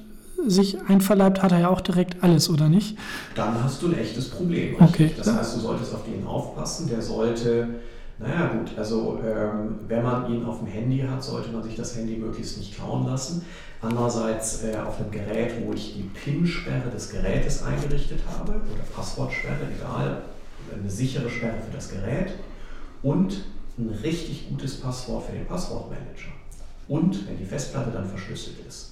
sich 0.47 0.77
einverleibt, 0.87 1.43
hat 1.43 1.51
er 1.51 1.59
ja 1.59 1.67
auch 1.67 1.81
direkt 1.81 2.23
alles, 2.23 2.49
oder 2.49 2.69
nicht? 2.69 2.97
Dann 3.35 3.61
hast 3.61 3.81
du 3.81 3.87
ein 3.87 3.97
echtes 3.97 4.29
Problem. 4.29 4.75
Okay. 4.79 5.11
Das 5.17 5.27
heißt, 5.27 5.57
du 5.57 5.59
solltest 5.59 5.93
auf 5.93 6.05
den 6.05 6.25
aufpassen. 6.25 6.87
Der 6.87 7.01
sollte, 7.01 7.67
naja 8.17 8.47
gut, 8.53 8.71
also 8.77 9.19
ähm, 9.21 9.79
wenn 9.89 10.03
man 10.03 10.31
ihn 10.31 10.45
auf 10.45 10.59
dem 10.59 10.67
Handy 10.67 10.99
hat, 10.99 11.21
sollte 11.21 11.51
man 11.51 11.63
sich 11.63 11.75
das 11.75 11.97
Handy 11.97 12.15
möglichst 12.15 12.59
nicht 12.59 12.75
klauen 12.75 13.05
lassen. 13.05 13.41
Andererseits 13.81 14.63
äh, 14.63 14.77
auf 14.77 15.01
einem 15.01 15.11
Gerät, 15.11 15.51
wo 15.65 15.73
ich 15.73 15.95
die 15.95 16.03
PIN-Sperre 16.03 16.89
des 16.93 17.09
Gerätes 17.09 17.61
eingerichtet 17.61 18.21
habe, 18.39 18.51
oder 18.53 18.83
Passwortsperre, 18.95 19.67
egal, 19.77 20.21
eine 20.79 20.89
sichere 20.89 21.29
Sperre 21.29 21.61
für 21.61 21.73
das 21.73 21.89
Gerät 21.89 22.33
und 23.03 23.45
ein 23.77 23.89
richtig 24.03 24.49
gutes 24.49 24.79
Passwort 24.79 25.25
für 25.25 25.31
den 25.33 25.45
Passwortmanager. 25.45 26.31
Und 26.87 27.27
wenn 27.27 27.37
die 27.37 27.45
Festplatte 27.45 27.91
dann 27.91 28.05
verschlüsselt 28.05 28.57
ist 28.67 28.91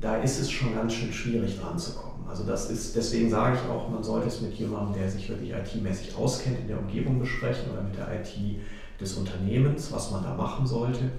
da 0.00 0.16
ist 0.16 0.40
es 0.40 0.50
schon 0.50 0.74
ganz 0.74 0.94
schön 0.94 1.12
schwierig 1.12 1.58
dran 1.58 1.78
zu 1.78 1.92
kommen. 1.92 2.26
Also 2.28 2.44
das 2.44 2.70
ist, 2.70 2.96
deswegen 2.96 3.28
sage 3.28 3.56
ich 3.56 3.70
auch, 3.70 3.90
man 3.90 4.02
sollte 4.02 4.28
es 4.28 4.40
mit 4.40 4.54
jemandem, 4.54 5.00
der 5.00 5.10
sich 5.10 5.28
wirklich 5.28 5.50
IT-mäßig 5.50 6.14
auskennt, 6.16 6.60
in 6.60 6.68
der 6.68 6.78
Umgebung 6.78 7.18
besprechen 7.18 7.70
oder 7.72 7.82
mit 7.82 7.96
der 7.96 8.08
IT 8.20 8.60
des 9.00 9.14
Unternehmens, 9.14 9.92
was 9.92 10.10
man 10.10 10.22
da 10.22 10.34
machen 10.34 10.66
sollte. 10.66 11.10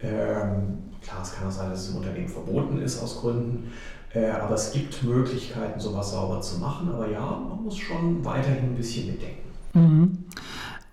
Ähm, 0.00 0.78
klar, 1.00 1.22
es 1.22 1.34
kann 1.34 1.48
auch 1.48 1.52
sein, 1.52 1.70
dass 1.70 1.80
es 1.80 1.90
im 1.90 1.96
Unternehmen 1.96 2.28
verboten 2.28 2.80
ist 2.80 3.02
aus 3.02 3.20
Gründen, 3.20 3.72
aber 4.14 4.54
es 4.54 4.72
gibt 4.72 5.02
Möglichkeiten, 5.02 5.80
sowas 5.80 6.12
sauber 6.12 6.40
zu 6.40 6.58
machen. 6.58 6.88
Aber 6.88 7.10
ja, 7.10 7.20
man 7.20 7.64
muss 7.64 7.76
schon 7.76 8.24
weiterhin 8.24 8.70
ein 8.70 8.76
bisschen 8.76 9.06
mitdenken. 9.08 9.44
Mhm. 9.74 10.18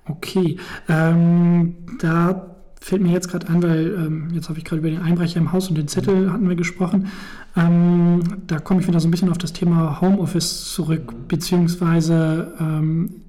Okay, 0.08 0.58
ähm, 0.90 1.76
da 2.00 2.48
fällt 2.82 3.04
mir 3.04 3.12
jetzt 3.12 3.30
gerade 3.30 3.48
an, 3.48 3.62
weil 3.62 3.94
ähm, 3.94 4.30
jetzt 4.34 4.50
habe 4.50 4.58
ich 4.58 4.66
gerade 4.66 4.80
über 4.80 4.90
den 4.90 5.02
Einbrecher 5.02 5.40
im 5.40 5.52
Haus 5.52 5.70
und 5.70 5.78
den 5.78 5.88
Zettel 5.88 6.34
hatten 6.34 6.50
wir 6.50 6.56
gesprochen. 6.56 7.10
Ähm, 7.56 8.22
da 8.48 8.60
komme 8.60 8.82
ich 8.82 8.88
wieder 8.88 9.00
so 9.00 9.08
ein 9.08 9.12
bisschen 9.12 9.30
auf 9.30 9.38
das 9.38 9.54
Thema 9.54 10.02
Homeoffice 10.02 10.74
zurück, 10.74 11.14
beziehungsweise 11.28 12.56
ähm, 12.60 13.22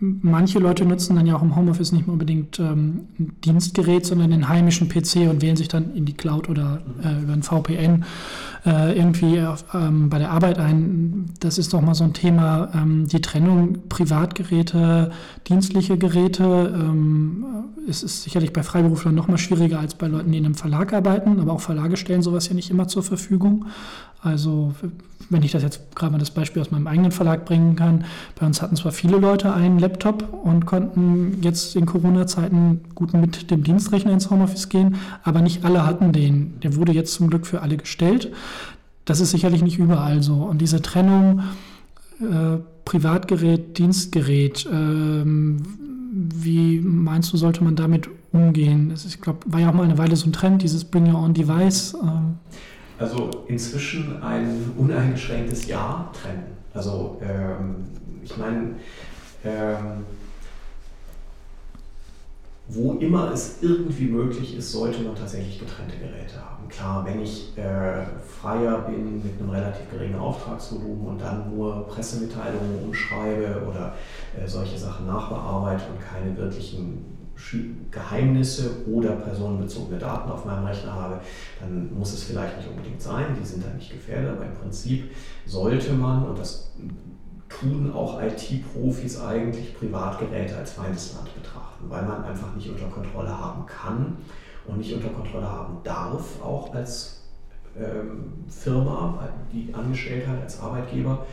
manche 0.00 0.58
Leute 0.58 0.84
nutzen 0.84 1.16
dann 1.16 1.26
ja 1.26 1.36
auch 1.36 1.42
im 1.42 1.56
Homeoffice 1.56 1.92
nicht 1.92 2.06
mehr 2.06 2.12
unbedingt 2.12 2.58
ähm, 2.58 3.08
ein 3.18 3.36
Dienstgerät, 3.44 4.04
sondern 4.04 4.30
den 4.30 4.48
heimischen 4.48 4.88
PC 4.88 5.28
und 5.30 5.40
wählen 5.40 5.56
sich 5.56 5.68
dann 5.68 5.94
in 5.94 6.04
die 6.04 6.14
Cloud 6.14 6.48
oder 6.48 6.82
äh, 7.02 7.22
über 7.22 7.32
ein 7.32 7.42
VPN 7.42 8.04
äh, 8.66 8.96
irgendwie 8.98 9.40
auf, 9.40 9.64
ähm, 9.74 10.08
bei 10.10 10.18
der 10.18 10.30
Arbeit 10.30 10.58
ein. 10.58 11.30
Das 11.40 11.58
ist 11.58 11.72
doch 11.72 11.80
mal 11.80 11.94
so 11.94 12.04
ein 12.04 12.12
Thema, 12.12 12.70
ähm, 12.74 13.06
die 13.06 13.20
Trennung 13.20 13.88
Privatgeräte, 13.88 15.10
dienstliche 15.48 15.98
Geräte. 15.98 16.74
Ähm, 16.74 17.44
es 17.88 18.02
ist 18.02 18.22
sicherlich 18.22 18.52
bei 18.52 18.62
Freiberuflern 18.62 19.14
noch 19.14 19.28
mal 19.28 19.38
schwieriger 19.38 19.80
als 19.80 19.94
bei 19.94 20.06
Leuten, 20.06 20.32
die 20.32 20.38
in 20.38 20.44
einem 20.44 20.54
Verlag 20.54 20.92
arbeiten, 20.92 21.40
aber 21.40 21.52
auch 21.52 21.60
Verlage 21.60 21.96
stellen 21.96 22.22
sowas 22.22 22.48
ja 22.48 22.54
nicht 22.54 22.70
immer 22.70 22.88
zur 22.88 23.02
Verfügung. 23.02 23.66
Also 24.22 24.74
wenn 25.30 25.42
ich 25.42 25.52
das 25.52 25.62
jetzt 25.62 25.94
gerade 25.94 26.12
mal 26.12 26.18
das 26.18 26.30
Beispiel 26.30 26.62
aus 26.62 26.70
meinem 26.70 26.86
eigenen 26.86 27.12
Verlag 27.12 27.44
bringen 27.44 27.76
kann, 27.76 28.04
bei 28.38 28.46
uns 28.46 28.62
hatten 28.62 28.76
zwar 28.76 28.92
viele 28.92 29.18
Leute 29.18 29.52
einen 29.52 29.78
Laptop 29.78 30.32
und 30.44 30.66
konnten 30.66 31.38
jetzt 31.42 31.76
in 31.76 31.86
Corona-Zeiten 31.86 32.80
gut 32.94 33.12
mit 33.12 33.50
dem 33.50 33.62
Dienstrechner 33.62 34.12
ins 34.12 34.30
Homeoffice 34.30 34.68
gehen, 34.68 34.96
aber 35.22 35.40
nicht 35.40 35.64
alle 35.64 35.86
hatten 35.86 36.12
den. 36.12 36.58
Der 36.60 36.76
wurde 36.76 36.92
jetzt 36.92 37.14
zum 37.14 37.28
Glück 37.28 37.46
für 37.46 37.62
alle 37.62 37.76
gestellt. 37.76 38.32
Das 39.04 39.20
ist 39.20 39.30
sicherlich 39.30 39.62
nicht 39.62 39.78
überall 39.78 40.22
so. 40.22 40.34
Und 40.34 40.60
diese 40.60 40.82
Trennung 40.82 41.42
äh, 42.20 42.58
Privatgerät, 42.84 43.78
Dienstgerät, 43.78 44.66
äh, 44.66 45.24
wie 45.24 46.80
meinst 46.80 47.32
du, 47.32 47.36
sollte 47.36 47.62
man 47.62 47.76
damit 47.76 48.08
umgehen? 48.32 48.90
Ist, 48.90 49.04
ich 49.04 49.20
glaube, 49.20 49.40
war 49.46 49.60
ja 49.60 49.70
auch 49.70 49.74
mal 49.74 49.84
eine 49.84 49.98
Weile 49.98 50.16
so 50.16 50.26
ein 50.26 50.32
Trend, 50.32 50.62
dieses 50.62 50.84
Bring 50.84 51.12
Your 51.12 51.20
Own 51.20 51.34
Device. 51.34 51.94
Äh, 51.94 52.58
also 52.98 53.30
inzwischen 53.46 54.22
ein 54.22 54.72
uneingeschränktes 54.76 55.66
Ja 55.66 56.10
trennen. 56.12 56.56
Also 56.74 57.20
ähm, 57.22 57.86
ich 58.22 58.36
meine, 58.36 58.74
ähm, 59.44 60.04
wo 62.68 62.94
immer 62.94 63.32
es 63.32 63.62
irgendwie 63.62 64.06
möglich 64.06 64.56
ist, 64.56 64.72
sollte 64.72 65.00
man 65.02 65.14
tatsächlich 65.14 65.58
getrennte 65.58 65.96
Geräte 65.96 66.34
haben. 66.36 66.68
Klar, 66.68 67.06
wenn 67.06 67.22
ich 67.22 67.56
äh, 67.56 68.04
freier 68.26 68.80
bin 68.82 69.22
mit 69.22 69.40
einem 69.40 69.48
relativ 69.48 69.90
geringen 69.90 70.18
Auftragsvolumen 70.18 71.06
und 71.06 71.20
dann 71.20 71.54
nur 71.54 71.88
Pressemitteilungen 71.88 72.84
umschreibe 72.84 73.62
oder 73.66 73.94
äh, 74.38 74.46
solche 74.46 74.76
Sachen 74.76 75.06
nachbearbeite 75.06 75.84
und 75.90 76.00
keine 76.00 76.36
wirklichen 76.36 77.17
Geheimnisse 77.90 78.84
oder 78.86 79.12
personenbezogene 79.12 79.98
Daten 79.98 80.30
auf 80.30 80.44
meinem 80.44 80.66
Rechner 80.66 80.92
habe, 80.92 81.20
dann 81.60 81.96
muss 81.96 82.12
es 82.12 82.24
vielleicht 82.24 82.56
nicht 82.56 82.68
unbedingt 82.68 83.00
sein, 83.00 83.36
die 83.40 83.46
sind 83.46 83.64
dann 83.64 83.76
nicht 83.76 83.92
gefährdet, 83.92 84.36
aber 84.36 84.44
im 84.44 84.54
Prinzip 84.54 85.10
sollte 85.46 85.92
man, 85.92 86.24
und 86.24 86.38
das 86.38 86.72
tun 87.48 87.92
auch 87.92 88.20
IT-Profis 88.20 89.20
eigentlich, 89.20 89.76
Privatgeräte 89.76 90.56
als 90.56 90.72
Feindesland 90.72 91.34
betrachten, 91.34 91.88
weil 91.88 92.02
man 92.02 92.24
einfach 92.24 92.54
nicht 92.54 92.68
unter 92.68 92.86
Kontrolle 92.86 93.36
haben 93.36 93.64
kann 93.66 94.16
und 94.66 94.78
nicht 94.78 94.92
unter 94.92 95.08
Kontrolle 95.08 95.50
haben 95.50 95.78
darf, 95.82 96.42
auch 96.42 96.74
als 96.74 97.22
ähm, 97.76 98.44
Firma, 98.48 99.28
die 99.52 99.72
angestellt 99.72 100.26
hat, 100.26 100.42
als 100.42 100.60
Arbeitgeber, 100.60 101.26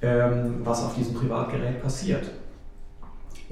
ähm, 0.00 0.60
was 0.64 0.84
auf 0.84 0.94
diesem 0.94 1.14
Privatgerät 1.14 1.82
passiert. 1.82 2.30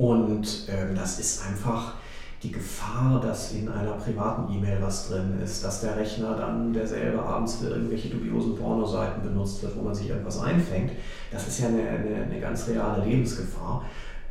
Und 0.01 0.67
ähm, 0.71 0.95
das 0.95 1.21
ist 1.21 1.47
einfach 1.47 1.97
die 2.43 2.51
Gefahr, 2.51 3.21
dass 3.21 3.53
in 3.53 3.69
einer 3.69 3.93
privaten 3.93 4.51
E-Mail 4.51 4.79
was 4.81 5.09
drin 5.09 5.39
ist, 5.45 5.63
dass 5.63 5.83
der 5.83 5.95
Rechner 5.95 6.37
dann 6.37 6.73
derselbe 6.73 7.23
abends 7.23 7.57
für 7.57 7.67
irgendwelche 7.67 8.09
dubiosen 8.09 8.57
Pornoseiten 8.57 9.23
benutzt 9.23 9.63
wird, 9.63 9.77
wo 9.77 9.83
man 9.83 9.95
sich 9.95 10.09
irgendwas 10.09 10.41
einfängt. 10.41 10.93
Das 11.31 11.47
ist 11.47 11.61
ja 11.61 11.69
eine, 11.69 11.87
eine, 11.87 12.25
eine 12.25 12.41
ganz 12.41 12.67
reale 12.69 13.05
Lebensgefahr. 13.05 13.85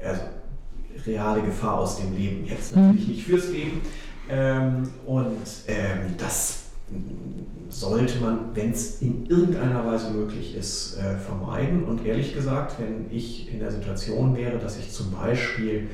Also 0.03 0.21
reale 1.05 1.43
Gefahr 1.43 1.77
aus 1.77 1.97
dem 1.97 2.17
Leben, 2.17 2.45
jetzt 2.47 2.75
natürlich 2.75 3.07
mhm. 3.07 3.13
nicht 3.13 3.25
fürs 3.27 3.49
Leben. 3.49 3.81
Ähm, 4.27 4.89
und 5.05 5.37
ähm, 5.67 6.15
das 6.17 6.63
sollte 7.69 8.19
man, 8.19 8.55
wenn 8.55 8.71
es 8.71 9.01
in 9.01 9.25
irgendeiner 9.27 9.85
Weise 9.85 10.11
möglich 10.11 10.55
ist, 10.55 10.97
äh, 10.97 11.15
vermeiden. 11.17 11.83
Und 11.83 12.05
ehrlich 12.05 12.33
gesagt, 12.33 12.75
wenn 12.79 13.05
ich 13.09 13.51
in 13.51 13.59
der 13.59 13.71
Situation 13.71 14.35
wäre, 14.35 14.57
dass 14.57 14.77
ich 14.77 14.91
zum 14.91 15.11
Beispiel 15.11 15.87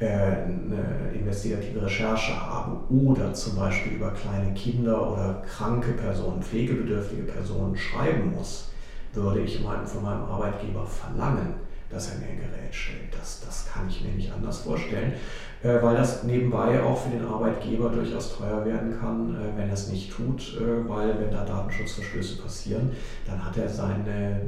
äh, 0.00 0.06
eine 0.06 1.12
investigative 1.14 1.82
Recherche 1.82 2.34
habe 2.34 2.78
oder 2.92 3.32
zum 3.32 3.56
Beispiel 3.56 3.92
über 3.92 4.10
kleine 4.10 4.52
Kinder 4.54 5.12
oder 5.12 5.42
kranke 5.48 5.92
Personen, 5.92 6.42
pflegebedürftige 6.42 7.22
Personen 7.22 7.76
schreiben 7.76 8.32
muss, 8.34 8.70
würde 9.14 9.40
ich 9.40 9.58
von 9.58 10.02
meinem 10.02 10.24
Arbeitgeber 10.24 10.84
verlangen, 10.86 11.54
dass 11.94 12.10
er 12.10 12.18
mir 12.18 12.26
ein 12.26 12.38
Gerät 12.38 12.74
stellt. 12.74 13.14
Das, 13.18 13.40
das 13.44 13.66
kann 13.72 13.88
ich 13.88 14.02
mir 14.02 14.12
nicht 14.12 14.32
anders 14.32 14.58
vorstellen. 14.58 15.14
Äh, 15.62 15.82
weil 15.82 15.96
das 15.96 16.24
nebenbei 16.24 16.82
auch 16.82 17.04
für 17.04 17.10
den 17.10 17.24
Arbeitgeber 17.24 17.88
durchaus 17.88 18.36
teuer 18.36 18.64
werden 18.66 18.98
kann, 19.00 19.34
äh, 19.34 19.56
wenn 19.56 19.68
er 19.68 19.74
es 19.74 19.88
nicht 19.88 20.12
tut, 20.12 20.60
äh, 20.60 20.86
weil 20.86 21.18
wenn 21.18 21.30
da 21.30 21.44
Datenschutzverstöße 21.44 22.42
passieren, 22.42 22.90
dann 23.26 23.42
hat 23.42 23.56
er 23.56 23.68
seine 23.68 24.42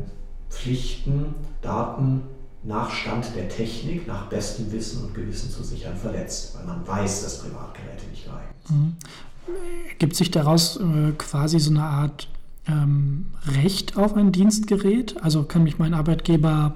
Pflichten, 0.51 1.35
Daten 1.63 2.23
nach 2.63 2.91
Stand 2.91 3.35
der 3.35 3.49
Technik, 3.49 4.07
nach 4.07 4.27
bestem 4.27 4.71
Wissen 4.73 5.05
und 5.05 5.15
Gewissen 5.15 5.51
zu 5.51 5.63
sichern, 5.63 5.97
verletzt, 5.97 6.57
weil 6.57 6.67
man 6.67 6.87
weiß, 6.87 7.23
dass 7.23 7.39
Privatgeräte 7.39 8.07
nicht 8.11 8.25
geeignet 8.25 8.55
sind. 8.65 8.77
Mhm. 8.77 8.97
Gibt 9.99 10.17
sich 10.17 10.31
daraus 10.31 10.77
äh, 10.77 11.13
quasi 11.17 11.61
so 11.61 11.71
eine 11.71 11.85
Art 11.85 12.29
ähm, 12.69 13.27
Recht 13.47 13.97
auf 13.97 14.15
ein 14.17 14.33
Dienstgerät? 14.33 15.17
Also 15.23 15.45
kann 15.45 15.63
mich 15.63 15.79
mein 15.79 15.95
Arbeitgeber 15.95 16.75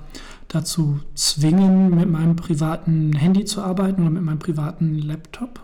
dazu 0.51 1.01
zwingen, 1.15 1.95
mit 1.97 2.11
meinem 2.11 2.37
privaten 2.37 3.15
Handy 3.15 3.45
zu 3.45 3.63
arbeiten 3.63 4.03
oder 4.03 4.11
mit 4.11 4.23
meinem 4.23 4.39
privaten 4.39 4.99
Laptop? 4.99 5.61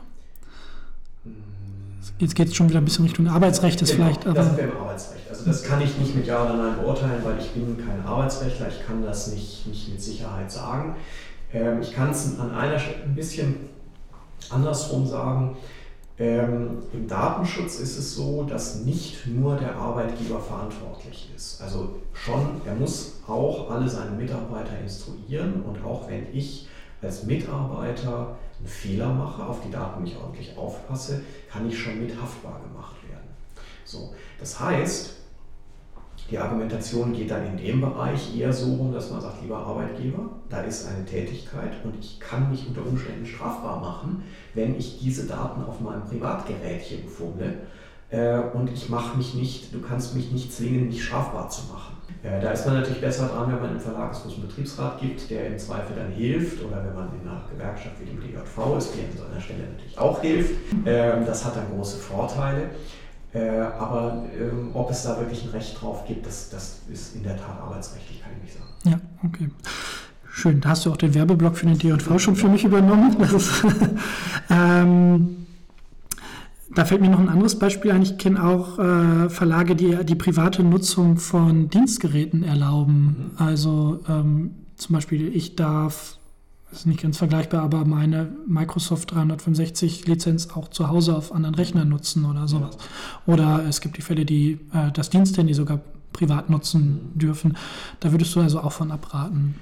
Jetzt 2.19 2.35
geht 2.35 2.49
es 2.49 2.55
schon 2.55 2.71
wieder 2.71 2.79
ein 2.79 2.85
bisschen 2.85 3.05
Richtung 3.05 3.29
Arbeitsrecht, 3.29 3.83
ist 3.83 3.91
genau, 3.91 4.05
vielleicht. 4.05 4.27
Aber 4.27 4.35
das 4.37 4.57
wäre 4.57 4.69
im 4.71 4.77
Arbeitsrecht. 4.79 5.29
Also 5.29 5.45
das 5.45 5.63
kann 5.65 5.83
ich 5.83 5.99
nicht 5.99 6.15
mit 6.17 6.27
Ja 6.27 6.45
oder 6.45 6.57
Nein 6.57 6.79
beurteilen, 6.81 7.21
weil 7.23 7.39
ich 7.39 7.51
bin 7.51 7.77
kein 7.77 8.07
Arbeitsrechtler. 8.07 8.69
Ich 8.69 8.87
kann 8.87 9.03
das 9.03 9.33
nicht, 9.33 9.67
nicht 9.67 9.91
mit 9.91 10.01
Sicherheit 10.01 10.51
sagen. 10.51 10.95
Ähm, 11.53 11.83
ich 11.83 11.93
kann 11.93 12.11
es 12.11 12.39
an 12.39 12.53
einer 12.53 12.79
Stelle 12.79 13.03
ein 13.05 13.15
bisschen 13.15 13.57
andersrum 14.49 15.07
sagen. 15.07 15.57
Ähm, 16.19 16.79
Im 16.95 17.07
Datenschutz 17.07 17.79
ist 17.79 17.99
es 17.99 18.15
so, 18.15 18.45
dass 18.45 18.85
nicht 18.85 19.27
nur 19.27 19.57
der 19.57 19.77
Arbeitgeber 19.77 20.41
verantwortlich 20.41 21.31
ist. 21.37 21.61
Also 21.61 21.97
schon, 22.15 22.63
er 22.65 22.75
muss 22.75 23.21
auch 23.27 23.71
alle 23.71 23.89
seine 23.89 24.13
Mitarbeiter 24.13 24.79
instruieren 24.83 25.63
und 25.63 25.85
auch 25.85 26.09
wenn 26.09 26.27
ich 26.33 26.69
als 27.03 27.25
Mitarbeiter 27.25 28.37
einen 28.59 28.69
Fehler 28.69 29.13
mache, 29.13 29.45
auf 29.45 29.61
die 29.63 29.71
Daten 29.71 30.05
nicht 30.05 30.17
ordentlich 30.17 30.57
aufpasse, 30.57 31.23
kann 31.51 31.69
ich 31.69 31.79
schon 31.79 32.01
mit 32.01 32.21
haftbar 32.21 32.61
gemacht 32.67 32.97
werden. 33.09 33.29
So, 33.85 34.15
das 34.41 34.59
heißt, 34.59 35.15
die 36.31 36.39
Argumentation 36.39 37.13
geht 37.13 37.31
dann 37.31 37.47
in 37.47 37.57
dem 37.57 37.81
Bereich 37.81 38.37
eher 38.37 38.53
so 38.53 38.75
rum, 38.75 38.93
dass 38.93 39.11
man 39.11 39.21
sagt, 39.21 39.43
lieber 39.43 39.59
Arbeitgeber, 39.59 40.29
da 40.49 40.61
ist 40.63 40.89
eine 40.89 41.05
Tätigkeit 41.05 41.73
und 41.85 41.95
ich 42.01 42.19
kann 42.19 42.51
mich 42.51 42.67
unter 42.67 42.85
Umständen 42.85 43.25
strafbar 43.25 43.81
machen, 43.81 44.25
wenn 44.55 44.77
ich 44.77 44.99
diese 44.99 45.27
Daten 45.27 45.63
auf 45.63 45.81
meinem 45.81 46.05
Privatgerätchen 46.05 47.09
fummle 47.09 47.55
äh, 48.11 48.39
und 48.55 48.71
ich 48.73 48.89
mache 48.89 49.17
mich 49.17 49.35
nicht, 49.35 49.73
du 49.73 49.81
kannst 49.81 50.15
mich 50.15 50.33
nicht 50.33 50.53
zwingen, 50.53 50.87
mich 50.87 51.05
strafbar 51.05 51.49
zu 51.49 51.73
machen. 51.73 51.97
Äh, 52.23 52.41
da 52.41 52.51
ist 52.51 52.67
man 52.67 52.77
natürlich 52.77 53.01
besser 53.01 53.29
dran, 53.29 53.53
wenn 53.53 53.61
man 53.61 53.73
im 53.73 53.81
Verlag 53.81 54.13
es 54.13 54.23
einen 54.25 54.47
Betriebsrat 54.47 55.01
gibt, 55.01 55.31
der 55.31 55.47
im 55.47 55.59
Zweifel 55.59 55.97
dann 55.97 56.11
hilft 56.11 56.65
oder 56.65 56.85
wenn 56.85 56.95
man 56.95 57.09
in 57.21 57.29
einer 57.29 57.45
Gewerkschaft 57.53 58.01
wie 58.01 58.07
dem 58.07 58.21
DJV 58.21 58.79
ist, 58.79 58.95
die 58.95 59.01
an 59.01 59.17
so 59.17 59.25
einer 59.31 59.41
Stelle 59.41 59.65
natürlich 59.73 59.99
auch 59.99 60.21
hilft. 60.21 60.55
Äh, 60.85 61.25
das 61.25 61.45
hat 61.45 61.57
dann 61.57 61.67
große 61.75 61.99
Vorteile. 61.99 62.71
Äh, 63.37 63.61
aber 63.79 64.25
ähm, 64.41 64.71
ob 64.73 64.91
es 64.91 65.03
da 65.03 65.19
wirklich 65.19 65.45
ein 65.45 65.51
Recht 65.51 65.79
drauf 65.79 66.07
gibt, 66.07 66.25
das, 66.25 66.49
das 66.49 66.81
ist 66.91 67.17
in 67.17 67.23
der 67.23 67.37
Tat 67.37 67.61
arbeitsrechtlich, 67.61 68.23
kann 68.23 68.33
ich 68.39 68.45
nicht 68.45 68.55
sagen. 68.55 68.71
Ja, 68.85 69.29
okay. 69.29 69.51
Schön, 70.31 70.63
da 70.63 70.71
hast 70.71 70.87
du 70.87 70.91
auch 70.91 70.97
den 70.97 71.15
Werbeblock 71.15 71.57
für 71.57 71.67
den 71.67 71.77
DJV 71.77 72.19
schon 72.19 72.37
für 72.37 72.49
mich 72.49 72.65
übernommen. 72.65 73.15
Ist, 73.21 73.63
ähm, 74.51 75.47
da 76.75 76.87
fällt 76.87 77.03
mir 77.03 77.11
noch 77.11 77.19
ein 77.19 77.29
anderes 77.29 77.59
Beispiel 77.59 77.91
ein. 77.91 78.03
Ich 78.03 78.17
kenne 78.17 78.43
auch 78.43 78.79
äh, 78.79 79.29
Verlage, 79.29 79.77
die 79.77 80.03
die 80.05 80.15
private 80.15 80.63
Nutzung 80.63 81.19
von 81.19 81.69
Dienstgeräten 81.69 82.43
erlauben. 82.43 83.33
Mhm. 83.37 83.45
Also 83.45 84.01
ähm, 84.09 84.55
zum 84.77 84.95
Beispiel, 84.95 85.35
ich 85.37 85.57
darf 85.57 86.17
das 86.71 86.81
ist 86.81 86.87
nicht 86.87 87.03
ganz 87.03 87.19
vergleichbar, 87.19 87.63
aber 87.63 87.85
meine 87.85 88.33
Microsoft 88.47 89.13
365 89.13 90.07
Lizenz 90.07 90.49
auch 90.55 90.69
zu 90.69 90.89
Hause 90.89 91.17
auf 91.17 91.33
anderen 91.33 91.55
Rechnern 91.55 91.89
nutzen 91.89 92.25
oder 92.25 92.49
sowas. 92.49 92.77
Oder 93.25 93.65
es 93.69 93.81
gibt 93.81 93.97
die 93.97 94.03
Fälle, 94.03 94.25
die 94.25 94.59
äh, 94.75 94.91
das 94.93 95.11
Diensthandy 95.11 95.55
sogar 95.55 95.81
privat 96.13 96.51
nutzen 96.51 97.13
dürfen. 97.15 97.57
Da 98.01 98.11
würdest 98.11 98.35
du 98.35 98.41
also 98.41 98.61
auch 98.61 98.73
von 98.73 98.91
abraten. 98.91 99.55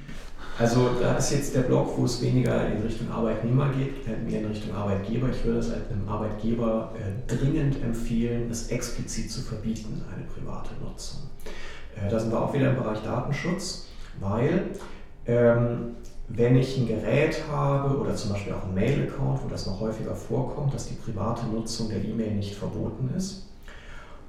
Also 0.59 0.91
da 1.01 1.17
ist 1.17 1.33
jetzt 1.33 1.55
der 1.57 1.63
Block, 1.63 1.99
wo 1.99 2.05
es 2.05 2.23
weniger 2.23 2.69
in 2.69 2.81
Richtung 2.81 3.11
Arbeitnehmer 3.11 3.71
geht, 3.71 4.07
äh, 4.07 4.17
mehr 4.25 4.41
in 4.41 4.47
Richtung 4.47 4.75
Arbeitgeber. 4.75 5.29
Ich 5.31 5.45
würde 5.45 5.59
es 5.59 5.71
einem 5.71 6.09
Arbeitgeber 6.09 6.93
äh, 6.95 7.33
dringend 7.35 7.83
empfehlen, 7.83 8.49
es 8.51 8.69
explizit 8.69 9.31
zu 9.31 9.43
verbieten, 9.43 10.01
eine 10.15 10.25
private 10.25 10.71
Nutzung. 10.81 11.23
Äh, 11.97 12.09
da 12.09 12.21
sind 12.21 12.31
wir 12.31 12.41
auch 12.41 12.55
wieder 12.55 12.71
im 12.71 12.77
Bereich 12.77 13.03
Datenschutz, 13.03 13.87
weil 14.21 14.71
ähm, 15.27 15.97
wenn 16.29 16.57
ich 16.57 16.77
ein 16.79 16.87
Gerät 16.87 17.43
habe 17.51 17.99
oder 17.99 18.15
zum 18.15 18.33
Beispiel 18.33 18.55
auch 18.55 18.65
ein 18.65 18.75
Mail-Account, 18.75 19.45
wo 19.45 19.49
das 19.49 19.67
noch 19.67 19.81
häufiger 19.81 20.15
vorkommt, 20.15 20.73
dass 20.73 20.87
die 20.87 20.95
private 20.95 21.47
Nutzung 21.47 21.89
der 21.91 22.03
E-Mail 22.03 22.35
nicht 22.37 22.55
verboten 22.55 23.13
ist. 23.17 23.47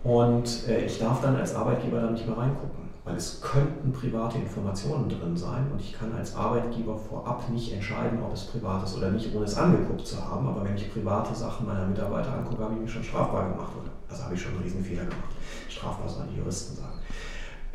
Und 0.04 0.68
äh, 0.68 0.86
ich 0.86 1.00
darf 1.00 1.22
dann 1.22 1.36
als 1.36 1.56
Arbeitgeber 1.56 2.00
da 2.00 2.12
nicht 2.12 2.28
mehr 2.28 2.38
reingucken, 2.38 2.90
weil 3.06 3.16
es 3.16 3.42
könnten 3.42 3.92
private 3.92 4.38
Informationen 4.38 5.10
drin 5.10 5.36
sein 5.36 5.66
und 5.72 5.80
ich 5.80 5.94
kann 5.94 6.14
als 6.14 6.36
Arbeitgeber 6.36 6.98
vorab 6.98 7.50
nicht 7.50 7.74
entscheiden, 7.74 8.22
ob 8.22 8.34
es 8.34 8.46
privat 8.46 8.84
ist 8.84 8.98
oder 8.98 9.10
nicht, 9.10 9.34
ohne 9.34 9.46
es 9.46 9.58
angeguckt 9.58 10.06
zu 10.06 10.24
haben. 10.24 10.48
Aber 10.48 10.64
wenn 10.64 10.76
ich 10.76 10.94
private 10.94 11.34
Sachen 11.34 11.66
meiner 11.66 11.88
Mitarbeiter 11.88 12.34
angucke, 12.34 12.64
habe 12.64 12.76
ich 12.76 12.82
mich 12.82 12.92
schon 12.92 13.04
strafbar 13.04 13.50
gemacht. 13.50 13.72
Oder? 13.82 13.92
Also 14.10 14.24
habe 14.26 14.36
ich 14.36 14.42
schon 14.42 14.54
einen 14.54 14.64
riesen 14.64 14.84
Fehler 14.84 15.06
gemacht. 15.06 15.34
Strafbar 15.70 16.08
sollen 16.08 16.30
die 16.32 16.38
Juristen 16.38 16.76
sagen. 16.76 17.00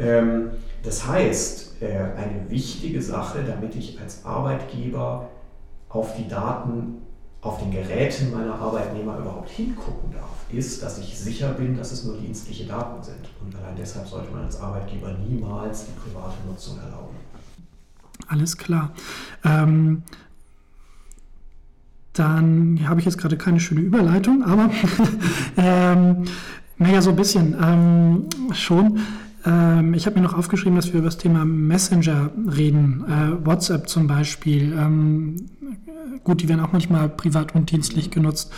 Ähm, 0.01 0.51
das 0.83 1.07
heißt, 1.07 1.83
äh, 1.83 1.87
eine 1.87 2.49
wichtige 2.49 3.03
Sache, 3.03 3.45
damit 3.47 3.77
ich 3.77 4.01
als 4.01 4.25
Arbeitgeber 4.25 5.29
auf 5.89 6.17
die 6.17 6.27
Daten 6.27 7.03
auf 7.43 7.59
den 7.59 7.71
Geräten 7.71 8.33
meiner 8.33 8.55
Arbeitnehmer 8.55 9.19
überhaupt 9.19 9.49
hingucken 9.51 10.13
darf, 10.13 10.45
ist, 10.53 10.83
dass 10.83 10.99
ich 10.99 11.19
sicher 11.19 11.53
bin, 11.53 11.77
dass 11.77 11.91
es 11.91 12.05
nur 12.05 12.17
dienstliche 12.19 12.67
Daten 12.67 13.03
sind. 13.03 13.31
Und 13.43 13.55
allein 13.57 13.77
deshalb 13.79 14.07
sollte 14.07 14.31
man 14.31 14.45
als 14.45 14.61
Arbeitgeber 14.61 15.13
niemals 15.27 15.87
die 15.87 15.93
private 15.93 16.37
Nutzung 16.47 16.79
erlauben. 16.79 17.17
Alles 18.29 18.57
klar. 18.57 18.93
Ähm, 19.45 20.03
dann 22.13 22.81
habe 22.87 23.01
ich 23.01 23.07
jetzt 23.07 23.17
gerade 23.17 23.39
keine 23.39 23.61
schöne 23.61 23.81
Überleitung, 23.81 24.45
aber 24.45 24.71
ähm, 25.57 26.25
naja, 26.77 27.01
so 27.01 27.11
ein 27.11 27.17
bisschen 27.17 27.57
ähm, 27.63 28.27
schon. 28.53 29.01
Ähm, 29.45 29.95
ich 29.95 30.07
habe 30.07 30.17
mir 30.17 30.23
noch 30.23 30.35
aufgeschrieben, 30.35 30.77
dass 30.77 30.93
wir 30.93 31.01
über 31.01 31.09
das 31.09 31.19
Thema 31.19 31.45
Messenger 31.45 32.31
reden, 32.57 33.05
äh, 33.09 33.47
WhatsApp 33.47 33.89
zum 33.89 34.07
Beispiel. 34.07 34.73
Ähm, 34.73 35.37
gut, 36.25 36.43
die 36.43 36.49
werden 36.49 36.61
auch 36.61 36.73
manchmal 36.73 37.09
privat 37.09 37.55
und 37.55 37.71
dienstlich 37.71 38.11
genutzt. 38.11 38.53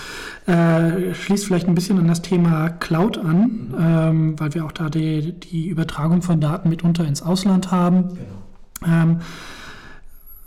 Äh, 0.46 1.14
schließt 1.14 1.46
vielleicht 1.46 1.68
ein 1.68 1.74
bisschen 1.74 1.98
an 1.98 2.08
das 2.08 2.22
Thema 2.22 2.70
Cloud 2.70 3.18
an, 3.18 3.74
ähm, 3.78 4.40
weil 4.40 4.54
wir 4.54 4.64
auch 4.64 4.72
da 4.72 4.90
die, 4.90 5.38
die, 5.38 5.68
Übertragung 5.68 6.22
von 6.22 6.40
Daten 6.40 6.68
mitunter 6.68 7.06
ins 7.06 7.22
Ausland 7.22 7.70
haben. 7.70 8.08
Genau. 8.08 8.92
Ähm, 8.92 9.20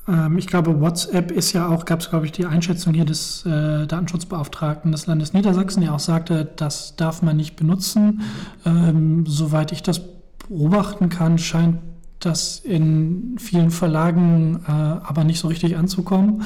ähm, 0.07 0.38
ich 0.38 0.47
glaube, 0.47 0.81
WhatsApp 0.81 1.31
ist 1.31 1.53
ja 1.53 1.67
auch, 1.67 1.86
gab 1.86 2.01
es, 2.01 2.09
glaube 2.09 2.25
ich, 2.25 2.31
die 2.31 2.45
Einschätzung 2.45 2.93
hier 2.93 3.05
des 3.05 3.45
äh, 3.45 3.88
Datenschutzbeauftragten 3.88 4.91
des 4.91 5.07
Landes 5.07 5.33
Niedersachsen, 5.33 5.81
der 5.81 5.93
auch 5.93 5.99
sagte, 5.99 6.45
das 6.55 6.95
darf 6.95 7.21
man 7.21 7.38
nicht 7.38 7.55
benutzen. 7.55 8.21
Ähm, 8.65 9.25
soweit 9.25 9.71
ich 9.71 9.81
das 9.81 10.01
beobachten 10.47 11.09
kann, 11.09 11.37
scheint 11.37 11.79
das 12.19 12.59
in 12.59 13.37
vielen 13.39 13.71
Verlagen 13.71 14.63
äh, 14.67 14.71
aber 14.71 15.23
nicht 15.23 15.39
so 15.39 15.47
richtig 15.47 15.77
anzukommen. 15.77 16.43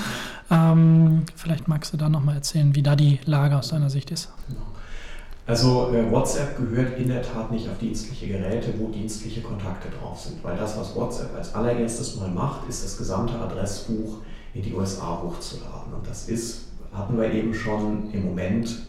Ähm, 0.52 1.24
vielleicht 1.36 1.68
magst 1.68 1.94
du 1.94 1.98
da 1.98 2.10
nochmal 2.10 2.36
erzählen, 2.36 2.76
wie 2.76 2.84
da 2.84 2.96
die 2.96 3.20
Lage 3.26 3.58
aus 3.58 3.70
deiner 3.70 3.90
Sicht 3.90 4.12
ist. 4.12 4.30
Also 5.46 5.92
äh, 5.94 6.12
WhatsApp 6.12 6.58
gehört 6.58 7.00
in 7.00 7.08
der 7.08 7.24
Tat 7.24 7.52
nicht 7.52 7.68
auf 7.70 7.78
dienstliche 7.80 8.28
Geräte, 8.28 8.74
wo 8.78 8.90
dienstliche 8.90 9.42
Kontakte 9.42 9.88
drauf 9.90 10.20
sind, 10.20 10.44
weil 10.44 10.58
das, 10.58 10.78
was 10.78 10.96
WhatsApp 10.96 11.36
als 11.36 11.56
allererstes 11.56 12.18
mal 12.18 12.30
macht, 12.30 12.68
ist 12.68 12.84
das 12.84 12.98
gesamte 12.98 13.34
Adressbuch 13.40 14.18
in 14.54 14.62
die 14.62 14.74
USA 14.74 15.22
hochzuladen. 15.24 15.94
Und 15.94 16.08
das 16.08 16.30
ist, 16.30 16.68
hatten 16.94 17.18
wir 17.18 17.32
eben 17.32 17.54
schon 17.54 18.12
im 18.12 18.26
Moment 18.26 18.89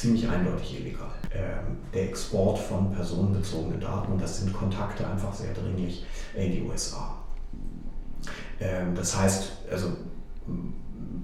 ziemlich 0.00 0.28
eindeutig 0.28 0.80
illegal. 0.80 1.08
Ähm, 1.32 1.78
der 1.92 2.04
Export 2.04 2.58
von 2.58 2.92
personenbezogenen 2.92 3.80
Daten 3.80 4.18
das 4.18 4.40
sind 4.40 4.52
Kontakte 4.52 5.06
einfach 5.06 5.32
sehr 5.34 5.52
dringlich 5.54 6.04
in 6.34 6.52
die 6.52 6.62
USA. 6.62 7.16
Ähm, 8.60 8.94
das 8.94 9.16
heißt, 9.18 9.52
also 9.70 9.88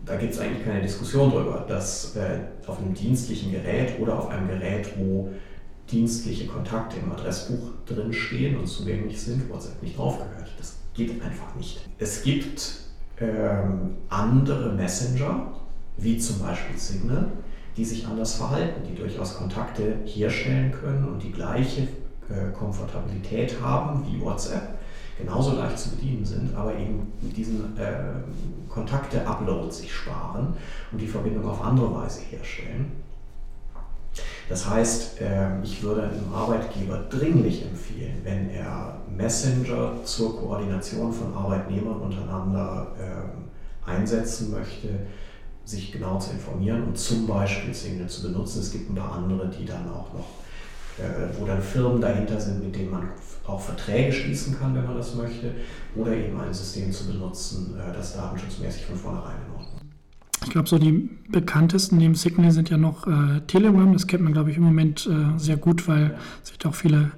da 0.04 0.16
gibt 0.16 0.32
es 0.32 0.40
eigentlich 0.40 0.64
keine 0.64 0.80
Diskussion 0.80 1.30
darüber, 1.30 1.64
dass 1.68 2.16
äh, 2.16 2.38
auf 2.66 2.78
einem 2.78 2.94
dienstlichen 2.94 3.52
Gerät 3.52 4.00
oder 4.00 4.18
auf 4.18 4.28
einem 4.28 4.48
Gerät, 4.48 4.88
wo 4.96 5.30
dienstliche 5.90 6.46
Kontakte 6.46 6.96
im 6.98 7.12
Adressbuch 7.12 7.70
drinstehen 7.86 8.56
und 8.56 8.66
zugänglich 8.66 9.20
sind, 9.20 9.50
WhatsApp 9.50 9.82
nicht 9.82 9.98
draufgehört. 9.98 10.50
Das 10.58 10.76
geht 10.94 11.22
einfach 11.22 11.54
nicht. 11.56 11.86
Es 11.98 12.22
gibt 12.22 12.80
ähm, 13.20 13.96
andere 14.08 14.72
Messenger, 14.72 15.52
wie 15.98 16.18
zum 16.18 16.38
Beispiel 16.38 16.78
Signal, 16.78 17.28
die 17.76 17.84
sich 17.84 18.06
anders 18.06 18.34
verhalten, 18.34 18.82
die 18.88 18.94
durchaus 18.94 19.36
Kontakte 19.36 19.96
herstellen 20.04 20.72
können 20.72 21.08
und 21.08 21.22
die 21.22 21.32
gleiche 21.32 21.82
äh, 21.82 22.52
Komfortabilität 22.52 23.60
haben 23.60 24.06
wie 24.06 24.20
WhatsApp, 24.20 24.78
genauso 25.18 25.56
leicht 25.56 25.78
zu 25.78 25.90
bedienen 25.90 26.24
sind, 26.24 26.54
aber 26.54 26.74
eben 26.74 27.12
mit 27.20 27.36
diesen 27.36 27.76
äh, 27.78 27.92
Kontakte-Upload 28.68 29.70
sich 29.70 29.92
sparen 29.92 30.54
und 30.90 31.00
die 31.00 31.06
Verbindung 31.06 31.48
auf 31.48 31.62
andere 31.62 31.94
Weise 31.94 32.20
herstellen. 32.22 32.92
Das 34.48 34.68
heißt, 34.68 35.20
äh, 35.20 35.62
ich 35.62 35.82
würde 35.82 36.02
einem 36.02 36.32
Arbeitgeber 36.34 37.04
dringlich 37.08 37.64
empfehlen, 37.64 38.20
wenn 38.22 38.50
er 38.50 38.98
Messenger 39.16 40.04
zur 40.04 40.38
Koordination 40.38 41.12
von 41.12 41.34
Arbeitnehmern 41.34 42.00
untereinander 42.00 42.88
äh, 42.98 43.90
einsetzen 43.90 44.50
möchte, 44.50 44.88
sich 45.64 45.92
genau 45.92 46.18
zu 46.18 46.32
informieren 46.32 46.82
und 46.84 46.98
zum 46.98 47.26
Beispiel 47.26 47.72
Signal 47.72 48.08
zu 48.08 48.22
benutzen. 48.22 48.60
Es 48.60 48.72
gibt 48.72 48.90
ein 48.90 48.94
paar 48.94 49.12
andere, 49.12 49.48
die 49.48 49.64
dann 49.64 49.88
auch 49.88 50.12
noch, 50.12 50.28
äh, 50.98 51.38
wo 51.38 51.46
dann 51.46 51.62
Firmen 51.62 52.00
dahinter 52.00 52.40
sind, 52.40 52.64
mit 52.64 52.74
denen 52.74 52.90
man 52.90 53.08
auch 53.46 53.60
Verträge 53.60 54.12
schließen 54.12 54.58
kann, 54.58 54.74
wenn 54.74 54.84
man 54.84 54.96
das 54.96 55.14
möchte, 55.14 55.52
oder 55.96 56.12
eben 56.14 56.38
ein 56.40 56.52
System 56.52 56.92
zu 56.92 57.06
benutzen, 57.06 57.76
äh, 57.78 57.92
das 57.92 58.16
datenschutzmäßig 58.16 58.86
von 58.86 58.96
vornherein 58.96 59.36
in 59.46 59.52
Ordnung 59.52 59.72
ich 60.44 60.50
glaube, 60.50 60.68
so 60.68 60.78
die 60.78 61.08
bekanntesten 61.28 61.98
neben 61.98 62.14
Signal 62.14 62.50
sind 62.50 62.70
ja 62.70 62.76
noch 62.76 63.06
äh, 63.06 63.40
Telegram. 63.46 63.92
Das 63.92 64.06
kennt 64.06 64.22
man, 64.22 64.32
glaube 64.32 64.50
ich, 64.50 64.56
im 64.56 64.62
Moment 64.62 65.06
äh, 65.06 65.38
sehr 65.38 65.56
gut, 65.56 65.88
weil 65.88 66.18
sich 66.42 66.58
da 66.58 66.70
auch 66.70 66.74
viele 66.74 67.12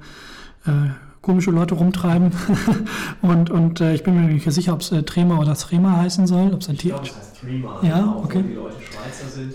äh, 0.67 0.91
komische 1.25 1.51
Leute 1.51 1.75
rumtreiben. 1.75 2.31
und 3.23 3.51
und 3.51 3.81
äh, 3.81 3.95
ich 3.95 4.03
bin 4.03 4.15
mir 4.15 4.33
nicht 4.33 4.51
sicher, 4.53 4.75
ob 4.75 4.83
es 4.83 4.93
äh, 4.93 5.03
Trema 5.03 5.39
oder 5.39 5.55
Trema 5.55 5.97
heißen 5.97 6.27
soll. 6.27 6.53
Ob's 6.53 6.69
ein 6.69 6.75
ich 6.75 6.81
glaube, 6.81 7.07
es 7.07 7.17
heißt 7.17 7.41
Trema, 7.41 7.81
ja, 7.83 7.99
genau, 7.99 8.23
okay. 8.23 8.45
die 8.47 8.55
Leute 8.55 8.77
Schweizer 8.81 9.29
sind. 9.29 9.55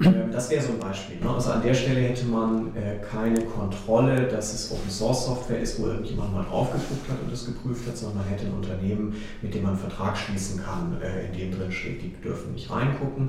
Ähm, 0.00 0.32
das 0.32 0.50
wäre 0.50 0.62
so 0.62 0.72
ein 0.72 0.78
Beispiel. 0.78 1.16
Ne? 1.20 1.28
Also 1.28 1.50
an 1.50 1.62
der 1.62 1.74
Stelle 1.74 2.00
hätte 2.00 2.24
man 2.24 2.74
äh, 2.74 2.96
keine 3.10 3.42
Kontrolle, 3.42 4.28
dass 4.28 4.54
es 4.54 4.72
Open 4.72 4.90
Source 4.90 5.26
Software 5.26 5.60
ist, 5.60 5.78
wo 5.80 5.88
irgendjemand 5.88 6.32
mal 6.32 6.44
drauf 6.44 6.72
geguckt 6.72 7.10
hat 7.10 7.20
und 7.22 7.30
das 7.30 7.44
geprüft 7.44 7.86
hat, 7.86 7.96
sondern 7.98 8.18
man 8.18 8.28
hätte 8.28 8.46
ein 8.46 8.54
Unternehmen, 8.54 9.14
mit 9.42 9.54
dem 9.54 9.62
man 9.62 9.72
einen 9.72 9.80
Vertrag 9.80 10.16
schließen 10.16 10.62
kann, 10.62 10.96
äh, 11.02 11.26
in 11.26 11.38
dem 11.38 11.58
drin 11.58 11.70
steht, 11.70 12.02
die 12.02 12.14
dürfen 12.22 12.54
nicht 12.54 12.70
reingucken. 12.70 13.28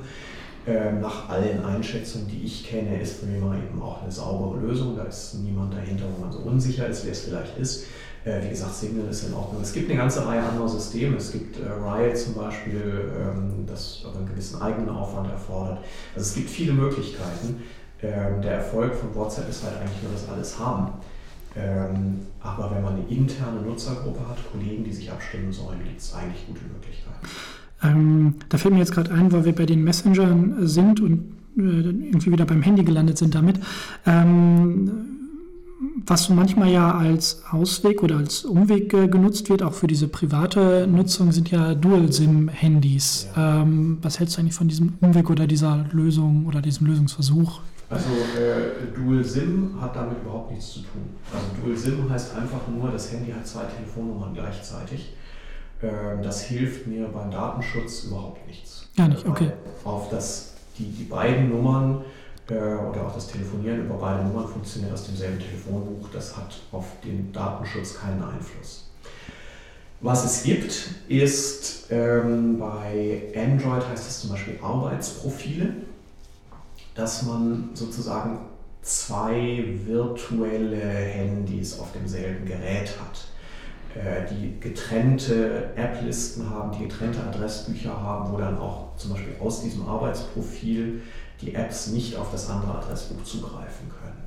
Ähm, 0.67 1.01
nach 1.01 1.27
allen 1.27 1.65
Einschätzungen, 1.65 2.27
die 2.27 2.43
ich 2.45 2.67
kenne, 2.67 3.01
ist 3.01 3.21
Threema 3.21 3.55
eben 3.55 3.81
auch 3.81 4.03
eine 4.03 4.11
saubere 4.11 4.59
Lösung. 4.59 4.95
Da 4.95 5.05
ist 5.05 5.33
niemand 5.43 5.73
dahinter, 5.73 6.05
wo 6.15 6.21
man 6.21 6.31
so 6.31 6.39
unsicher 6.39 6.87
ist, 6.87 7.03
wer 7.03 7.11
es 7.11 7.21
vielleicht 7.21 7.57
ist. 7.57 7.85
Äh, 8.23 8.43
wie 8.43 8.49
gesagt, 8.49 8.75
Signal 8.75 9.07
ist 9.09 9.27
in 9.27 9.33
Ordnung. 9.33 9.63
Es 9.63 9.73
gibt 9.73 9.89
eine 9.89 9.97
ganze 9.97 10.25
Reihe 10.25 10.43
anderer 10.43 10.69
Systeme. 10.69 11.17
Es 11.17 11.31
gibt 11.31 11.57
äh, 11.59 11.63
Riot 11.67 12.15
zum 12.15 12.35
Beispiel, 12.35 13.11
ähm, 13.19 13.65
das 13.65 14.05
einen 14.15 14.27
gewissen 14.27 14.61
eigenen 14.61 14.89
Aufwand 14.89 15.31
erfordert. 15.31 15.79
Also 16.15 16.27
es 16.27 16.35
gibt 16.35 16.49
viele 16.49 16.73
Möglichkeiten. 16.73 17.63
Ähm, 18.03 18.41
der 18.43 18.57
Erfolg 18.57 18.93
von 18.93 19.15
WhatsApp 19.15 19.49
ist 19.49 19.63
halt 19.63 19.77
eigentlich 19.77 20.03
nur 20.03 20.11
das 20.11 20.29
alles 20.29 20.59
haben. 20.59 20.93
aber 22.39 22.71
wenn 22.73 22.81
man 22.81 22.93
eine 22.93 23.05
interne 23.09 23.61
Nutzergruppe 23.61 24.21
hat, 24.25 24.37
Kollegen, 24.53 24.85
die 24.85 24.93
sich 24.93 25.11
abstimmen 25.11 25.51
sollen, 25.51 25.83
gibt 25.83 25.99
es 25.99 26.13
eigentlich 26.13 26.47
gute 26.47 26.61
Möglichkeiten. 26.63 27.27
Ähm, 27.83 28.35
da 28.49 28.57
fällt 28.57 28.73
mir 28.73 28.79
jetzt 28.79 28.93
gerade 28.93 29.11
ein, 29.11 29.31
weil 29.31 29.45
wir 29.45 29.53
bei 29.53 29.65
den 29.65 29.83
Messengern 29.83 30.67
sind 30.67 30.99
und 30.99 31.19
äh, 31.57 31.61
irgendwie 31.61 32.31
wieder 32.31 32.45
beim 32.45 32.61
Handy 32.61 32.83
gelandet 32.83 33.17
sind 33.17 33.35
damit. 33.35 33.59
Ähm, 34.05 34.91
was 36.05 36.29
manchmal 36.29 36.69
ja 36.69 36.95
als 36.95 37.43
Ausweg 37.49 38.03
oder 38.03 38.17
als 38.17 38.45
Umweg 38.45 38.93
äh, 38.93 39.07
genutzt 39.07 39.49
wird, 39.49 39.63
auch 39.63 39.73
für 39.73 39.87
diese 39.87 40.07
private 40.07 40.87
Nutzung, 40.87 41.31
sind 41.31 41.49
ja 41.49 41.73
Dual-SIM-Handys. 41.73 43.29
Ja. 43.35 43.61
Ähm, 43.61 43.97
was 44.01 44.19
hältst 44.19 44.37
du 44.37 44.41
eigentlich 44.41 44.53
von 44.53 44.67
diesem 44.67 44.93
Umweg 45.01 45.29
oder 45.29 45.47
dieser 45.47 45.85
Lösung 45.91 46.45
oder 46.45 46.61
diesem 46.61 46.87
Lösungsversuch? 46.87 47.61
Also 47.89 48.05
äh, 48.39 48.95
Dual 48.95 49.23
SIM 49.23 49.71
hat 49.81 49.95
damit 49.95 50.17
überhaupt 50.23 50.51
nichts 50.51 50.73
zu 50.73 50.79
tun. 50.79 51.01
Also 51.33 51.45
Dual 51.61 51.77
SIM 51.77 52.09
heißt 52.09 52.35
einfach 52.35 52.61
nur, 52.73 52.91
das 52.91 53.11
Handy 53.11 53.31
hat 53.31 53.45
zwei 53.45 53.63
Telefonnummern 53.63 54.33
gleichzeitig. 54.33 55.13
Ähm, 55.83 56.21
das 56.21 56.43
hilft 56.43 56.87
mir 56.87 57.07
beim 57.07 57.31
Datenschutz 57.31 58.03
überhaupt 58.03 58.45
nichts. 58.47 58.87
Gar 58.95 59.07
nicht, 59.07 59.25
okay. 59.25 59.51
Auf 59.83 60.09
das, 60.09 60.53
die, 60.77 60.85
die 60.85 61.05
beiden 61.05 61.49
Nummern 61.49 62.03
äh, 62.49 62.53
oder 62.53 63.07
auch 63.07 63.15
das 63.15 63.27
Telefonieren 63.27 63.85
über 63.85 63.95
beide 63.95 64.23
Nummern 64.23 64.47
funktioniert 64.47 64.93
aus 64.93 65.05
demselben 65.05 65.39
Telefonbuch. 65.39 66.09
Das 66.13 66.35
hat 66.35 66.59
auf 66.71 66.85
den 67.03 67.31
Datenschutz 67.31 67.99
keinen 67.99 68.21
Einfluss. 68.21 68.87
Was 70.01 70.25
es 70.25 70.43
gibt, 70.43 70.89
ist 71.07 71.87
ähm, 71.91 72.57
bei 72.57 73.31
Android 73.35 73.87
heißt 73.87 74.07
es 74.07 74.21
zum 74.21 74.31
Beispiel 74.31 74.57
Arbeitsprofile, 74.61 75.73
dass 76.95 77.23
man 77.23 77.69
sozusagen 77.75 78.39
zwei 78.81 79.63
virtuelle 79.85 80.79
Handys 80.79 81.79
auf 81.79 81.91
demselben 81.91 82.45
Gerät 82.45 82.89
hat. 82.99 83.27
Äh, 83.95 84.25
die 84.29 84.59
getrennte 84.59 85.71
App-Listen 85.75 86.49
haben, 86.49 86.71
die 86.71 86.87
getrennte 86.87 87.21
Adressbücher 87.23 88.01
haben, 88.01 88.31
wo 88.31 88.37
dann 88.37 88.57
auch 88.57 88.95
zum 88.95 89.11
Beispiel 89.11 89.35
aus 89.39 89.61
diesem 89.61 89.87
Arbeitsprofil 89.87 91.01
die 91.41 91.55
Apps 91.55 91.87
nicht 91.87 92.15
auf 92.15 92.31
das 92.31 92.49
andere 92.49 92.77
Adressbuch 92.77 93.23
zugreifen 93.23 93.89
können. 93.89 94.21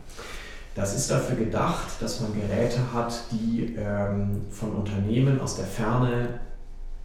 Das 0.74 0.96
ist 0.96 1.10
dafür 1.10 1.36
gedacht, 1.36 1.88
dass 2.00 2.20
man 2.20 2.32
Geräte 2.34 2.80
hat, 2.92 3.14
die 3.30 3.76
ähm, 3.78 4.42
von 4.50 4.72
Unternehmen 4.72 5.40
aus 5.40 5.56
der 5.56 5.66
Ferne 5.66 6.40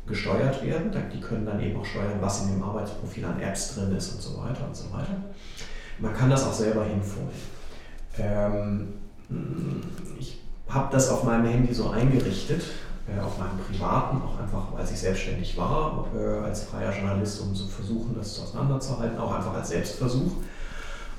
gesteuert 0.08 0.66
werden. 0.66 0.92
Die 1.14 1.22
können 1.22 1.46
dann 1.46 1.62
eben 1.62 1.80
auch 1.80 1.86
steuern, 1.86 2.18
was 2.20 2.44
in 2.44 2.54
dem 2.54 2.64
Arbeitsprofil 2.64 3.26
an 3.26 3.40
Apps 3.40 3.76
drin 3.76 3.96
ist 3.96 4.14
und 4.14 4.22
so 4.22 4.38
weiter 4.40 4.66
und 4.68 4.76
so 4.76 4.92
weiter. 4.92 5.16
Man 6.00 6.14
kann 6.16 6.30
das 6.32 6.48
auch 6.48 6.54
selber 6.54 6.84
hinfummeln. 6.86 7.30
Ähm, 8.18 8.94
ich 10.20 10.42
habe 10.70 10.90
das 10.92 11.10
auf 11.10 11.24
meinem 11.24 11.46
Handy 11.46 11.74
so 11.74 11.90
eingerichtet, 11.90 12.64
äh, 13.08 13.20
auf 13.20 13.38
meinem 13.40 13.58
privaten, 13.68 14.22
auch 14.22 14.40
einfach, 14.40 14.78
als 14.78 14.92
ich 14.92 15.00
selbstständig 15.00 15.58
war, 15.58 16.06
äh, 16.16 16.46
als 16.46 16.64
freier 16.64 16.94
Journalist, 16.94 17.42
um 17.42 17.56
zu 17.56 17.68
versuchen, 17.68 18.16
das 18.16 18.40
auseinanderzuhalten, 18.40 19.18
auch 19.18 19.34
einfach 19.34 19.54
als 19.56 19.70
Selbstversuch. 19.70 20.32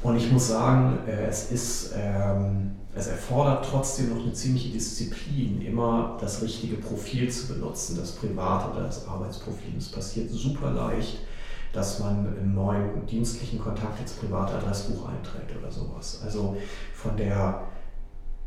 Und 0.02 0.16
ich 0.16 0.30
muss 0.30 0.48
sagen, 0.48 0.98
äh, 1.06 1.26
es, 1.26 1.50
ist, 1.50 1.92
ähm, 1.96 2.76
es 2.94 3.08
erfordert 3.08 3.66
trotzdem 3.68 4.10
noch 4.10 4.22
eine 4.22 4.32
ziemliche 4.32 4.70
Disziplin, 4.70 5.60
immer 5.62 6.16
das 6.20 6.40
richtige 6.42 6.76
Profil 6.76 7.28
zu 7.30 7.48
benutzen, 7.48 7.96
das 7.98 8.12
private 8.12 8.70
oder 8.70 8.84
das 8.84 9.06
Arbeitsprofil. 9.06 9.76
Es 9.76 9.90
passiert 9.90 10.30
super 10.30 10.70
leicht, 10.70 11.18
dass 11.72 11.98
man 11.98 12.26
einen 12.26 12.54
neuen 12.54 13.06
dienstlichen 13.06 13.60
Kontakt 13.60 14.00
ins 14.00 14.12
private 14.12 14.54
Adressbuch 14.54 15.08
einträgt 15.08 15.56
oder 15.60 15.70
sowas. 15.70 16.20
Also 16.24 16.56
von 16.94 17.16
der 17.16 17.62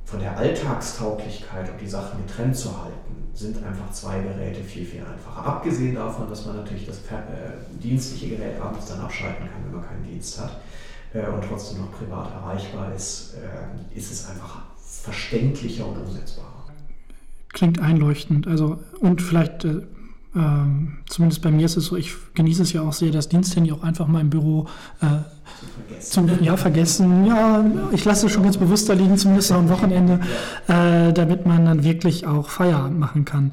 von 0.05 0.19
der 0.19 0.37
Alltagstauglichkeit, 0.37 1.71
um 1.71 1.77
die 1.77 1.87
Sachen 1.87 2.25
getrennt 2.25 2.55
zu 2.55 2.69
halten, 2.77 3.13
sind 3.33 3.57
einfach 3.63 3.91
zwei 3.91 4.19
Geräte 4.19 4.63
viel, 4.63 4.85
viel 4.85 5.01
einfacher. 5.01 5.45
Abgesehen 5.45 5.95
davon, 5.95 6.29
dass 6.29 6.45
man 6.45 6.57
natürlich 6.57 6.85
das 6.85 6.97
äh, 6.97 7.53
dienstliche 7.81 8.35
Gerät 8.35 8.61
abends 8.61 8.87
dann 8.87 8.99
abschalten 9.01 9.49
kann, 9.51 9.65
wenn 9.65 9.79
man 9.79 9.87
keinen 9.87 10.03
Dienst 10.03 10.39
hat 10.39 10.61
äh, 11.13 11.25
und 11.27 11.43
trotzdem 11.47 11.79
noch 11.79 11.91
privat 11.91 12.31
erreichbar 12.31 12.93
ist, 12.93 13.33
äh, 13.35 13.97
ist 13.97 14.11
es 14.11 14.29
einfach 14.29 14.61
verständlicher 14.77 15.87
und 15.87 15.97
umsetzbarer. 15.97 16.49
Klingt 17.49 17.79
einleuchtend. 17.79 18.47
Also, 18.47 18.79
und 18.99 19.21
vielleicht 19.21 19.65
äh, 19.65 19.81
ähm, 20.35 20.97
zumindest 21.13 21.43
bei 21.43 21.51
mir 21.51 21.65
ist 21.65 21.77
es 21.77 21.85
so, 21.85 21.95
ich 21.95 22.15
genieße 22.33 22.63
es 22.63 22.73
ja 22.73 22.81
auch 22.81 22.93
sehr, 22.93 23.11
das 23.11 23.29
Diensthandy 23.29 23.71
auch 23.71 23.83
einfach 23.83 24.07
mal 24.07 24.19
im 24.19 24.31
Büro 24.31 24.65
äh, 25.01 25.05
zum, 25.99 26.29
ja, 26.41 26.57
vergessen. 26.57 27.25
Ja, 27.25 27.63
ich 27.91 28.03
lasse 28.03 28.25
es 28.25 28.31
schon 28.31 28.43
ganz 28.43 28.57
bewusst 28.57 28.89
da 28.89 28.93
liegen, 28.93 29.17
zumindest 29.17 29.51
am 29.51 29.69
Wochenende, 29.69 30.19
äh, 30.67 31.13
damit 31.13 31.45
man 31.45 31.65
dann 31.65 31.83
wirklich 31.83 32.25
auch 32.25 32.49
Feierabend 32.49 32.99
machen 32.99 33.25
kann. 33.25 33.51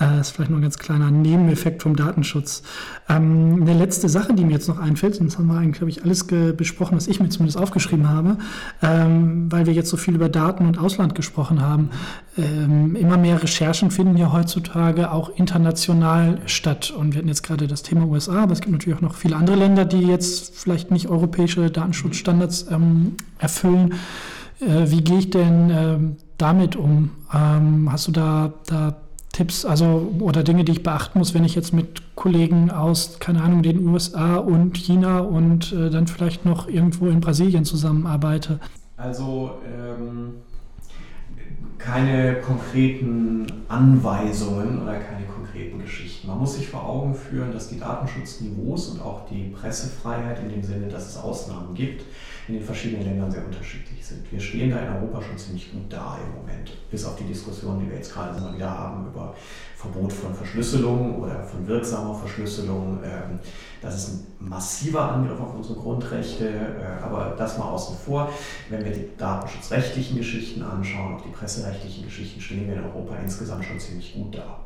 Äh, 0.00 0.20
ist 0.20 0.30
vielleicht 0.30 0.50
noch 0.50 0.58
ein 0.58 0.62
ganz 0.62 0.78
kleiner 0.78 1.10
Nebeneffekt 1.10 1.82
vom 1.82 1.94
Datenschutz. 1.94 2.62
Ähm, 3.08 3.58
eine 3.60 3.74
letzte 3.74 4.08
Sache, 4.08 4.34
die 4.34 4.44
mir 4.44 4.52
jetzt 4.52 4.68
noch 4.68 4.78
einfällt, 4.78 5.14
sonst 5.16 5.38
haben 5.38 5.46
wir 5.46 5.58
eigentlich, 5.58 5.78
glaube 5.78 5.90
ich, 5.90 6.02
alles 6.02 6.24
besprochen, 6.24 6.96
was 6.96 7.06
ich 7.06 7.20
mir 7.20 7.28
zumindest 7.28 7.58
aufgeschrieben 7.58 8.08
habe, 8.08 8.38
ähm, 8.82 9.52
weil 9.52 9.66
wir 9.66 9.72
jetzt 9.72 9.90
so 9.90 9.96
viel 9.96 10.14
über 10.14 10.28
Daten 10.28 10.66
und 10.66 10.78
Ausland 10.78 11.14
gesprochen 11.14 11.60
haben. 11.60 11.90
Ähm, 12.36 12.96
immer 12.96 13.18
mehr 13.18 13.42
Recherchen 13.42 13.90
finden 13.90 14.16
ja 14.16 14.32
heutzutage 14.32 15.12
auch 15.12 15.30
international 15.36 16.38
statt. 16.46 16.92
Und 17.02 17.14
wir 17.14 17.18
hatten 17.18 17.28
jetzt 17.28 17.42
gerade 17.42 17.66
das 17.66 17.82
Thema 17.82 18.06
USA, 18.06 18.44
aber 18.44 18.52
es 18.52 18.60
gibt 18.60 18.70
natürlich 18.70 18.96
auch 18.96 19.02
noch 19.02 19.16
viele 19.16 19.34
andere 19.34 19.56
Länder, 19.56 19.84
die 19.84 20.02
jetzt 20.02 20.54
vielleicht 20.54 20.92
nicht 20.92 21.08
europäische 21.08 21.68
Datenschutzstandards 21.68 22.68
ähm, 22.70 23.16
erfüllen. 23.40 23.94
Äh, 24.60 24.88
wie 24.88 25.02
gehe 25.02 25.18
ich 25.18 25.30
denn 25.30 25.70
ähm, 25.70 26.16
damit 26.38 26.76
um? 26.76 27.10
Ähm, 27.34 27.90
hast 27.90 28.06
du 28.06 28.12
da, 28.12 28.52
da 28.66 28.96
Tipps, 29.32 29.64
also 29.64 30.12
oder 30.20 30.44
Dinge, 30.44 30.64
die 30.64 30.72
ich 30.72 30.84
beachten 30.84 31.18
muss, 31.18 31.34
wenn 31.34 31.44
ich 31.44 31.56
jetzt 31.56 31.72
mit 31.72 32.14
Kollegen 32.14 32.70
aus, 32.70 33.18
keine 33.18 33.42
Ahnung, 33.42 33.64
den 33.64 33.84
USA 33.88 34.36
und 34.36 34.76
China 34.76 35.20
und 35.20 35.72
äh, 35.72 35.90
dann 35.90 36.06
vielleicht 36.06 36.44
noch 36.44 36.68
irgendwo 36.68 37.08
in 37.08 37.20
Brasilien 37.20 37.64
zusammenarbeite? 37.64 38.60
Also 38.96 39.50
ähm, 39.66 40.34
keine 41.84 42.36
konkreten 42.36 43.46
Anweisungen 43.68 44.82
oder 44.82 44.94
keine 44.94 45.26
konkreten 45.26 45.80
Geschichten. 45.80 46.28
Man 46.28 46.38
muss 46.38 46.54
sich 46.54 46.68
vor 46.68 46.84
Augen 46.84 47.14
führen, 47.14 47.52
dass 47.52 47.68
die 47.68 47.78
Datenschutzniveaus 47.78 48.90
und 48.90 49.02
auch 49.02 49.26
die 49.28 49.48
Pressefreiheit 49.48 50.40
in 50.40 50.50
dem 50.50 50.62
Sinne, 50.62 50.88
dass 50.88 51.08
es 51.08 51.16
Ausnahmen 51.16 51.74
gibt, 51.74 52.04
in 52.48 52.54
den 52.54 52.62
verschiedenen 52.62 53.04
Ländern 53.04 53.30
sehr 53.30 53.44
unterschiedlich 53.44 54.04
sind. 54.04 54.30
Wir 54.30 54.40
stehen 54.40 54.70
da 54.70 54.78
in 54.78 54.92
Europa 54.94 55.22
schon 55.22 55.38
ziemlich 55.38 55.72
gut 55.72 55.92
da 55.92 56.18
im 56.24 56.40
Moment, 56.40 56.76
bis 56.90 57.04
auf 57.04 57.16
die 57.16 57.24
Diskussion, 57.24 57.80
die 57.80 57.88
wir 57.88 57.96
jetzt 57.96 58.12
gerade 58.12 58.40
mal 58.40 58.54
wieder 58.54 58.70
haben 58.70 59.06
über 59.06 59.34
Verbot 59.76 60.12
von 60.12 60.34
Verschlüsselung 60.34 61.20
oder 61.20 61.42
von 61.42 61.66
wirksamer 61.66 62.14
Verschlüsselung. 62.14 63.00
Ähm, 63.04 63.38
das 63.82 63.96
ist 63.96 64.08
ein 64.08 64.48
massiver 64.48 65.12
Angriff 65.12 65.40
auf 65.40 65.54
unsere 65.56 65.74
Grundrechte, 65.74 66.48
äh, 66.48 67.02
aber 67.04 67.34
das 67.36 67.58
mal 67.58 67.64
außen 67.64 67.96
vor. 67.96 68.30
Wenn 68.70 68.84
wir 68.84 68.92
die 68.92 69.08
datenschutzrechtlichen 69.18 70.16
Geschichten 70.16 70.62
anschauen, 70.62 71.16
auch 71.16 71.22
die 71.22 71.30
presserechtlichen 71.30 72.04
Geschichten, 72.04 72.40
stehen 72.40 72.68
wir 72.68 72.76
in 72.76 72.84
Europa 72.84 73.16
insgesamt 73.16 73.64
schon 73.64 73.80
ziemlich 73.80 74.14
gut 74.14 74.36
da. 74.36 74.60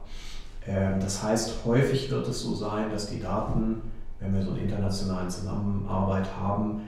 Ähm, 0.66 1.00
das 1.00 1.22
heißt, 1.22 1.64
häufig 1.64 2.10
wird 2.10 2.28
es 2.28 2.42
so 2.42 2.54
sein, 2.54 2.90
dass 2.90 3.08
die 3.08 3.20
Daten, 3.20 3.80
wenn 4.20 4.34
wir 4.34 4.42
so 4.42 4.50
eine 4.50 4.60
internationale 4.60 5.28
Zusammenarbeit 5.28 6.28
haben, 6.38 6.82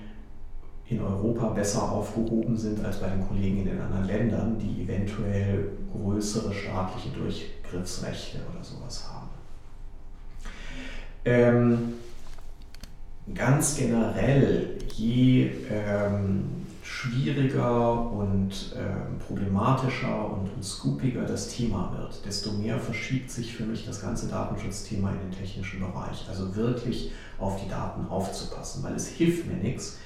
in 0.86 1.00
Europa 1.00 1.48
besser 1.48 1.82
aufgehoben 1.82 2.56
sind 2.56 2.84
als 2.84 2.98
bei 2.98 3.08
den 3.08 3.26
Kollegen 3.26 3.58
in 3.58 3.66
den 3.66 3.80
anderen 3.80 4.06
Ländern, 4.06 4.58
die 4.58 4.82
eventuell 4.82 5.70
größere 5.92 6.52
staatliche 6.52 7.10
Durchgriffsrechte 7.10 8.38
oder 8.52 8.64
sowas 8.64 9.06
haben. 9.10 9.28
Ähm, 11.24 11.92
ganz 13.34 13.76
generell, 13.76 14.78
je 14.94 15.50
ähm, 15.70 16.44
schwieriger 16.82 18.10
und 18.10 18.74
ähm, 18.76 19.18
problematischer 19.26 20.32
und, 20.32 20.50
und 20.54 20.64
scoopiger 20.64 21.22
das 21.22 21.48
Thema 21.48 21.92
wird, 21.96 22.24
desto 22.24 22.52
mehr 22.52 22.78
verschiebt 22.78 23.30
sich 23.30 23.54
für 23.54 23.64
mich 23.64 23.84
das 23.86 24.00
ganze 24.00 24.28
Datenschutzthema 24.28 25.10
in 25.10 25.30
den 25.30 25.38
technischen 25.38 25.80
Bereich. 25.80 26.26
Also 26.28 26.56
wirklich 26.56 27.12
auf 27.38 27.62
die 27.62 27.68
Daten 27.68 28.06
aufzupassen, 28.08 28.82
weil 28.82 28.94
es 28.94 29.06
hilft 29.06 29.46
mir 29.46 29.56
nichts, 29.56 29.98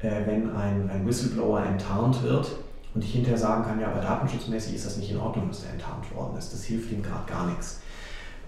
äh, 0.00 0.26
wenn 0.26 0.50
ein, 0.50 0.88
ein 0.90 1.06
Whistleblower 1.06 1.62
enttarnt 1.62 2.22
wird 2.22 2.50
und 2.94 3.04
ich 3.04 3.12
hinterher 3.12 3.38
sagen 3.38 3.64
kann, 3.64 3.78
ja, 3.78 3.88
aber 3.88 4.00
datenschutzmäßig 4.00 4.74
ist 4.74 4.86
das 4.86 4.96
nicht 4.96 5.10
in 5.10 5.18
Ordnung, 5.18 5.48
dass 5.48 5.62
der 5.62 5.72
enttarnt 5.72 6.12
worden 6.14 6.36
ist. 6.38 6.52
Das 6.52 6.64
hilft 6.64 6.90
ihm 6.90 7.02
gerade 7.02 7.30
gar 7.30 7.46
nichts. 7.46 7.80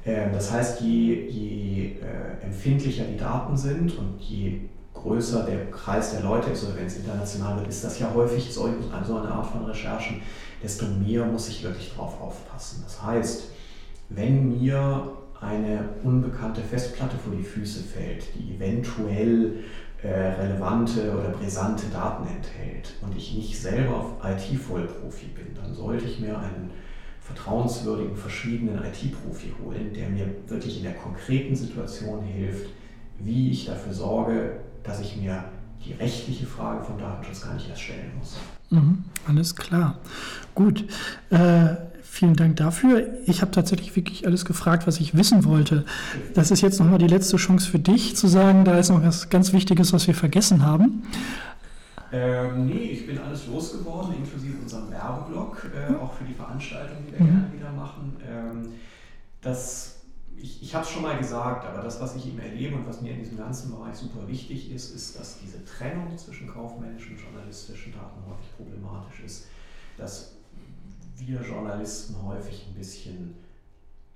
Ähm, 0.05 0.33
das 0.33 0.51
heißt, 0.51 0.81
je, 0.81 1.27
je 1.29 1.97
äh, 2.01 2.45
empfindlicher 2.45 3.05
die 3.05 3.17
Daten 3.17 3.57
sind 3.57 3.97
und 3.99 4.21
je 4.21 4.61
größer 4.95 5.45
der 5.45 5.71
Kreis 5.71 6.13
der 6.13 6.23
Leute 6.23 6.51
ist, 6.51 6.65
oder 6.65 6.77
wenn 6.77 6.87
es 6.87 6.97
international 6.97 7.59
wird, 7.59 7.69
ist 7.69 7.85
das 7.85 7.99
ja 7.99 8.13
häufig 8.15 8.53
so, 8.53 8.69
so 9.07 9.17
eine 9.17 9.29
Art 9.29 9.47
von 9.47 9.65
Recherchen, 9.65 10.21
desto 10.63 10.87
mehr 10.87 11.25
muss 11.25 11.49
ich 11.49 11.63
wirklich 11.63 11.93
drauf 11.95 12.21
aufpassen. 12.21 12.83
Das 12.85 13.03
heißt, 13.03 13.45
wenn 14.11 14.61
mir 14.61 15.13
eine 15.41 15.89
unbekannte 16.05 16.61
Festplatte 16.61 17.17
vor 17.17 17.35
die 17.35 17.43
Füße 17.43 17.83
fällt, 17.83 18.27
die 18.35 18.55
eventuell 18.55 19.65
äh, 20.03 20.09
relevante 20.09 21.13
oder 21.13 21.31
brisante 21.31 21.87
Daten 21.93 22.27
enthält 22.27 22.95
und 23.03 23.17
ich 23.17 23.35
nicht 23.35 23.61
selber 23.61 24.17
IT-Vollprofi 24.23 25.27
bin, 25.27 25.55
dann 25.55 25.75
sollte 25.75 26.05
ich 26.05 26.21
mir 26.21 26.39
einen 26.39 26.71
vertrauenswürdigen, 27.35 28.17
verschwiegenen 28.17 28.79
IT-Profi 28.79 29.53
holen, 29.63 29.93
der 29.95 30.09
mir 30.09 30.27
wirklich 30.49 30.79
in 30.79 30.85
der 30.85 30.95
konkreten 30.95 31.55
Situation 31.55 32.23
hilft, 32.23 32.67
wie 33.19 33.51
ich 33.51 33.67
dafür 33.67 33.93
sorge, 33.93 34.57
dass 34.83 35.01
ich 35.01 35.17
mir 35.17 35.45
die 35.85 35.93
rechtliche 35.93 36.47
Frage 36.47 36.85
vom 36.85 36.99
Datenschutz 36.99 37.43
gar 37.43 37.55
nicht 37.55 37.69
erst 37.69 37.83
stellen 37.83 38.13
muss. 38.19 38.37
Mhm, 38.71 39.05
alles 39.27 39.57
klar. 39.57 39.99
Gut. 40.55 40.85
Äh, 41.31 41.77
vielen 42.03 42.35
Dank 42.35 42.57
dafür. 42.57 43.09
Ich 43.27 43.41
habe 43.41 43.51
tatsächlich 43.51 43.97
wirklich 43.97 44.27
alles 44.27 44.45
gefragt, 44.45 44.87
was 44.87 45.01
ich 45.01 45.17
wissen 45.17 45.45
wollte. 45.45 45.85
Das 46.35 46.51
ist 46.51 46.61
jetzt 46.61 46.79
nochmal 46.79 46.99
die 46.99 47.07
letzte 47.07 47.37
Chance 47.37 47.69
für 47.69 47.79
dich 47.79 48.17
zu 48.17 48.29
sagen, 48.29 48.65
da 48.65 48.79
ist 48.79 48.91
noch 48.91 49.03
was 49.03 49.31
ganz 49.31 49.53
Wichtiges, 49.53 49.93
was 49.93 50.07
wir 50.07 50.15
vergessen 50.15 50.65
haben. 50.65 51.05
Ähm, 52.13 52.67
nee, 52.67 52.91
ich 52.91 53.07
bin 53.07 53.19
alles 53.19 53.47
losgeworden, 53.47 54.15
inklusive 54.15 54.59
unserem 54.61 54.91
Werbeblock, 54.91 55.71
äh, 55.75 55.95
auch 55.95 56.13
für 56.13 56.25
die 56.25 56.35
Veranstaltung, 56.35 56.99
die 57.07 57.13
wir 57.13 57.21
mhm. 57.21 57.31
gerne 57.31 57.53
wieder 57.53 57.73
machen. 57.73 58.17
Ähm, 58.29 58.73
das 59.41 60.03
ich, 60.37 60.63
ich 60.63 60.75
habe 60.75 60.85
es 60.85 60.91
schon 60.91 61.03
mal 61.03 61.17
gesagt, 61.17 61.65
aber 61.65 61.83
das, 61.83 62.01
was 62.01 62.17
ich 62.17 62.27
eben 62.27 62.39
erlebe 62.39 62.75
und 62.75 62.87
was 62.87 63.01
mir 63.01 63.13
in 63.13 63.21
diesem 63.21 63.37
ganzen 63.37 63.71
Bereich 63.71 63.97
super 63.97 64.27
wichtig 64.27 64.73
ist, 64.73 64.95
ist, 64.95 65.19
dass 65.19 65.39
diese 65.39 65.65
Trennung 65.65 66.17
zwischen 66.19 66.49
kaufmännischen 66.49 67.17
und 67.17 67.23
journalistischen 67.23 67.93
Daten 67.93 68.21
häufig 68.29 68.57
problematisch 68.57 69.21
ist. 69.25 69.47
Dass 69.97 70.33
wir 71.17 71.41
Journalisten 71.43 72.17
häufig 72.25 72.67
ein 72.69 72.75
bisschen 72.75 73.37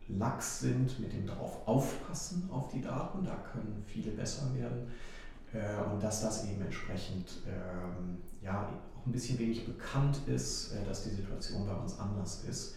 lax 0.09 0.61
sind 0.61 0.99
mit 0.99 1.13
dem 1.13 1.27
darauf 1.27 1.67
aufpassen 1.67 2.49
auf 2.51 2.71
die 2.73 2.81
Daten, 2.81 3.25
da 3.25 3.37
können 3.53 3.85
viele 3.87 4.11
besser 4.13 4.53
werden 4.55 4.89
äh, 5.53 5.93
und 5.93 6.03
dass 6.03 6.23
das 6.23 6.45
eben 6.45 6.63
entsprechend 6.63 7.29
ähm, 7.47 8.19
ja, 8.43 8.69
auch 8.97 9.07
ein 9.07 9.13
bisschen 9.13 9.39
wenig 9.39 9.67
bekannt 9.67 10.19
ist, 10.27 10.73
äh, 10.73 10.85
dass 10.89 11.05
die 11.05 11.11
Situation 11.11 11.67
bei 11.67 11.75
uns 11.75 11.99
anders 11.99 12.45
ist 12.49 12.77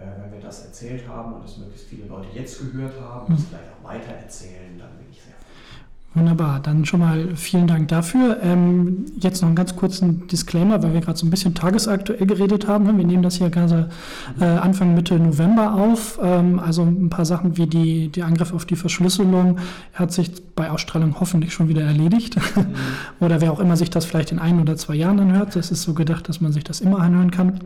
äh, 0.00 0.22
wenn 0.22 0.32
wir 0.32 0.40
das 0.40 0.64
erzählt 0.64 1.06
haben 1.08 1.34
und 1.34 1.44
es 1.44 1.58
möglichst 1.58 1.88
viele 1.88 2.06
Leute 2.06 2.28
jetzt 2.34 2.58
gehört 2.60 2.94
haben 3.00 3.26
und 3.26 3.38
es 3.38 3.46
vielleicht 3.46 3.70
auch 3.78 3.88
weiter 3.88 4.12
erzählen, 4.12 4.78
dann 4.78 4.88
bin 4.96 5.06
ich 5.10 5.20
sehr 5.22 5.34
froh. 5.34 5.50
Wunderbar, 6.14 6.58
dann 6.58 6.84
schon 6.84 7.00
mal 7.00 7.36
vielen 7.36 7.68
Dank 7.68 7.86
dafür. 7.88 8.38
Ähm, 8.42 9.04
jetzt 9.20 9.42
noch 9.42 9.48
einen 9.48 9.54
ganz 9.54 9.76
kurzen 9.76 10.26
Disclaimer, 10.26 10.82
weil 10.82 10.92
wir 10.92 11.00
gerade 11.00 11.16
so 11.16 11.24
ein 11.24 11.30
bisschen 11.30 11.54
tagesaktuell 11.54 12.26
geredet 12.26 12.66
haben. 12.66 12.86
Wir 12.86 13.04
nehmen 13.04 13.22
das 13.22 13.36
hier 13.36 13.48
gerade 13.48 13.90
äh, 14.40 14.44
Anfang 14.44 14.94
Mitte 14.94 15.20
November 15.20 15.74
auf. 15.74 16.18
Ähm, 16.20 16.58
also 16.58 16.82
ein 16.82 17.10
paar 17.10 17.26
Sachen 17.26 17.56
wie 17.58 17.68
die, 17.68 18.08
die 18.08 18.24
Angriff 18.24 18.52
auf 18.52 18.64
die 18.64 18.74
Verschlüsselung 18.74 19.58
hat 19.94 20.12
sich 20.12 20.32
bei 20.60 20.70
Ausstrahlung 20.70 21.16
hoffentlich 21.18 21.54
schon 21.54 21.68
wieder 21.68 21.80
erledigt. 21.80 22.36
Mhm. 22.36 22.66
oder 23.24 23.40
wer 23.40 23.50
auch 23.50 23.60
immer 23.60 23.78
sich 23.78 23.88
das 23.88 24.04
vielleicht 24.04 24.30
in 24.30 24.38
ein 24.38 24.60
oder 24.60 24.76
zwei 24.76 24.94
Jahren 24.94 25.18
anhört. 25.18 25.56
Das 25.56 25.70
ist 25.70 25.82
so 25.82 25.94
gedacht, 25.94 26.28
dass 26.28 26.42
man 26.42 26.52
sich 26.52 26.64
das 26.64 26.82
immer 26.82 26.98
anhören 26.98 27.30
kann. 27.30 27.60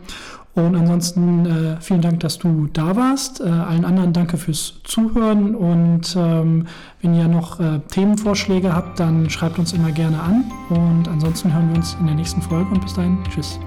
Und 0.54 0.76
ansonsten 0.76 1.44
äh, 1.44 1.80
vielen 1.80 2.02
Dank, 2.02 2.20
dass 2.20 2.38
du 2.38 2.68
da 2.72 2.94
warst. 2.94 3.40
Äh, 3.40 3.48
allen 3.48 3.84
anderen 3.84 4.12
danke 4.12 4.36
fürs 4.36 4.74
Zuhören. 4.84 5.56
Und 5.56 6.14
ähm, 6.16 6.68
wenn 7.02 7.14
ihr 7.14 7.26
noch 7.26 7.58
äh, 7.58 7.80
Themenvorschläge 7.90 8.72
habt, 8.72 9.00
dann 9.00 9.28
schreibt 9.28 9.58
uns 9.58 9.72
immer 9.72 9.90
gerne 9.90 10.20
an. 10.20 10.44
Und 10.68 11.08
ansonsten 11.08 11.52
hören 11.52 11.70
wir 11.70 11.76
uns 11.76 11.96
in 11.98 12.06
der 12.06 12.14
nächsten 12.14 12.40
Folge 12.42 12.70
und 12.70 12.80
bis 12.80 12.94
dahin. 12.94 13.18
Tschüss. 13.28 13.58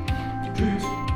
Tschüss. 0.56 1.07